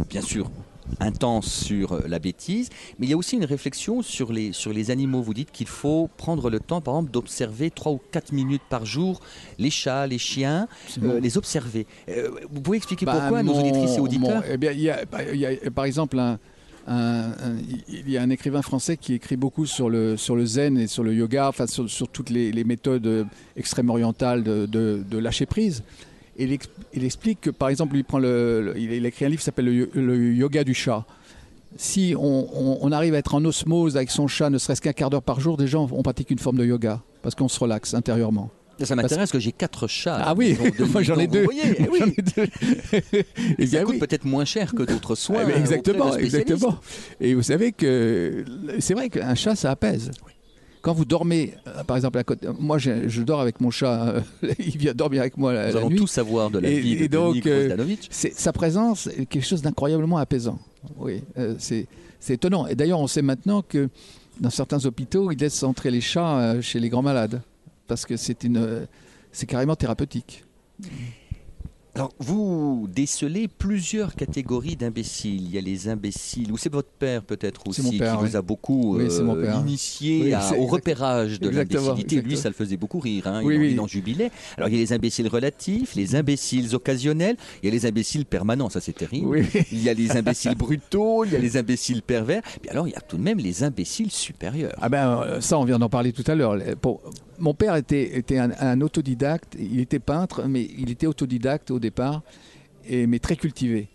bien 0.09 0.22
sûr, 0.22 0.51
intense 1.01 1.53
sur 1.53 1.93
euh, 1.93 2.03
la 2.09 2.18
bêtise, 2.18 2.68
mais 2.99 3.07
il 3.07 3.11
y 3.11 3.12
a 3.12 3.16
aussi 3.16 3.37
une 3.37 3.45
réflexion 3.45 4.03
sur 4.03 4.32
les, 4.32 4.53
sur 4.53 4.72
les 4.72 4.91
animaux. 4.91 5.22
Vous 5.22 5.34
dites 5.34 5.51
qu'il 5.53 5.66
faut 5.68 6.09
prendre 6.16 6.51
le 6.51 6.61
temps, 6.61 6.80
par 6.80 6.95
exemple, 6.95 7.11
d'observer 7.12 7.70
3 7.70 7.93
ou 7.93 8.01
4 8.12 8.32
minutes 8.32 8.62
par 8.68 8.87
jour 8.87 9.20
les 9.59 9.70
chats, 9.70 10.07
les 10.07 10.18
chiens, 10.18 10.68
euh, 11.03 11.20
les 11.20 11.37
observer. 11.39 11.87
Euh, 12.09 12.30
vous 12.51 12.61
pouvez 12.61 12.76
expliquer 12.78 13.07
Bah, 13.07 13.12
pourquoi 13.18 13.39
à 13.39 13.43
nos 13.43 13.55
auditrices 13.59 13.97
et 13.97 14.01
auditeurs 14.01 14.37
mon- 14.37 14.43
eh 14.51 14.57
bien, 14.57 14.72
il 14.72 14.80
y 14.80 14.91
a, 14.91 15.01
il 15.32 15.39
y 15.41 15.47
a, 15.47 15.70
par 15.70 15.84
exemple, 15.84 16.18
un, 16.18 16.39
un- 16.89 17.30
un- 17.32 17.59
il 17.89 18.09
y 18.09 18.16
a 18.16 18.22
un 18.22 18.30
écrivain 18.30 18.62
français 18.62 18.97
qui 18.97 19.14
écrit 19.14 19.37
beaucoup 19.37 19.66
sur 19.66 19.91
le, 19.91 20.16
sur 20.16 20.37
le 20.37 20.47
zen 20.47 20.78
et 20.78 20.87
sur 20.87 21.03
le 21.03 21.12
yoga, 21.14 21.49
enfin 21.49 21.66
sur, 21.66 21.91
sur 21.91 22.09
toutes 22.09 22.30
les, 22.30 22.53
les 22.53 22.64
méthodes 22.64 23.26
extrêmes 23.57 23.91
orientales 23.91 24.45
de, 24.45 24.66
de- 24.66 25.03
de 25.09 25.18
lâcher 25.18 25.47
prise. 25.47 25.82
Et 26.39 26.45
il, 26.45 26.53
ex- 26.53 26.68
il 26.95 27.05
explique 27.05 27.41
que, 27.43 27.51
par 27.51 27.68
exemple, 27.70 27.95
lui 27.95 28.03
prend 28.03 28.18
le, 28.18 28.61
le- 28.62 28.78
il, 28.78 28.93
il 28.93 29.07
écrit 29.07 29.24
un 29.24 29.28
livre 29.28 29.41
qui 29.41 29.45
s'appelle 29.45 29.64
le, 29.66 29.72
yo- 29.74 29.87
le 29.95 30.34
yoga 30.34 30.64
du 30.64 30.74
chat. 30.74 31.05
Si 31.78 32.14
on, 32.18 32.49
on- 32.55 32.78
on 32.80 32.93
arrive 32.93 33.14
à 33.14 33.18
être 33.18 33.34
en 33.34 33.45
osmose 33.45 33.97
avec 33.97 34.11
son 34.11 34.28
chat, 34.28 34.51
ne 34.51 34.59
serait-ce 34.59 34.80
qu'un 34.80 34.93
quart 34.93 35.11
d'heure 35.11 35.22
par 35.22 35.41
jour, 35.41 35.57
déjà 35.57 35.78
on, 35.78 35.89
on 35.93 36.03
pratique 36.03 36.30
une 36.30 36.39
forme 36.39 36.57
de 36.59 36.64
yoga 36.64 37.01
parce 37.22 37.34
qu'on 37.34 37.49
se 37.49 37.59
relaxe 37.59 37.95
intérieurement. 37.95 38.51
Ça 38.82 38.95
m'intéresse 38.95 39.16
parce 39.16 39.32
que 39.32 39.39
j'ai 39.39 39.53
4 39.53 39.87
chats. 39.89 40.20
Ah 40.22 40.34
oui, 40.37 40.55
moi 40.93 41.03
j'en 41.03 41.18
ai 41.18 41.26
deux. 41.26 41.39
Vous 41.39 41.45
voyez, 41.47 41.62
eh 41.78 41.89
oui. 41.91 42.01
Ai 42.18 42.22
deux. 42.22 43.22
Eh 43.59 43.66
ça 43.66 43.80
coûte 43.80 43.95
oui. 43.95 43.99
peut-être 43.99 44.26
moins 44.26 44.45
cher 44.45 44.74
que 44.74 44.82
d'autres 44.82 45.14
soins. 45.14 45.39
Ah, 45.41 45.45
mais 45.47 45.53
auprès 45.53 45.61
exactement, 45.61 46.14
exactement. 46.16 46.78
Et 47.18 47.32
vous 47.32 47.41
savez 47.43 47.72
que 47.72 48.45
c'est 48.78 48.93
vrai 48.93 49.09
qu'un 49.09 49.34
chat, 49.34 49.57
ça 49.57 49.70
apaise. 49.70 50.11
Quand 50.87 50.93
vous 50.95 51.05
dormez, 51.05 51.55
euh, 51.66 51.82
par 51.82 51.97
exemple, 51.97 52.16
à 52.18 52.22
côté, 52.22 52.47
moi 52.61 52.78
je, 52.78 53.09
je 53.09 53.22
dors 53.22 53.41
avec 53.41 53.61
mon 53.61 53.72
chat, 53.72 54.07
euh, 54.09 54.20
il 54.61 54.78
vient 54.78 54.95
dormir 54.95 55.22
avec 55.22 55.37
moi 55.37 55.53
la, 55.53 55.66
Nous 55.66 55.72
la 55.74 55.78
allons 55.80 55.91
nuit. 55.91 55.97
tout 55.99 56.07
savoir 56.07 56.49
de 56.49 56.61
la 56.61 56.68
Et- 56.70 56.78
vie 56.78 56.93
et 56.93 57.09
de 57.09 57.12
donc, 57.12 57.45
euh, 57.47 57.76
sa 58.11 58.53
présence 58.53 59.09
est 59.09 59.26
quelque 59.26 59.45
chose 59.45 59.62
d'incroyablement 59.62 60.18
apaisant. 60.18 60.61
Oui, 60.97 61.24
euh, 61.39 61.57
c'est 61.59 61.89
étonnant. 62.28 62.68
Et 62.68 62.76
d'ailleurs, 62.76 63.01
on 63.01 63.09
sait 63.09 63.20
maintenant 63.22 63.62
que 63.62 63.89
dans 64.41 64.51
certains 64.51 64.87
hôpitaux, 64.87 65.32
ils 65.32 65.39
laissent 65.39 65.64
entrer 65.64 65.91
les 65.91 66.01
chats 66.01 66.39
euh, 66.39 66.61
chez 66.62 66.78
les 66.78 66.89
grands 66.89 67.03
malades 67.03 67.43
parce 67.89 68.07
que 68.07 68.16
c'est 68.16 68.45
une, 68.45 68.59
euh, 68.59 68.84
c'est 69.32 69.47
carrément 69.47 69.74
thérapeutique. 69.74 70.45
Alors, 71.97 72.12
vous 72.18 72.88
décelez 72.94 73.49
plusieurs 73.49 74.14
catégories 74.14 74.76
d'imbéciles. 74.76 75.42
Il 75.47 75.55
y 75.55 75.57
a 75.57 75.62
les 75.62 75.88
imbéciles, 75.88 76.53
ou 76.53 76.59
c'est 76.59 76.70
votre 76.70 76.90
père 76.90 77.22
peut-être 77.22 77.66
aussi, 77.66 77.97
père, 77.99 78.18
qui 78.18 78.22
oui. 78.24 78.28
vous 78.30 78.36
a 78.36 78.42
beaucoup 78.42 78.99
Oui, 78.99 79.07
euh, 79.11 79.55
initié 79.61 80.20
Oui, 80.24 80.32
à- 80.34 80.42
c'est 80.42 80.59
au 80.59 80.66
repérage 80.66 81.40
de 81.40 81.49
l'imbécilité. 81.49 82.20
Lui, 82.20 82.36
ça 82.36 82.51
le 82.51 82.55
faisait 82.55 82.76
beaucoup 82.76 83.01
rire. 83.01 83.26
Hein. 83.26 83.40
Il, 83.42 83.47
en- 83.47 83.62
il 83.62 83.80
en 83.80 83.86
jubilait. 83.86 84.30
Alors, 84.59 84.68
il 84.68 84.74
y 84.74 84.78
a 84.78 84.80
les 84.80 84.92
imbéciles 84.92 85.28
relatifs, 85.28 85.94
les 85.94 86.14
imbéciles 86.16 86.74
occasionnels, 86.74 87.36
il 87.62 87.66
y 87.66 87.68
a 87.70 87.72
les 87.72 87.86
imbéciles 87.86 88.26
permanents, 88.26 88.68
ça 88.68 88.80
c'est 88.82 88.92
terrible. 88.92 89.42
Il 89.72 89.82
y 89.82 89.88
a 89.88 89.94
les 89.94 90.11
imbéciles 90.18 90.55
brutaux, 90.55 91.24
il 91.24 91.32
y 91.32 91.36
a 91.36 91.38
les 91.38 91.57
imbéciles 91.57 92.03
pervers. 92.03 92.42
Puis 92.61 92.68
alors, 92.68 92.86
il 92.86 92.90
y 92.92 92.97
a 92.97 93.01
tout 93.01 93.16
de 93.16 93.22
même 93.22 93.38
les 93.38 93.62
imbéciles 93.64 94.11
supérieurs. 94.11 94.76
Ah 94.82 94.90
ben 94.90 95.22
euh, 95.22 95.40
ça, 95.40 95.59
on 95.59 95.64
vient 95.64 95.78
d'en 95.78 95.88
parler 95.88 96.12
tout 96.12 96.24
à 96.26 96.34
l'heure. 96.34 96.57
Pour- 96.80 97.01
Mon 97.39 97.55
père 97.55 97.76
était, 97.76 98.22
un, 98.39 98.80
autodidacte. 98.80 99.57
Il 99.59 99.80
était 99.80 99.99
peintre, 99.99 100.45
mais 100.49 100.68
il 100.78 100.91
était 100.91 101.07
autodidacte 101.07 101.70
au 101.70 101.78
départ, 101.78 102.22
mais 102.91 103.18
très 103.18 103.37
cultivé. 103.37 103.89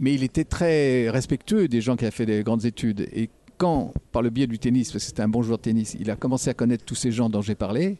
Mais 0.00 0.14
il 0.14 0.22
était 0.22 0.44
très 0.44 1.08
respectueux 1.10 1.68
des 1.68 1.80
gens 1.80 1.96
qui 1.96 2.04
avaient 2.04 2.10
fait 2.10 2.26
des 2.26 2.42
grandes 2.42 2.64
études. 2.64 3.06
Et 3.14 3.28
quand, 3.58 3.92
par 4.10 4.22
le 4.22 4.30
biais 4.30 4.46
du 4.46 4.58
tennis, 4.58 4.90
parce 4.90 5.04
que 5.04 5.08
c'était 5.08 5.22
un 5.22 5.28
bon 5.28 5.42
joueur 5.42 5.58
de 5.58 5.62
tennis, 5.62 5.96
il 6.00 6.10
a 6.10 6.16
commencé 6.16 6.50
à 6.50 6.54
connaître 6.54 6.84
tous 6.84 6.94
ces 6.96 7.12
gens 7.12 7.28
dont 7.28 7.42
j'ai 7.42 7.54
parlé, 7.54 7.98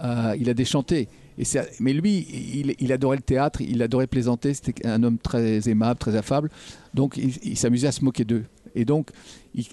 euh, 0.00 0.34
il 0.38 0.48
a 0.50 0.54
déchanté. 0.54 1.08
Et 1.38 1.44
mais 1.78 1.92
lui, 1.92 2.26
il, 2.54 2.74
il 2.80 2.92
adorait 2.92 3.16
le 3.18 3.22
théâtre, 3.22 3.60
il 3.60 3.80
adorait 3.82 4.08
plaisanter, 4.08 4.54
c'était 4.54 4.84
un 4.86 5.02
homme 5.04 5.18
très 5.18 5.68
aimable, 5.68 5.98
très 6.00 6.16
affable. 6.16 6.50
Donc 6.94 7.16
il, 7.16 7.30
il 7.44 7.56
s'amusait 7.56 7.86
à 7.88 7.92
se 7.92 8.04
moquer 8.04 8.24
d'eux. 8.24 8.44
Et 8.74 8.84
donc, 8.84 9.10
il- 9.54 9.66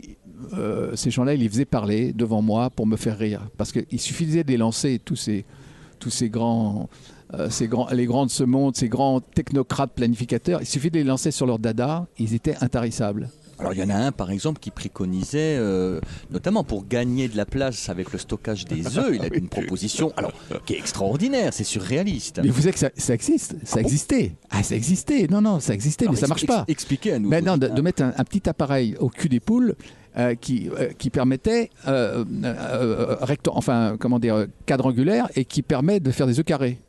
euh, 0.54 0.96
ces 0.96 1.12
gens-là, 1.12 1.34
il 1.34 1.42
les 1.42 1.50
faisait 1.50 1.66
parler 1.66 2.14
devant 2.14 2.42
moi 2.42 2.70
pour 2.70 2.88
me 2.88 2.98
faire 2.98 3.18
rire. 3.18 3.42
Parce 3.58 3.72
qu'il 3.72 4.00
suffisait 4.00 4.44
de 4.44 4.52
les 4.52 4.58
lancer, 4.58 5.00
tous 5.04 5.16
ces, 5.16 5.46
tous 6.00 6.10
ces 6.10 6.30
grands, 6.30 6.90
euh, 7.34 7.50
ces 7.50 7.68
grands, 7.68 7.88
les 7.92 8.06
grands 8.06 8.26
de 8.26 8.32
ce 8.32 8.44
monde, 8.44 8.76
ces 8.76 8.90
grands 8.90 9.20
technocrates 9.22 9.94
planificateurs, 9.94 10.62
il 10.62 10.68
suffit 10.68 10.92
de 10.92 10.98
les 10.98 11.04
lancer 11.04 11.32
sur 11.32 11.46
leur 11.46 11.60
dada, 11.60 12.08
ils 12.20 12.34
étaient 12.34 12.56
intarissables. 12.62 13.30
Alors 13.58 13.72
il 13.74 13.80
y 13.80 13.84
en 13.84 13.90
a 13.90 13.96
un 13.96 14.12
par 14.12 14.32
exemple 14.32 14.60
qui 14.60 14.70
préconisait, 14.70 15.56
euh, 15.58 16.02
notamment 16.30 16.66
pour 16.66 16.86
gagner 16.86 17.30
de 17.30 17.38
la 17.38 17.46
place 17.46 17.88
avec 17.88 18.12
le 18.12 18.20
stockage 18.20 18.66
des 18.66 18.86
œufs, 18.98 19.12
il 19.14 19.22
a 19.22 19.34
une 19.34 19.48
proposition 19.48 20.12
alors, 20.18 20.34
qui 20.66 20.74
est 20.74 20.78
extraordinaire, 20.78 21.54
c'est 21.54 21.64
surréaliste. 21.64 22.42
Mais 22.44 22.50
vous 22.50 22.62
savez 22.62 22.74
que 22.74 22.80
ça, 22.80 22.90
ça 22.98 23.14
existe, 23.14 23.56
ça 23.64 23.80
existait. 23.80 24.34
Ah, 24.50 24.62
ça 24.62 24.76
existait. 24.76 25.28
Non, 25.30 25.42
non, 25.42 25.62
ça 25.62 25.74
existait, 25.74 26.04
Alors, 26.04 26.16
mais 26.16 26.20
ça 26.20 26.28
marche 26.28 26.46
pas. 26.46 26.66
Expliquez 26.68 27.14
à 27.14 27.20
nous. 27.20 27.30
Maintenant, 27.30 27.58
de, 27.58 27.70
de 27.70 27.82
mettre 27.82 28.04
un, 28.04 28.14
un 28.18 28.24
petit 28.26 28.50
appareil 28.50 28.98
au 29.00 29.08
cul 29.08 29.30
des 29.30 29.40
poules 29.40 29.76
euh, 30.18 30.36
qui, 30.36 30.70
euh, 30.70 30.91
qui 30.97 31.09
permettait, 31.09 31.70
euh, 31.88 32.24
recto- 33.22 33.51
enfin, 33.53 33.97
comment 33.99 34.18
dire, 34.18 34.45
quadrangulaire 34.66 35.28
et 35.36 35.43
qui 35.43 35.61
permet 35.61 35.99
de 35.99 36.09
faire 36.11 36.26
des 36.26 36.39
œufs 36.39 36.45
carrés. 36.45 36.80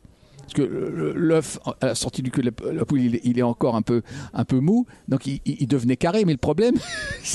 Parce 0.43 0.55
que 0.55 0.63
l'œuf, 0.63 1.59
à 1.81 1.87
la 1.87 1.95
sortie 1.97 2.23
du 2.23 2.31
cul 2.31 2.43
de 2.43 2.53
la, 2.71 2.85
poule, 2.85 3.01
il 3.01 3.39
est, 3.39 3.43
encore 3.43 3.75
un 3.75 3.83
peu, 3.83 4.03
un 4.33 4.45
peu 4.45 4.61
mou, 4.61 4.87
donc 5.09 5.27
il, 5.27 5.67
devenait 5.67 5.97
carré. 5.97 6.25
Mais 6.25 6.31
le 6.33 6.39
problème, 6.39 6.77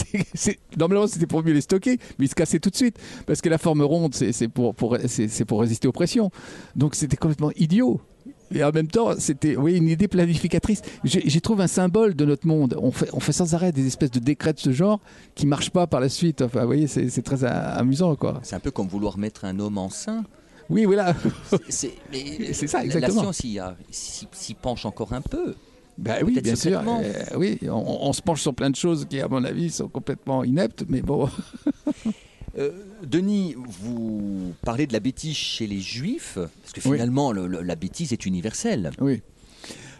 normalement 0.77 1.07
c'était 1.07 1.27
pour 1.27 1.43
mieux 1.43 1.51
les 1.51 1.59
stocker, 1.59 1.97
mais 2.17 2.25
il 2.25 2.29
se 2.29 2.35
cassait 2.35 2.59
tout 2.59 2.69
de 2.69 2.75
suite. 2.77 2.97
Parce 3.27 3.41
que 3.41 3.49
la 3.49 3.57
forme 3.57 3.81
ronde, 3.81 4.13
c'est 4.13 4.47
pour 4.47 4.91
résister 4.91 5.87
aux 5.89 5.91
pressions. 5.91 6.31
Donc 6.77 6.95
c'était 6.95 7.17
complètement 7.17 7.51
idiot. 7.57 7.99
Et 8.54 8.64
en 8.64 8.72
même 8.72 8.88
temps, 8.88 9.12
c'était 9.18 9.56
oui, 9.56 9.78
une 9.78 9.88
idée 9.88 10.08
planificatrice. 10.08 10.82
J'y 11.04 11.41
trouve 11.41 11.62
un 11.62 11.68
symbole 11.68 12.16
de 12.16 12.26
notre 12.26 12.47
monde. 12.47 12.76
On 12.82 12.91
fait, 12.91 13.10
on 13.14 13.20
fait 13.20 13.32
sans 13.32 13.54
arrêt 13.54 13.72
des 13.72 13.88
espèces 13.88 14.12
de 14.12 14.20
décrets 14.20 14.54
de 14.54 14.60
ce 14.60 14.72
genre 14.72 14.99
qui 15.36 15.45
marchent 15.47 15.70
pas 15.72 15.88
par 15.88 15.99
la 15.99 16.10
suite. 16.10 16.41
Enfin, 16.41 16.62
vous 16.62 16.68
voyez, 16.68 16.88
c'est 16.88 17.22
très 17.22 17.43
a- 17.43 17.74
amusant. 17.76 18.18
C'est 18.43 18.56
un 18.56 18.60
peu 18.60 18.72
comme 18.72 18.88
vouloir 18.88 19.18
mettre 19.18 19.45
un 19.45 19.60
homme 19.60 19.78
enceint. 19.78 20.24
Oui, 20.70 20.86
voilà. 20.86 21.14
C'est 21.70 21.91
ça, 22.68 22.84
exactement. 22.84 23.24
La 23.24 23.34
science 23.34 24.28
s'y 24.32 24.54
penche 24.54 24.86
encore 24.86 25.14
un 25.14 25.22
peu. 25.22 25.56
Ben 25.97 26.24
oui, 26.26 26.39
bien 26.41 26.56
sûr. 26.56 26.82
Euh, 26.88 27.12
oui, 27.38 27.60
on, 27.64 27.97
on 28.02 28.14
se 28.14 28.22
penche 28.22 28.41
sur 28.41 28.54
plein 28.56 28.70
de 28.70 28.76
choses 28.76 29.06
qui, 29.10 29.20
à 29.20 29.28
mon 29.28 29.43
avis, 29.43 29.70
sont 29.70 29.88
complètement 29.89 30.43
ineptes, 30.43 30.86
mais 30.88 31.02
bon. 31.02 31.30
Euh, 32.58 32.72
Denis, 33.04 33.56
vous 33.58 34.54
parlez 34.64 34.86
de 34.88 34.93
la 34.93 34.99
bêtise 34.99 35.36
chez 35.38 35.68
les 35.68 35.80
juifs, 35.80 36.34
parce 36.36 36.74
que 36.74 36.82
Oui. 36.88 36.95
finalement 36.97 37.32
le- 37.32 37.47
le- 37.47 37.62
la 37.62 37.76
bêtise 37.76 38.12
est 38.14 38.26
universelle. 38.26 38.91
Oui. 38.99 39.22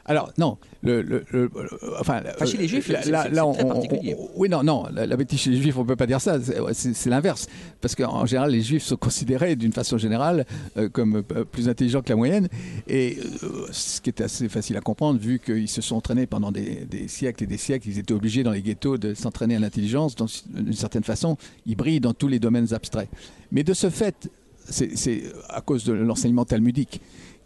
Alors 0.06 0.32
non, 0.38 0.58
le, 0.82 1.02
le- 1.02 1.24
le- 1.32 1.50
le- 1.54 1.70
enfin, 2.00 2.22
Enfin, 2.36 2.46
chez 2.46 2.58
les 2.58 2.68
Juifs, 2.68 2.88
là, 2.88 3.02
très 3.02 3.40
on- 3.40 3.54
particulier. 3.54 4.16
on- 4.18 4.30
oui, 4.36 4.50
non, 4.50 4.64
non, 4.64 4.86
la, 4.92 5.06
la 5.06 5.16
bêtise 5.16 5.40
chez 5.40 5.52
les 5.52 5.62
Juifs, 5.62 5.78
on 5.78 5.86
peut 5.86 5.96
pas 5.96 6.08
dire 6.08 6.20
ça. 6.20 6.40
C'est- 6.74 7.10
l'inverse, 7.10 7.48
parce 7.82 7.94
qu'en 7.96 8.26
général, 8.26 8.52
les 8.52 8.62
Juifs 8.62 8.84
sont 8.84 8.96
considérés 8.98 9.56
d'une 9.56 9.74
façon 9.74 9.98
générale 9.98 10.46
euh, 10.78 10.90
comme 10.90 11.18
euh, 11.36 11.44
plus 11.46 11.70
intelligents 11.70 12.02
que 12.02 12.10
la 12.10 12.16
moyenne, 12.16 12.48
et 12.88 13.18
euh, 13.44 13.68
ce 13.72 14.02
qui 14.02 14.10
est 14.10 14.22
assez 14.22 14.50
facile 14.50 14.76
à 14.78 14.82
comprendre 14.82 15.20
vu 15.20 15.40
qu'ils 15.40 15.68
se 15.70 15.82
sont 15.82 15.96
entraînés 15.98 16.26
pendant 16.26 16.52
des, 16.52 16.86
des 16.90 17.08
siècles 17.08 17.44
et 17.44 17.48
des 17.48 17.58
siècles. 17.58 17.88
Ils 17.90 18.00
étaient 18.00 18.14
obligés 18.14 18.44
dans 18.44 18.52
les 18.52 18.62
ghettos 18.62 18.98
de 18.98 19.14
s'entraîner 19.14 19.56
à 19.56 19.60
l'intelligence. 19.60 20.16
Donc, 20.16 20.30
D'une 20.48 20.74
certaine 20.74 21.04
façon, 21.04 21.38
ils 21.66 21.76
brillent 21.76 22.00
dans 22.00 22.14
tous 22.14 22.28
les 22.28 22.40
domaines 22.40 22.74
abstraits. 22.74 23.10
Mais 23.52 23.64
de 23.64 23.74
ce 23.74 23.90
fait, 23.90 24.30
c'est 24.68 24.96
c'est 24.98 25.24
à 25.50 25.62
cause 25.62 25.84
de 25.84 25.94
l'enseignement 25.94 26.46
talmudique 26.46 27.02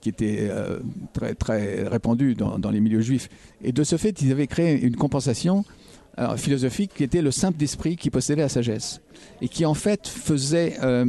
qui 0.06 0.10
était 0.10 0.50
euh, 0.52 0.78
très, 1.14 1.34
très 1.34 1.82
répandu 1.88 2.36
dans, 2.36 2.70
les 2.70 2.80
milieux 2.80 3.02
juifs. 3.02 3.28
Et 3.64 3.72
de 3.72 3.84
ce 3.84 3.98
fait, 3.98 4.22
ils 4.22 4.32
avaient 4.32 4.46
créé 4.46 4.80
une 4.80 4.96
compensation 4.96 5.66
alors, 6.16 6.38
philosophique 6.38 6.92
qui 6.96 7.04
était 7.04 7.24
le 7.24 7.32
simple 7.32 7.58
d'esprit 7.58 7.96
qui 7.96 8.12
possédait 8.12 8.44
la 8.44 8.50
sagesse 8.50 9.02
et 9.42 9.48
qui 9.48 9.66
en 9.66 9.74
fait 9.74 10.08
faisait 10.08 10.78
euh, 10.84 11.08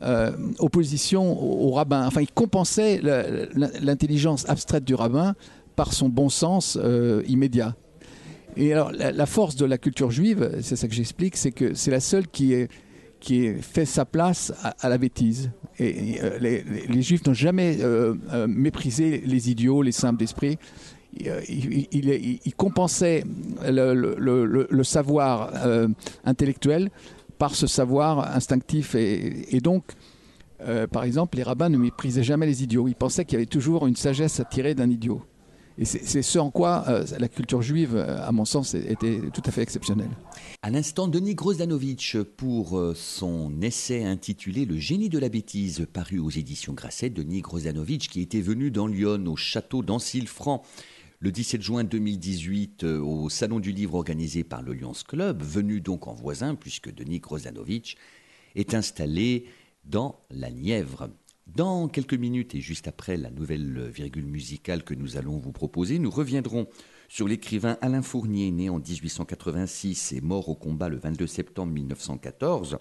euh, 0.00 0.32
opposition 0.60 1.42
au, 1.42 1.72
rabbin. 1.72 2.06
Enfin, 2.06 2.22
il 2.22 2.32
compensait 2.32 3.02
l'intelligence 3.02 4.48
abstraite 4.48 4.84
du 4.84 4.94
rabbin 4.94 5.34
par 5.76 5.92
son 5.92 6.08
bon 6.08 6.30
sens 6.30 6.78
euh, 6.80 7.22
immédiat. 7.28 7.76
Et 8.56 8.72
alors, 8.72 8.92
la, 8.92 9.12
la 9.12 9.26
force 9.26 9.56
de 9.56 9.66
la 9.66 9.76
culture 9.76 10.10
juive, 10.10 10.58
c'est 10.62 10.76
ça 10.76 10.88
que 10.88 10.94
j'explique, 10.94 11.36
c'est 11.36 11.52
que 11.52 11.74
c'est 11.74 11.90
la 11.90 12.00
seule 12.00 12.28
qui 12.28 12.54
est 12.54 12.70
qui 13.22 13.54
fait 13.54 13.86
sa 13.86 14.04
place 14.04 14.52
à, 14.62 14.88
la 14.88 14.98
bêtise. 14.98 15.52
Et, 15.78 16.20
euh, 16.22 16.38
les, 16.40 17.02
juifs 17.02 17.24
n'ont 17.24 17.32
jamais 17.32 17.78
euh, 17.80 18.14
euh, 18.32 18.48
méprisé 18.48 19.22
les 19.24 19.48
idiots, 19.48 19.80
les 19.80 19.92
simples 19.92 20.18
d'esprit. 20.18 20.58
Il, 21.16 21.28
euh, 21.28 21.40
il- 21.48 22.04
le, 23.70 24.82
savoir 24.82 25.52
intellectuel 26.24 26.90
par 27.38 27.54
ce 27.54 27.68
savoir 27.68 28.34
instinctif. 28.34 28.96
Et, 28.96 29.60
donc, 29.62 29.84
par 30.90 31.04
exemple, 31.04 31.36
les 31.36 31.44
rabbins 31.44 31.68
ne 31.68 31.78
méprisaient 31.78 32.24
jamais 32.24 32.46
les 32.46 32.64
idiots. 32.64 32.88
Ils 32.88 32.96
pensaient 32.96 33.24
qu'il 33.24 33.34
y 33.34 33.36
avait 33.36 33.46
toujours 33.46 33.86
une 33.86 33.96
sagesse 33.96 34.40
à 34.40 34.44
tirer 34.44 34.74
d'un 34.74 34.90
idiot. 34.90 35.22
Et 35.78 35.84
c'est 35.84 36.22
ce 36.22 36.38
en 36.38 36.50
quoi 36.50 36.84
euh, 36.88 37.04
la 37.18 37.28
culture 37.28 37.62
juive, 37.62 37.96
euh, 37.96 38.22
à 38.22 38.32
mon 38.32 38.44
sens, 38.44 38.74
était 38.74 39.20
tout 39.32 39.42
à 39.44 39.50
fait 39.50 39.62
exceptionnelle. 39.62 40.10
À 40.62 40.70
l'instant, 40.70 41.08
Denis 41.08 41.34
Grozanovic 41.34 42.16
pour 42.36 42.78
euh, 42.78 42.94
son 42.94 43.60
essai 43.62 44.04
intitulé 44.04 44.64
Le 44.64 44.76
génie 44.76 45.08
de 45.08 45.18
la 45.18 45.28
bêtise, 45.28 45.86
paru 45.92 46.18
aux 46.18 46.30
éditions 46.30 46.72
Grasset. 46.72 47.10
Denis 47.10 47.40
Grozanovic 47.40 48.08
qui 48.08 48.20
était 48.20 48.40
venu 48.40 48.70
dans 48.70 48.86
Lyon 48.86 49.24
au 49.26 49.36
château 49.36 49.82
d'Ancille-Franc 49.82 50.62
le 51.22 51.30
17 51.30 51.62
juin 51.62 51.84
2018 51.84 52.82
euh, 52.82 52.98
au 52.98 53.28
Salon 53.30 53.60
du 53.60 53.70
Livre 53.70 53.94
organisé 53.94 54.42
par 54.42 54.60
le 54.60 54.74
Lyons 54.74 54.92
Club, 55.06 55.40
venu 55.40 55.80
donc 55.80 56.08
en 56.08 56.14
voisin 56.14 56.56
puisque 56.56 56.92
Denis 56.92 57.20
Grozanovic 57.20 57.96
est 58.56 58.74
installé 58.74 59.46
dans 59.84 60.18
la 60.30 60.50
Nièvre. 60.50 61.10
Dans 61.46 61.88
quelques 61.88 62.14
minutes 62.14 62.54
et 62.54 62.60
juste 62.60 62.88
après 62.88 63.16
la 63.16 63.30
nouvelle 63.30 63.90
virgule 63.90 64.26
musicale 64.26 64.84
que 64.84 64.94
nous 64.94 65.16
allons 65.16 65.38
vous 65.38 65.52
proposer, 65.52 65.98
nous 65.98 66.10
reviendrons 66.10 66.66
sur 67.08 67.28
l'écrivain 67.28 67.76
Alain 67.82 68.00
Fournier, 68.00 68.50
né 68.50 68.70
en 68.70 68.78
1886 68.78 70.12
et 70.12 70.20
mort 70.20 70.48
au 70.48 70.54
combat 70.54 70.88
le 70.88 70.96
22 70.96 71.26
septembre 71.26 71.72
1914. 71.72 72.78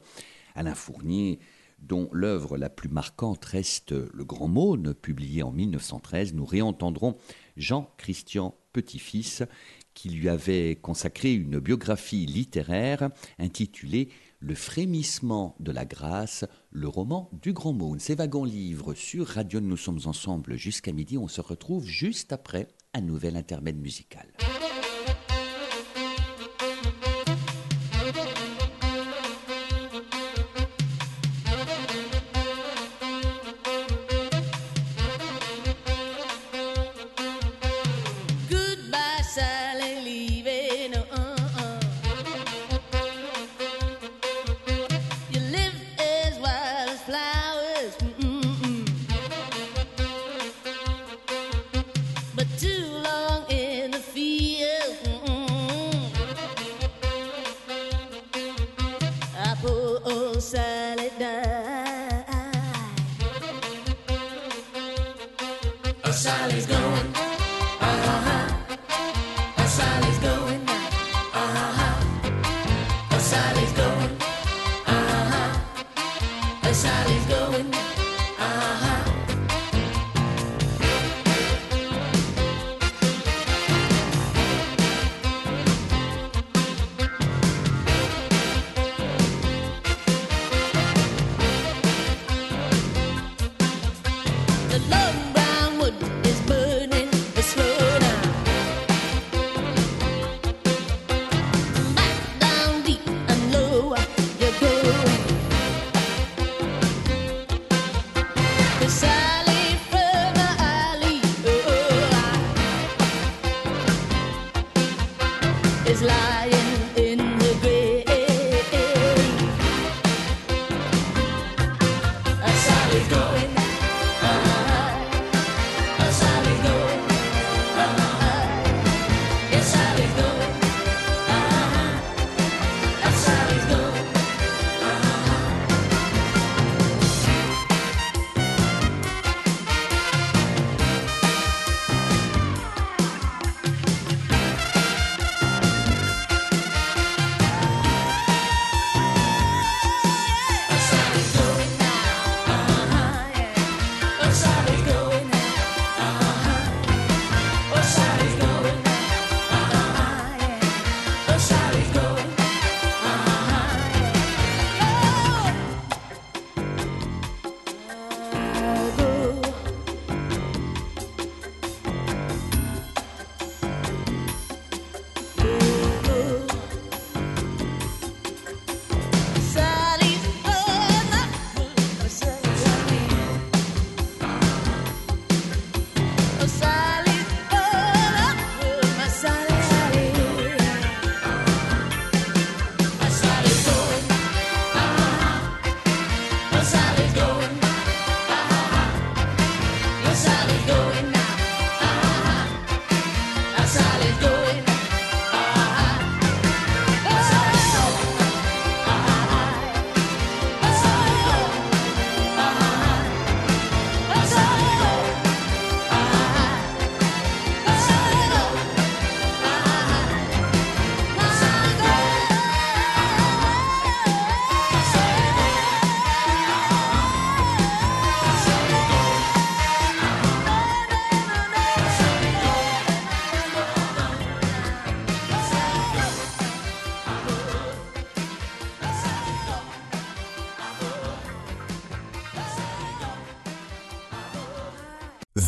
Alain 0.56 0.76
Fournier, 0.76 1.40
dont 1.80 2.08
l'œuvre 2.14 2.58
la 2.58 2.70
plus 2.70 2.88
marquante 2.88 3.44
reste 3.44 3.92
Le 3.92 4.24
Grand 4.24 4.48
Maune, 4.48 4.94
publié 4.94 5.44
en 5.44 5.52
1913, 5.52 6.34
nous 6.34 6.46
réentendrons 6.46 7.18
Jean-Christian 7.58 8.56
Petit-Fils, 8.72 9.44
qui 9.94 10.10
lui 10.10 10.30
avait 10.30 10.78
consacré 10.78 11.34
une 11.34 11.60
biographie 11.60 12.26
littéraire 12.26 13.10
intitulée 13.38 14.10
Le 14.44 14.56
frémissement 14.56 15.56
de 15.60 15.72
la 15.72 15.86
grâce, 15.86 16.46
le 16.72 16.88
roman 16.88 17.30
du 17.44 17.54
Grand 17.54 17.74
Maune. 17.74 18.00
C'est 18.00 18.16
Wagon 18.16 18.44
Livre 18.44 18.96
sur 18.96 19.28
Radio 19.28 19.60
Nous 19.60 19.78
sommes 19.78 20.00
ensemble 20.06 20.56
jusqu'à 20.56 20.92
midi. 20.92 21.16
On 21.16 21.28
se 21.28 21.42
retrouve 21.42 21.86
juste 21.86 22.34
après 22.34 22.68
un 22.96 23.02
nouvel 23.02 23.36
intermède 23.36 23.80
musical. 23.80 24.26
Charlie's 66.24 66.68
gone. 66.68 66.81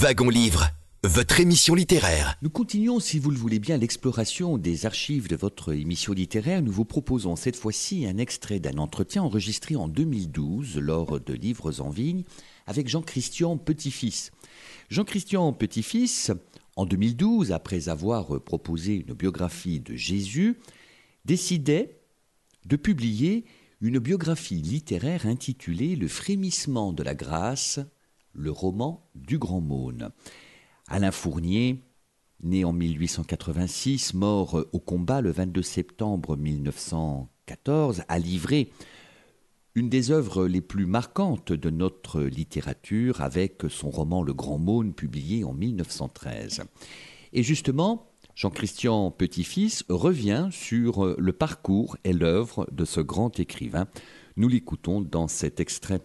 Wagon 0.03 0.27
Livre, 0.27 0.67
votre 1.05 1.39
émission 1.39 1.75
littéraire. 1.75 2.35
Nous 2.41 2.49
continuons, 2.49 2.99
si 2.99 3.19
vous 3.19 3.31
le 3.31 3.37
voulez 3.37 3.59
bien, 3.59 3.77
l'exploration 3.77 4.57
des 4.57 4.85
archives 4.85 5.29
de 5.29 5.37
votre 5.37 5.73
émission 5.73 6.11
littéraire. 6.11 6.61
Nous 6.61 6.73
vous 6.73 6.83
proposons 6.83 7.37
cette 7.37 7.55
fois-ci 7.55 8.05
un 8.05 8.17
extrait 8.17 8.59
d'un 8.59 8.79
entretien 8.79 9.23
enregistré 9.23 9.77
en 9.77 9.87
2012 9.87 10.77
lors 10.79 11.21
de 11.21 11.33
Livres 11.33 11.79
en 11.79 11.89
Vigne 11.89 12.25
avec 12.67 12.89
Jean-Christian 12.89 13.55
Petit-Fils. 13.55 14.31
Jean-Christian 14.89 15.53
Petit-Fils, 15.53 16.33
en 16.75 16.85
2012, 16.85 17.53
après 17.53 17.87
avoir 17.87 18.41
proposé 18.41 19.05
une 19.07 19.13
biographie 19.13 19.79
de 19.79 19.95
Jésus, 19.95 20.59
décidait 21.23 22.01
de 22.65 22.75
publier 22.75 23.45
une 23.79 23.99
biographie 23.99 24.61
littéraire 24.61 25.25
intitulée 25.27 25.95
Le 25.95 26.09
frémissement 26.09 26.91
de 26.91 27.03
la 27.03 27.15
grâce, 27.15 27.79
le 28.33 28.51
roman 28.51 29.09
du 29.15 29.37
Grand 29.37 29.61
Maune. 29.61 30.09
Alain 30.87 31.11
Fournier, 31.11 31.81
né 32.41 32.65
en 32.65 32.73
1886, 32.73 34.13
mort 34.13 34.65
au 34.71 34.79
combat 34.79 35.21
le 35.21 35.31
22 35.31 35.61
septembre 35.61 36.35
1914, 36.35 38.03
a 38.07 38.19
livré 38.19 38.71
une 39.75 39.89
des 39.89 40.11
œuvres 40.11 40.47
les 40.47 40.61
plus 40.61 40.85
marquantes 40.85 41.51
de 41.51 41.69
notre 41.69 42.21
littérature 42.21 43.21
avec 43.21 43.63
son 43.69 43.89
roman 43.89 44.21
Le 44.21 44.33
Grand 44.33 44.59
Maune 44.59 44.93
publié 44.93 45.43
en 45.43 45.53
1913. 45.53 46.63
Et 47.33 47.41
justement, 47.41 48.11
Jean-Christian 48.35 49.09
Petit-Fils 49.11 49.83
revient 49.89 50.49
sur 50.51 51.15
le 51.17 51.33
parcours 51.33 51.97
et 52.03 52.13
l'œuvre 52.13 52.67
de 52.71 52.85
ce 52.85 52.99
grand 52.99 53.39
écrivain. 53.39 53.87
Nous 54.37 54.47
l'écoutons 54.47 55.01
dans 55.01 55.27
cet 55.27 55.59
extrait 55.59 56.01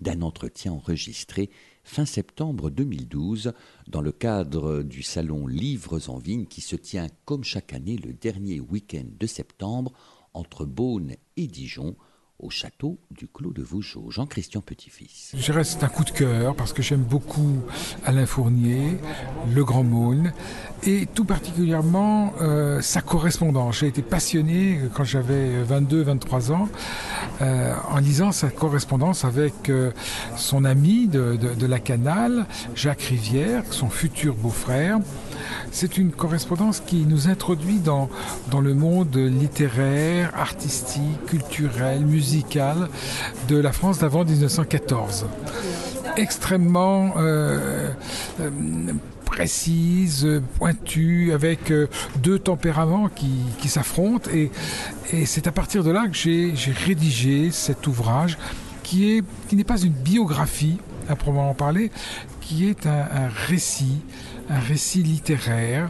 d'un 0.00 0.22
entretien 0.22 0.72
enregistré 0.72 1.50
fin 1.84 2.04
septembre 2.04 2.70
2012 2.70 3.52
dans 3.88 4.00
le 4.00 4.12
cadre 4.12 4.82
du 4.82 5.02
salon 5.02 5.46
Livres 5.46 6.08
en 6.08 6.18
Vigne 6.18 6.46
qui 6.46 6.60
se 6.60 6.76
tient 6.76 7.08
comme 7.24 7.44
chaque 7.44 7.72
année 7.72 7.96
le 7.96 8.12
dernier 8.12 8.60
week-end 8.60 9.06
de 9.18 9.26
septembre 9.26 9.92
entre 10.34 10.64
Beaune 10.64 11.14
et 11.36 11.46
Dijon 11.46 11.96
au 12.42 12.50
château 12.50 12.98
du 13.10 13.26
Clos 13.28 13.52
de 13.52 13.62
Vougeot. 13.62 14.10
Jean-Christian 14.10 14.60
Petit-Fils. 14.60 15.32
Je 15.36 15.62
c'est 15.62 15.84
un 15.84 15.88
coup 15.88 16.04
de 16.04 16.10
cœur 16.10 16.54
parce 16.56 16.72
que 16.72 16.82
j'aime 16.82 17.02
beaucoup 17.02 17.58
Alain 18.04 18.26
Fournier, 18.26 18.96
Le 19.54 19.64
Grand 19.64 19.84
Maune 19.84 20.32
et 20.84 21.06
tout 21.14 21.24
particulièrement 21.24 22.32
euh, 22.40 22.80
sa 22.80 23.02
correspondance. 23.02 23.80
J'ai 23.80 23.88
été 23.88 24.02
passionné 24.02 24.80
quand 24.94 25.04
j'avais 25.04 25.62
22-23 25.64 26.52
ans 26.52 26.68
euh, 27.42 27.74
en 27.90 27.98
lisant 27.98 28.32
sa 28.32 28.48
correspondance 28.50 29.24
avec 29.24 29.68
euh, 29.68 29.90
son 30.36 30.64
ami 30.64 31.06
de, 31.08 31.36
de- 31.36 31.54
de 31.54 31.66
la 31.66 31.78
Canale, 31.78 32.46
Jacques 32.74 33.02
Rivière, 33.02 33.64
son 33.70 33.90
futur 33.90 34.34
beau-frère. 34.34 34.98
C'est 35.72 35.98
une 35.98 36.10
correspondance 36.10 36.80
qui 36.80 37.04
nous 37.06 37.28
introduit 37.28 37.78
dans, 37.78 38.08
dans 38.50 38.60
le 38.60 38.74
monde 38.74 39.16
littéraire, 39.16 40.32
artistique, 40.36 41.26
culturel, 41.26 42.04
musical 42.04 42.88
de 43.48 43.56
la 43.56 43.72
France 43.72 43.98
d'avant 43.98 44.24
1914 44.24 45.26
extrêmement 46.16 47.14
euh, 47.16 47.90
euh, 48.40 48.50
précise, 49.24 50.28
pointue, 50.58 51.32
avec 51.32 51.70
euh, 51.70 51.88
deux 52.22 52.38
tempéraments 52.38 53.08
qui, 53.08 53.30
qui 53.58 53.68
s'affrontent. 53.68 54.30
Et, 54.32 54.50
et 55.12 55.26
c'est 55.26 55.46
à 55.46 55.52
partir 55.52 55.84
de 55.84 55.90
là 55.90 56.06
que 56.08 56.16
j'ai 56.16 56.54
rédigé 56.86 57.50
cet 57.50 57.86
ouvrage 57.86 58.38
qui 58.82 59.12
est 59.12 59.24
qui 59.48 59.56
n'est 59.56 59.64
pas 59.64 59.80
une 59.80 59.92
biographie 59.92 60.78
à 61.08 61.16
proprement 61.16 61.54
parler, 61.54 61.90
qui 62.40 62.68
est 62.68 62.86
un 62.86 63.28
récit, 63.48 64.00
un 64.50 64.58
récit 64.58 65.02
littéraire, 65.02 65.88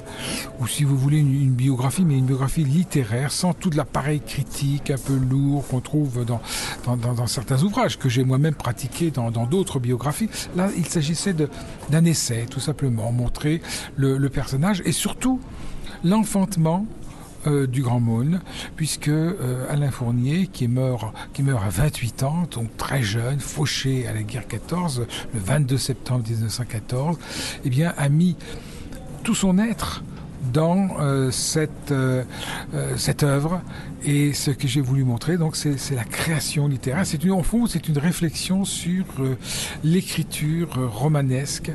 ou 0.60 0.66
si 0.66 0.84
vous 0.84 0.96
voulez 0.96 1.18
une, 1.18 1.50
biographie, 1.50 2.04
mais 2.04 2.16
une 2.18 2.26
biographie 2.26 2.64
littéraire, 2.64 3.32
sans 3.32 3.54
tout 3.54 3.70
l'appareil 3.70 4.20
critique 4.20 4.90
un 4.90 4.98
peu 4.98 5.16
lourd 5.16 5.66
qu'on 5.66 5.80
trouve 5.80 6.24
dans, 6.24 7.26
certains 7.26 7.62
ouvrages 7.62 7.98
que 7.98 8.08
j'ai 8.08 8.22
moi-même 8.22 8.54
pratiqué 8.54 9.10
dans 9.10 9.30
d'autres 9.30 9.80
biographies. 9.80 10.28
Là, 10.56 10.68
il 10.76 10.86
s'agissait 10.86 11.34
d'un 11.88 12.04
essai, 12.04 12.46
tout 12.50 12.60
simplement, 12.60 13.10
montrer 13.12 13.62
le 13.96 14.28
personnage 14.28 14.82
et 14.84 14.92
surtout 14.92 15.40
l'enfantement 16.04 16.86
euh, 17.46 17.66
du 17.66 17.82
Grand 17.82 18.00
Maune, 18.00 18.40
puisque 18.76 19.08
euh, 19.08 19.66
Alain 19.70 19.90
Fournier, 19.90 20.46
qui, 20.46 20.68
qui 21.32 21.42
meurt 21.42 21.64
à 21.64 21.68
28 21.68 22.22
ans, 22.22 22.46
donc 22.50 22.76
très 22.76 23.02
jeune, 23.02 23.40
fauché 23.40 24.06
à 24.06 24.12
la 24.12 24.22
guerre 24.22 24.46
14, 24.46 25.06
le 25.32 25.40
22 25.40 25.78
septembre 25.78 26.24
1914, 26.28 27.18
eh 27.64 27.70
bien, 27.70 27.94
a 27.96 28.08
mis 28.08 28.36
tout 29.22 29.34
son 29.34 29.58
être 29.58 30.02
dans 30.52 30.88
euh, 31.00 31.30
cette, 31.30 31.90
euh, 31.92 32.22
euh, 32.74 32.94
cette 32.96 33.22
œuvre. 33.22 33.60
Et 34.04 34.32
ce 34.32 34.50
que 34.50 34.66
j'ai 34.66 34.80
voulu 34.80 35.04
montrer 35.04 35.36
donc 35.36 35.56
c'est 35.56 35.78
c'est 35.78 35.94
la 35.94 36.04
création 36.04 36.68
littéraire. 36.68 37.04
C'est 37.04 37.22
une 37.22 37.32
en 37.32 37.42
fond 37.42 37.66
c'est 37.66 37.86
une 37.88 37.98
réflexion 37.98 38.64
sur 38.64 39.04
euh, 39.20 39.36
l'écriture 39.84 40.68
romanesque. 40.92 41.70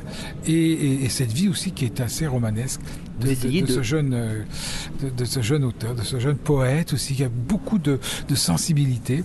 Et, 0.46 0.52
et- 0.52 1.04
et 1.04 1.08
cette 1.08 1.32
vie 1.32 1.48
aussi 1.48 1.70
qui 1.72 1.84
est 1.84 2.00
assez 2.00 2.26
romanesque 2.26 2.80
de, 3.20 3.26
Vous 3.26 3.32
essayez 3.32 3.62
de- 3.62 3.66
de 3.66 3.72
de- 3.72 3.76
ce 3.76 3.82
jeune 3.82 4.10
de, 4.10 5.10
de 5.16 5.24
ce 5.24 5.40
jeune 5.40 5.64
auteur 5.64 5.94
de 5.94 6.02
ce 6.02 6.18
jeune 6.18 6.36
poète 6.36 6.92
aussi 6.92 7.14
qui 7.14 7.24
a 7.24 7.28
beaucoup 7.28 7.78
de, 7.78 7.98
de 8.28 8.34
sensibilité 8.34 9.22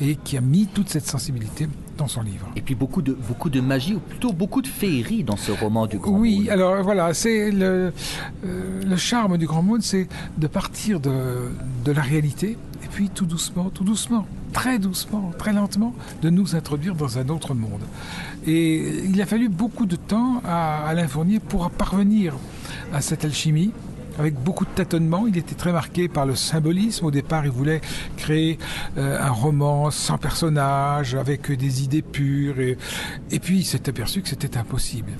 et 0.00 0.16
qui 0.16 0.36
a 0.36 0.40
mis 0.40 0.66
toute 0.66 0.88
cette 0.90 1.06
sensibilité 1.06 1.68
dans 1.98 2.08
son 2.08 2.22
livre 2.22 2.46
Et 2.56 2.60
puis 2.62 2.74
beaucoup 2.74 3.02
de, 3.02 3.12
beaucoup 3.28 3.50
de 3.50 3.60
magie, 3.60 3.94
ou 3.94 3.98
plutôt 4.00 4.32
beaucoup 4.32 4.62
de 4.62 4.66
féerie 4.68 5.24
dans 5.24 5.36
ce 5.36 5.52
roman 5.52 5.86
du 5.86 5.98
Grand 5.98 6.12
Oui, 6.18 6.40
Maune. 6.40 6.50
alors 6.50 6.82
voilà, 6.82 7.14
c'est 7.14 7.50
le, 7.50 7.92
euh, 8.44 8.82
le 8.84 8.96
charme 8.96 9.38
du 9.38 9.46
Grand 9.46 9.62
Monde, 9.62 9.82
c'est 9.82 10.08
de 10.38 10.46
partir 10.46 11.00
de, 11.00 11.10
de 11.84 11.92
la 11.92 12.02
réalité 12.02 12.56
et 12.84 12.88
puis 12.90 13.08
tout 13.08 13.26
doucement, 13.26 13.70
tout 13.70 13.84
doucement, 13.84 14.26
très 14.52 14.78
doucement, 14.78 15.30
très 15.38 15.52
lentement, 15.52 15.94
de 16.22 16.30
nous 16.30 16.54
introduire 16.56 16.94
dans 16.94 17.18
un 17.18 17.28
autre 17.28 17.54
monde. 17.54 17.80
Et 18.46 19.04
il 19.04 19.20
a 19.22 19.26
fallu 19.26 19.48
beaucoup 19.48 19.86
de 19.86 19.96
temps 19.96 20.42
à 20.44 20.86
Alain 20.88 21.06
Fournier 21.08 21.38
pour 21.38 21.70
parvenir 21.70 22.34
à 22.92 23.00
cette 23.00 23.24
alchimie 23.24 23.70
avec 24.18 24.34
beaucoup 24.34 24.64
de 24.64 24.70
tâtonnements. 24.70 25.26
Il 25.26 25.36
était 25.36 25.54
très 25.54 25.72
marqué 25.72 26.08
par 26.08 26.26
le 26.26 26.34
symbolisme. 26.34 27.06
Au 27.06 27.10
départ, 27.10 27.44
il 27.44 27.50
voulait 27.50 27.80
créer 28.16 28.58
euh, 28.98 29.20
un 29.20 29.30
roman 29.30 29.90
sans 29.90 30.18
personnage, 30.18 31.14
avec 31.14 31.50
des 31.50 31.84
idées 31.84 32.02
pures. 32.02 32.60
Et, 32.60 33.38
puis, 33.38 33.58
il 33.58 33.64
s'est 33.64 33.88
aperçu 33.88 34.22
que 34.22 34.28
c'était 34.28 34.56
impossible. 34.56 35.12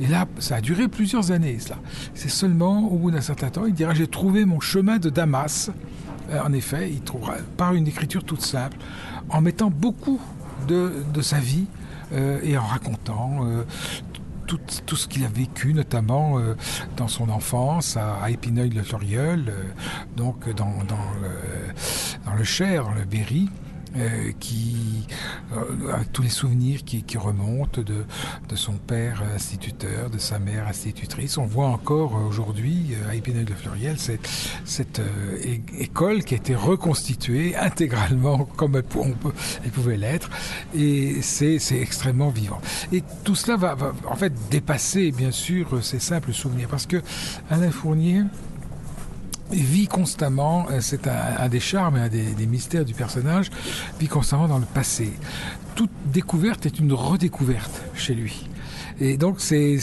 Et 0.00 0.06
là, 0.06 0.26
ça 0.38 0.56
a 0.56 0.60
duré 0.60 0.88
plusieurs 0.88 1.32
années. 1.32 1.58
C'est 2.14 2.30
seulement 2.30 2.88
au 2.90 2.96
bout 2.96 3.10
d'un 3.10 3.20
certain 3.20 3.50
temps, 3.50 3.66
il 3.66 3.74
dira 3.74 3.94
J'ai 3.94 4.06
trouvé 4.06 4.44
mon 4.44 4.60
chemin 4.60 4.98
de 4.98 5.10
Damas. 5.10 5.70
Euh, 6.30 6.40
en 6.44 6.52
effet, 6.52 6.90
il 6.90 7.00
trouvera 7.00 7.34
par 7.56 7.74
une 7.74 7.86
écriture 7.86 8.24
toute 8.24 8.42
simple, 8.42 8.76
en 9.28 9.40
mettant 9.40 9.70
beaucoup 9.70 10.20
de, 10.66 10.92
sa 11.22 11.38
vie 11.38 11.66
euh, 12.12 12.38
et 12.42 12.56
en 12.58 12.64
racontant 12.64 13.40
tout, 14.56 14.96
ce 14.96 15.06
qu'il 15.06 15.24
a 15.24 15.28
vécu, 15.28 15.74
notamment 15.74 16.38
euh, 16.38 16.54
dans 16.96 17.08
son 17.08 17.28
enfance 17.28 17.96
à, 17.96 18.30
Épineuil-le-Fleuriol, 18.30 19.44
euh, 19.48 19.62
donc 20.16 20.48
dans, 20.54 20.72
dans, 20.88 21.10
le, 21.20 21.30
dans 22.24 22.34
le 22.34 22.44
Cher, 22.44 22.84
dans 22.84 22.94
le 22.94 23.04
Berry. 23.04 23.48
Euh, 23.96 24.32
qui, 24.38 25.06
euh, 25.52 25.96
tous 26.12 26.22
les 26.22 26.28
souvenirs 26.28 26.84
qui, 26.84 27.04
remontent 27.18 27.82
de, 27.82 28.04
de 28.48 28.56
son 28.56 28.74
père 28.74 29.22
instituteur, 29.34 30.10
de 30.10 30.18
sa 30.18 30.38
mère 30.38 30.68
institutrice. 30.68 31.38
On 31.38 31.46
voit 31.46 31.68
encore 31.68 32.16
euh, 32.16 32.28
aujourd'hui 32.28 32.94
à 33.08 33.14
Épineuil-le-Fleuriel 33.14 33.98
cette, 33.98 34.28
cette 34.64 35.00
euh, 35.00 35.38
é- 35.42 35.62
école 35.78 36.22
qui 36.22 36.34
a 36.34 36.36
été 36.36 36.54
reconstituée 36.54 37.56
intégralement 37.56 38.44
comme 38.44 38.76
elle, 38.76 39.70
pouvait 39.72 39.96
l'être. 39.96 40.30
Et 40.74 41.22
c'est 41.22 41.58
extrêmement 41.80 42.30
vivant. 42.30 42.60
Et 42.92 43.02
tout 43.24 43.34
cela 43.34 43.56
va, 43.56 43.74
va 43.74 43.92
en 44.08 44.16
fait 44.16 44.32
dépasser, 44.50 45.12
bien 45.12 45.30
sûr, 45.30 45.82
ces 45.82 45.98
simples 45.98 46.32
souvenirs. 46.32 46.68
Parce 46.68 46.86
que 46.86 47.02
Alain 47.50 47.70
Fournier 47.70 48.22
vit 49.50 49.86
constamment, 49.86 50.66
euh, 50.70 50.78
c'est 50.80 51.06
un, 51.06 51.48
des 51.48 51.60
charmes 51.60 51.96
et 51.96 52.00
un 52.00 52.08
des, 52.08 52.46
mystères 52.46 52.84
du 52.84 52.94
personnage, 52.94 53.50
vit 53.98 54.08
constamment 54.08 54.48
dans 54.48 54.58
le 54.58 54.66
passé. 54.66 55.12
Toute 55.74 55.90
découverte 56.06 56.66
est 56.66 56.78
une 56.78 56.92
redécouverte 56.92 57.82
chez 57.94 58.14
lui. 58.14 58.48
Et 59.00 59.16
donc 59.16 59.36
c'est 59.40 59.78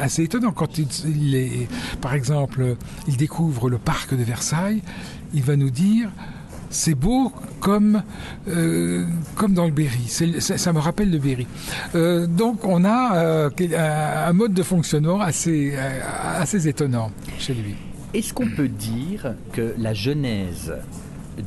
assez 0.00 0.22
étonnant 0.22 0.52
quand 0.52 0.78
il, 0.78 1.34
est, 1.34 1.68
par 2.00 2.14
exemple, 2.14 2.76
il 3.06 3.16
découvre 3.16 3.68
le 3.68 3.78
parc 3.78 4.14
de 4.14 4.22
Versailles, 4.22 4.82
il 5.34 5.42
va 5.42 5.56
nous 5.56 5.70
dire 5.70 6.08
c'est 6.74 6.94
beau 6.94 7.32
comme 7.60 8.02
euh, 8.48 9.06
comme 9.36 9.54
dans 9.54 9.64
le 9.64 9.70
Berry. 9.70 10.08
Ça, 10.08 10.72
me 10.72 10.80
rappelle 10.80 11.10
le 11.10 11.18
Berry. 11.18 11.46
Euh, 11.94 12.26
donc 12.26 12.64
on 12.64 12.84
a 12.84 13.16
euh, 13.16 13.50
un, 13.60 14.28
un 14.28 14.32
mode 14.32 14.52
de 14.52 14.62
fonctionnement 14.62 15.20
assez 15.20 15.72
euh, 15.76 16.00
assez 16.40 16.68
étonnant 16.68 17.10
chez 17.38 17.54
lui. 17.54 17.76
Est-ce 18.14 18.32
qu'on 18.32 18.48
peut 18.48 18.68
dire 18.68 19.34
que 19.52 19.74
la 19.76 19.92
genèse 19.92 20.72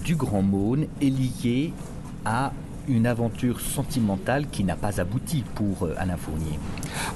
du 0.03 0.17
Grand 0.17 0.41
Maune 0.41 0.87
est 1.01 1.05
liée 1.05 1.71
à 2.25 2.51
une 2.87 3.05
aventure 3.07 3.59
sentimentale 3.59 4.47
qui 4.51 4.63
n'a 4.63 4.75
pas 4.75 4.99
abouti 4.99 5.43
pour 5.55 5.83
euh, 5.83 5.93
Alain 5.97 6.17
Fournier. 6.17 6.57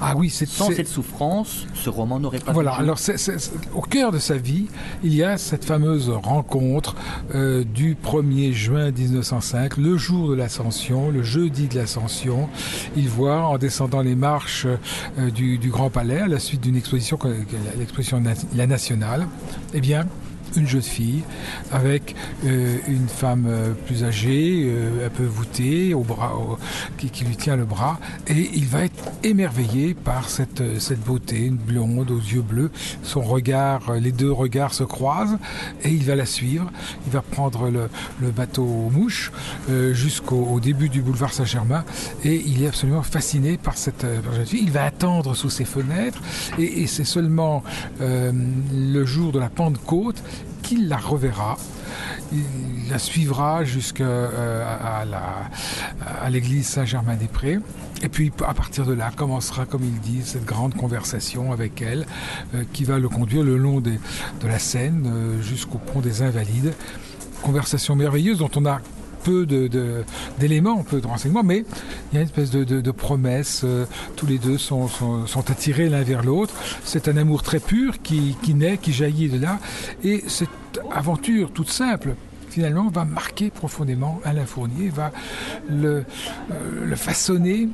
Ah 0.01 0.13
oui, 0.15 0.30
c'est 0.30 0.45
Sans 0.47 0.72
cette 0.72 0.88
souffrance, 0.88 1.65
ce 1.74 1.89
roman 1.89 2.19
n'aurait 2.19 2.39
pas 2.39 2.51
Voilà, 2.51 2.74
alors 2.74 2.99
c'est- 2.99 3.51
au 3.74 3.82
cœur 3.82 4.11
de 4.11 4.19
sa 4.19 4.38
vie, 4.38 4.67
il 5.03 5.13
y 5.13 5.24
a 5.24 5.38
cette 5.38 5.65
fameuse 5.65 6.09
rencontre 6.09 6.95
euh, 7.36 7.63
du 7.63 7.95
1er 7.95 8.51
juin 8.53 8.91
1905, 8.91 9.78
le 9.78 9.97
jour 9.97 10.30
de 10.30 10.36
l'Ascension, 10.36 11.09
le 11.11 11.24
jeudi 11.24 11.67
de 11.67 11.76
l'Ascension. 11.76 12.49
Il 12.95 13.09
voit 13.09 13.45
en 13.47 13.57
descendant 13.57 14.01
les 14.01 14.15
marches 14.15 14.65
euh, 15.17 15.30
du, 15.32 15.57
du 15.57 15.69
Grand 15.69 15.89
Palais 15.89 16.19
à 16.22 16.28
la 16.28 16.39
suite 16.39 16.61
d'une 16.61 16.76
exposition, 16.76 17.17
l'exposition 17.78 18.22
La 18.55 18.67
Nationale, 18.67 19.28
eh 19.74 19.82
bien, 19.82 20.05
une 20.56 20.68
jeune 20.68 20.82
fille 20.82 21.24
avec 21.72 22.16
euh, 22.45 22.78
une 22.88 23.08
femme 23.08 23.45
euh, 23.47 23.74
plus 23.86 24.04
âgée, 24.04 24.64
euh, 24.66 25.08
un 25.08 25.10
peu 25.10 25.24
voûtée, 25.24 25.93
au 25.93 26.02
bras, 26.02 26.34
qui, 26.97 27.24
lui 27.24 27.36
tient 27.36 27.56
le 27.56 27.66
bras, 27.66 27.99
et 28.28 28.49
il 28.54 28.66
va 28.66 28.84
être 28.84 29.12
émerveillé 29.24 29.93
par 29.93 30.30
cette, 30.30 30.62
beauté, 31.06 31.45
une 31.45 31.56
blonde 31.56 32.12
aux 32.12 32.20
yeux 32.20 32.41
bleus. 32.41 32.72
Son 33.04 33.22
regard, 33.22 33.93
les 33.93 34.12
deux 34.12 34.32
regards 34.32 34.74
se 34.74 34.84
croisent, 34.84 35.38
et 35.84 35.89
il 35.89 36.04
va 36.04 36.16
la 36.16 36.26
suivre. 36.26 36.72
Il 37.06 37.12
va 37.12 37.22
prendre 37.22 37.70
le, 37.70 37.89
bateau 38.32 38.64
aux 38.64 38.89
mouches 38.89 39.32
jusqu'au 39.91 40.47
au 40.52 40.60
début 40.60 40.89
du 40.89 41.02
boulevard 41.02 41.34
Saint-Germain, 41.34 41.84
et 42.24 42.41
il 42.45 42.64
est 42.64 42.68
absolument 42.68 43.04
fasciné 43.04 43.58
par 43.58 43.78
cette, 43.78 44.06
jeune 44.36 44.45
fille. 44.45 44.64
Il 44.64 44.72
va 44.72 44.86
attendre 44.86 45.36
sous 45.36 45.49
ses 45.49 45.66
fenêtres, 45.66 46.22
et, 46.58 46.88
c'est 46.88 47.06
seulement 47.06 47.64
le 47.99 49.06
jour 49.06 49.32
de 49.32 49.39
la 49.39 49.49
Pentecôte 49.49 50.22
qu'il 50.72 50.88
la 50.88 50.95
reverra. 50.95 51.57
Il 52.32 52.89
la 52.89 52.97
suivra 52.97 53.65
jusqu'à 53.65 54.05
euh, 54.05 54.63
l'église 56.30 56.65
Saint-Germain-des-Prés. 56.65 57.59
Et 58.01 58.07
puis 58.07 58.32
à 58.47 58.53
partir 58.53 58.86
de 58.86 58.93
là 58.93 59.11
commencera, 59.13 59.65
comme 59.65 59.84
il 59.84 59.99
dit, 59.99 60.22
cette 60.24 60.45
grande 60.45 60.74
conversation 60.74 61.51
avec 61.51 61.82
elle 61.82 62.05
euh, 62.55 62.63
qui 62.72 62.86
va 62.86 62.99
le 62.99 63.09
conduire 63.09 63.43
le 63.43 63.57
long 63.57 63.82
de 63.82 63.97
la 64.47 64.59
Seine 64.59 65.11
euh, 65.13 65.41
jusqu'au 65.41 65.78
pont 65.78 65.99
des 65.99 66.22
Invalides. 66.22 66.74
Conversation 67.41 67.97
merveilleuse 67.97 68.38
dont 68.38 68.51
on 68.55 68.65
a 68.65 68.80
peu 69.24 69.45
d'éléments, 70.39 70.84
peu 70.84 71.01
de 71.01 71.07
renseignements, 71.07 71.43
mais 71.43 71.63
il 72.11 72.15
y 72.15 72.17
a 72.17 72.22
une 72.22 72.28
espèce 72.28 72.51
de, 72.51 72.91
promesse. 72.91 73.61
euh, 73.63 73.86
tous 74.15 74.26
les 74.26 74.38
deux 74.38 74.57
sont, 74.57 74.89
attirés 75.47 75.89
l'un 75.89 76.03
vers 76.03 76.24
l'autre. 76.24 76.53
C'est 76.84 77.07
un 77.07 77.17
amour 77.17 77.43
très 77.43 77.59
pur 77.59 78.01
qui, 78.01 78.36
naît, 78.53 78.78
qui 78.78 78.93
jaillit 78.93 79.30
de 79.30 79.39
là. 79.39 79.59
Et 80.03 80.24
cette 80.28 80.49
aventure 80.91 81.51
toute 81.51 81.69
simple, 81.69 82.15
finalement, 82.49 82.89
va 82.89 83.05
marquer 83.05 83.49
profondément 83.49 84.19
Alain 84.24 84.45
Fournier, 84.45 84.89
va 84.89 85.11
le, 85.69 86.03
euh, 86.51 86.86
le 86.86 86.95
façonner. 86.95 87.69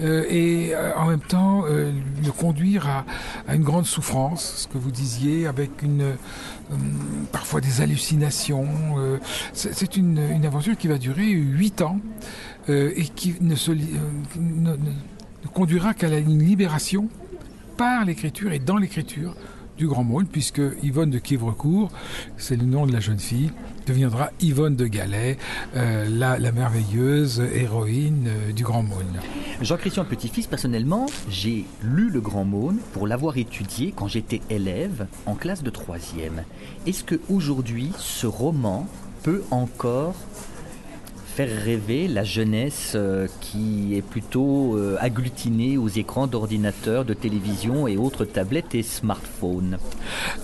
Euh, 0.00 0.24
et 0.28 0.74
euh, 0.74 0.92
en 0.96 1.06
même 1.06 1.20
temps 1.20 1.64
euh, 1.66 1.92
le 2.24 2.32
conduire 2.32 3.04
à, 3.46 3.54
une 3.54 3.62
grande 3.62 3.86
souffrance, 3.86 4.54
ce 4.56 4.68
que 4.68 4.78
vous 4.78 4.90
disiez, 4.90 5.46
avec 5.46 5.82
une, 5.82 6.14
parfois 7.32 7.60
des 7.60 7.80
hallucinations. 7.80 8.66
c'est 9.52 9.96
une, 9.96 10.18
une 10.18 10.46
aventure 10.46 10.76
qui 10.76 10.88
va 10.88 10.98
durer 10.98 11.30
huit 11.30 11.82
ans 11.82 11.98
et 12.68 13.04
qui 13.14 13.34
ne, 13.40 13.56
se, 13.56 13.72
ne- 13.72 14.76
ne- 14.76 15.48
conduira 15.52 15.94
qu'à 15.94 16.16
une 16.18 16.38
libération 16.38 17.08
par 17.76 18.04
l'écriture 18.04 18.52
et 18.52 18.60
dans 18.60 18.76
l'écriture 18.76 19.34
du 19.80 19.88
Grand 19.88 20.04
Maulne, 20.04 20.26
puisque 20.26 20.60
Yvonne 20.82 21.08
de 21.08 21.18
Quievrecourt, 21.18 21.90
c'est 22.36 22.54
le 22.54 22.66
nom 22.66 22.86
de 22.86 22.92
la 22.92 23.00
jeune 23.00 23.18
fille, 23.18 23.50
deviendra 23.86 24.28
Yvonne 24.38 24.76
de 24.76 24.86
Galais, 24.86 25.38
euh, 25.74 26.06
la, 26.06 26.38
merveilleuse 26.52 27.40
héroïne 27.40 28.28
euh, 28.28 28.52
du 28.52 28.62
Grand 28.62 28.82
Maulne. 28.82 29.20
Jean-Christian 29.62 30.04
Petit-Fils, 30.04 30.46
personnellement, 30.46 31.06
j'ai 31.30 31.64
lu 31.82 32.10
Le 32.10 32.20
Grand 32.20 32.44
Maune 32.44 32.76
pour 32.92 33.06
l'avoir 33.06 33.38
étudié 33.38 33.94
quand 33.96 34.06
j'étais 34.06 34.42
élève 34.50 35.06
en 35.24 35.34
classe 35.34 35.62
de 35.62 35.70
troisième. 35.70 36.44
Est-ce 36.86 37.02
que 37.02 37.18
aujourd'hui, 37.30 37.90
ce 37.96 38.26
roman 38.26 38.86
peut 39.22 39.42
encore 39.50 40.14
rêver 41.44 42.08
la 42.08 42.24
jeunesse 42.24 42.92
euh, 42.94 43.26
qui 43.40 43.96
est 43.96 44.02
plutôt 44.02 44.76
euh, 44.76 44.96
agglutinée 45.00 45.78
aux 45.78 45.88
écrans 45.88 46.26
d'ordinateurs, 46.26 47.04
de 47.04 47.14
télévision 47.14 47.86
et 47.86 47.96
autres 47.96 48.24
tablettes 48.24 48.74
et 48.74 48.82
smartphones. 48.82 49.78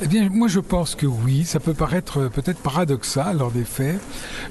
Eh 0.03 0.07
bien, 0.07 0.28
moi 0.28 0.49
je 0.49 0.61
pense 0.61 0.94
que 0.94 1.07
oui, 1.07 1.44
ça 1.44 1.61
peut 1.61 1.74
paraître 1.74 2.18
euh, 2.18 2.28
peut-être 2.28 2.61
paradoxal 2.61 3.38
des 3.55 3.64
faits, 3.64 4.01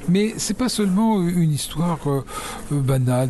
mais 0.10 0.34
c'est 0.38 0.58
pas 0.58 0.70
seulement 0.70 1.22
une 1.22 1.52
histoire 1.52 2.00
banale, 2.72 3.30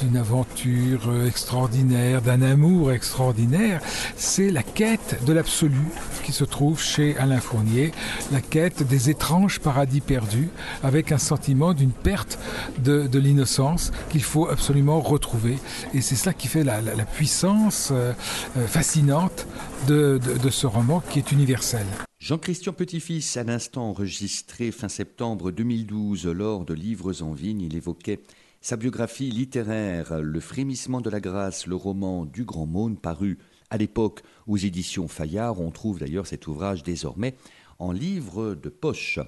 d'une 0.00 0.16
aventure 0.16 1.08
euh, 1.08 1.26
extraordinaire, 1.26 2.22
d'un 2.22 2.42
amour 2.42 2.92
extraordinaire, 2.92 3.80
c'est 4.16 4.50
la 4.50 4.62
quête 4.62 5.18
de 5.24 5.32
l'absolu 5.32 5.80
qui 6.24 6.32
se 6.32 6.44
trouve 6.44 6.82
chez 6.82 7.16
Alain 7.18 7.40
Fournier, 7.40 7.92
la 8.32 8.40
quête 8.40 8.82
des 8.82 9.10
étranges 9.10 9.60
paradis 9.60 10.00
perdus, 10.00 10.48
avec 10.82 11.12
un 11.12 11.18
sentiment 11.18 11.74
d'une 11.74 11.92
perte 11.92 12.38
de, 12.78 13.08
l'innocence 13.18 13.92
qu'il 14.10 14.22
faut 14.22 14.48
absolument 14.48 15.00
retrouver. 15.00 15.58
Et 15.92 16.00
c'est 16.00 16.16
cela 16.16 16.32
qui 16.32 16.48
fait 16.48 16.64
la, 16.64 16.80
puissance 17.04 17.90
euh, 17.92 18.12
euh, 18.56 18.66
fascinante 18.66 19.46
de- 19.86 20.18
de 20.42 20.50
ce 20.50 20.66
roman 20.66 21.02
qui 21.10 21.18
est 21.18 21.32
universel. 21.32 21.86
Jean-Christian 22.24 22.72
Petit-Fils, 22.72 23.36
à 23.36 23.44
l'instant 23.44 23.90
enregistré 23.90 24.70
fin 24.70 24.88
septembre 24.88 25.50
2012 25.50 26.26
lors 26.28 26.64
de 26.64 26.72
Livres 26.72 27.22
en 27.22 27.34
Vigne, 27.34 27.60
il 27.60 27.76
évoquait 27.76 28.20
sa 28.64 28.76
biographie 28.78 29.30
littéraire, 29.30 30.22
Le 30.22 30.40
frémissement 30.40 31.02
de 31.02 31.10
la 31.10 31.20
grâce, 31.20 31.66
le 31.66 31.76
roman 31.76 32.24
du 32.24 32.44
Grand 32.44 32.64
Maune, 32.64 32.96
paru 32.96 33.36
à 33.68 33.76
l'époque 33.76 34.22
aux 34.46 34.56
éditions 34.56 35.06
Fayard. 35.06 35.60
On 35.60 35.70
trouve 35.70 35.98
d'ailleurs 35.98 36.26
cet 36.26 36.46
ouvrage 36.46 36.82
désormais 36.82 37.34
en 37.78 37.92
livre 37.92 38.54
de 38.54 38.70
poche. 38.70 39.18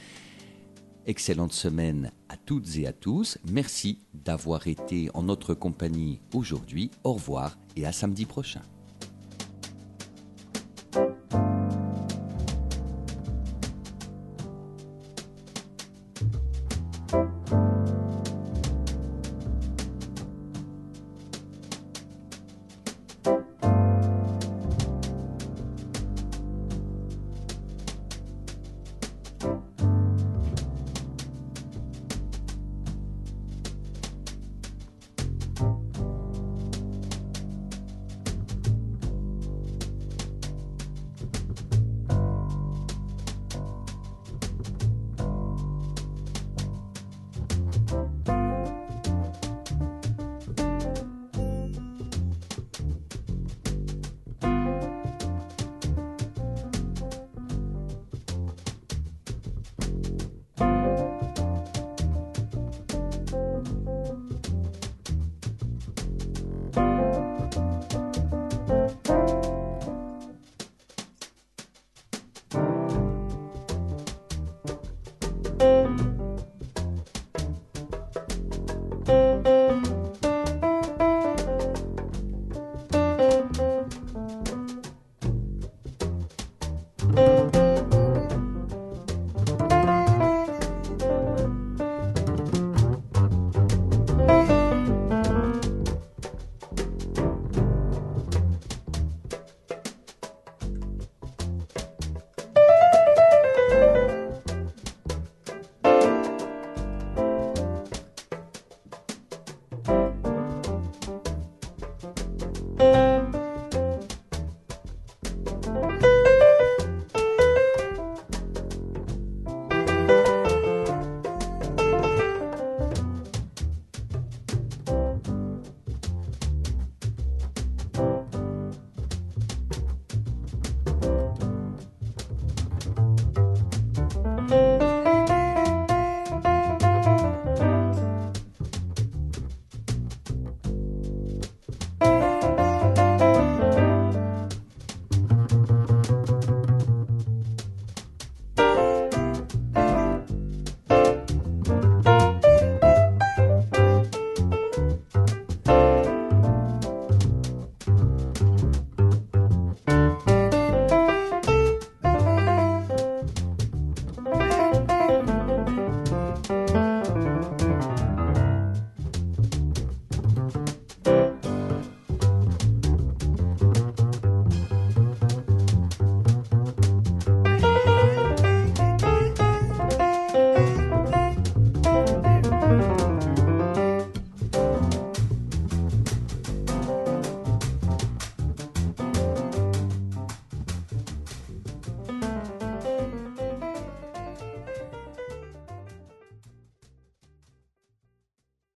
Excellente 1.07 1.53
semaine 1.53 2.13
à 2.29 2.37
toutes 2.37 2.77
et 2.77 2.87
à 2.87 2.93
tous. 2.93 3.39
Merci 3.51 3.99
d'avoir 4.15 4.69
été 4.69 5.11
en 5.13 5.25
notre 5.25 5.55
compagnie 5.55 6.21
aujourd'hui. 6.33 6.93
Au 7.03 7.15
revoir 7.15 7.59
et 7.75 7.85
à 7.85 7.91
samedi 7.91 8.27
prochain. 8.27 8.63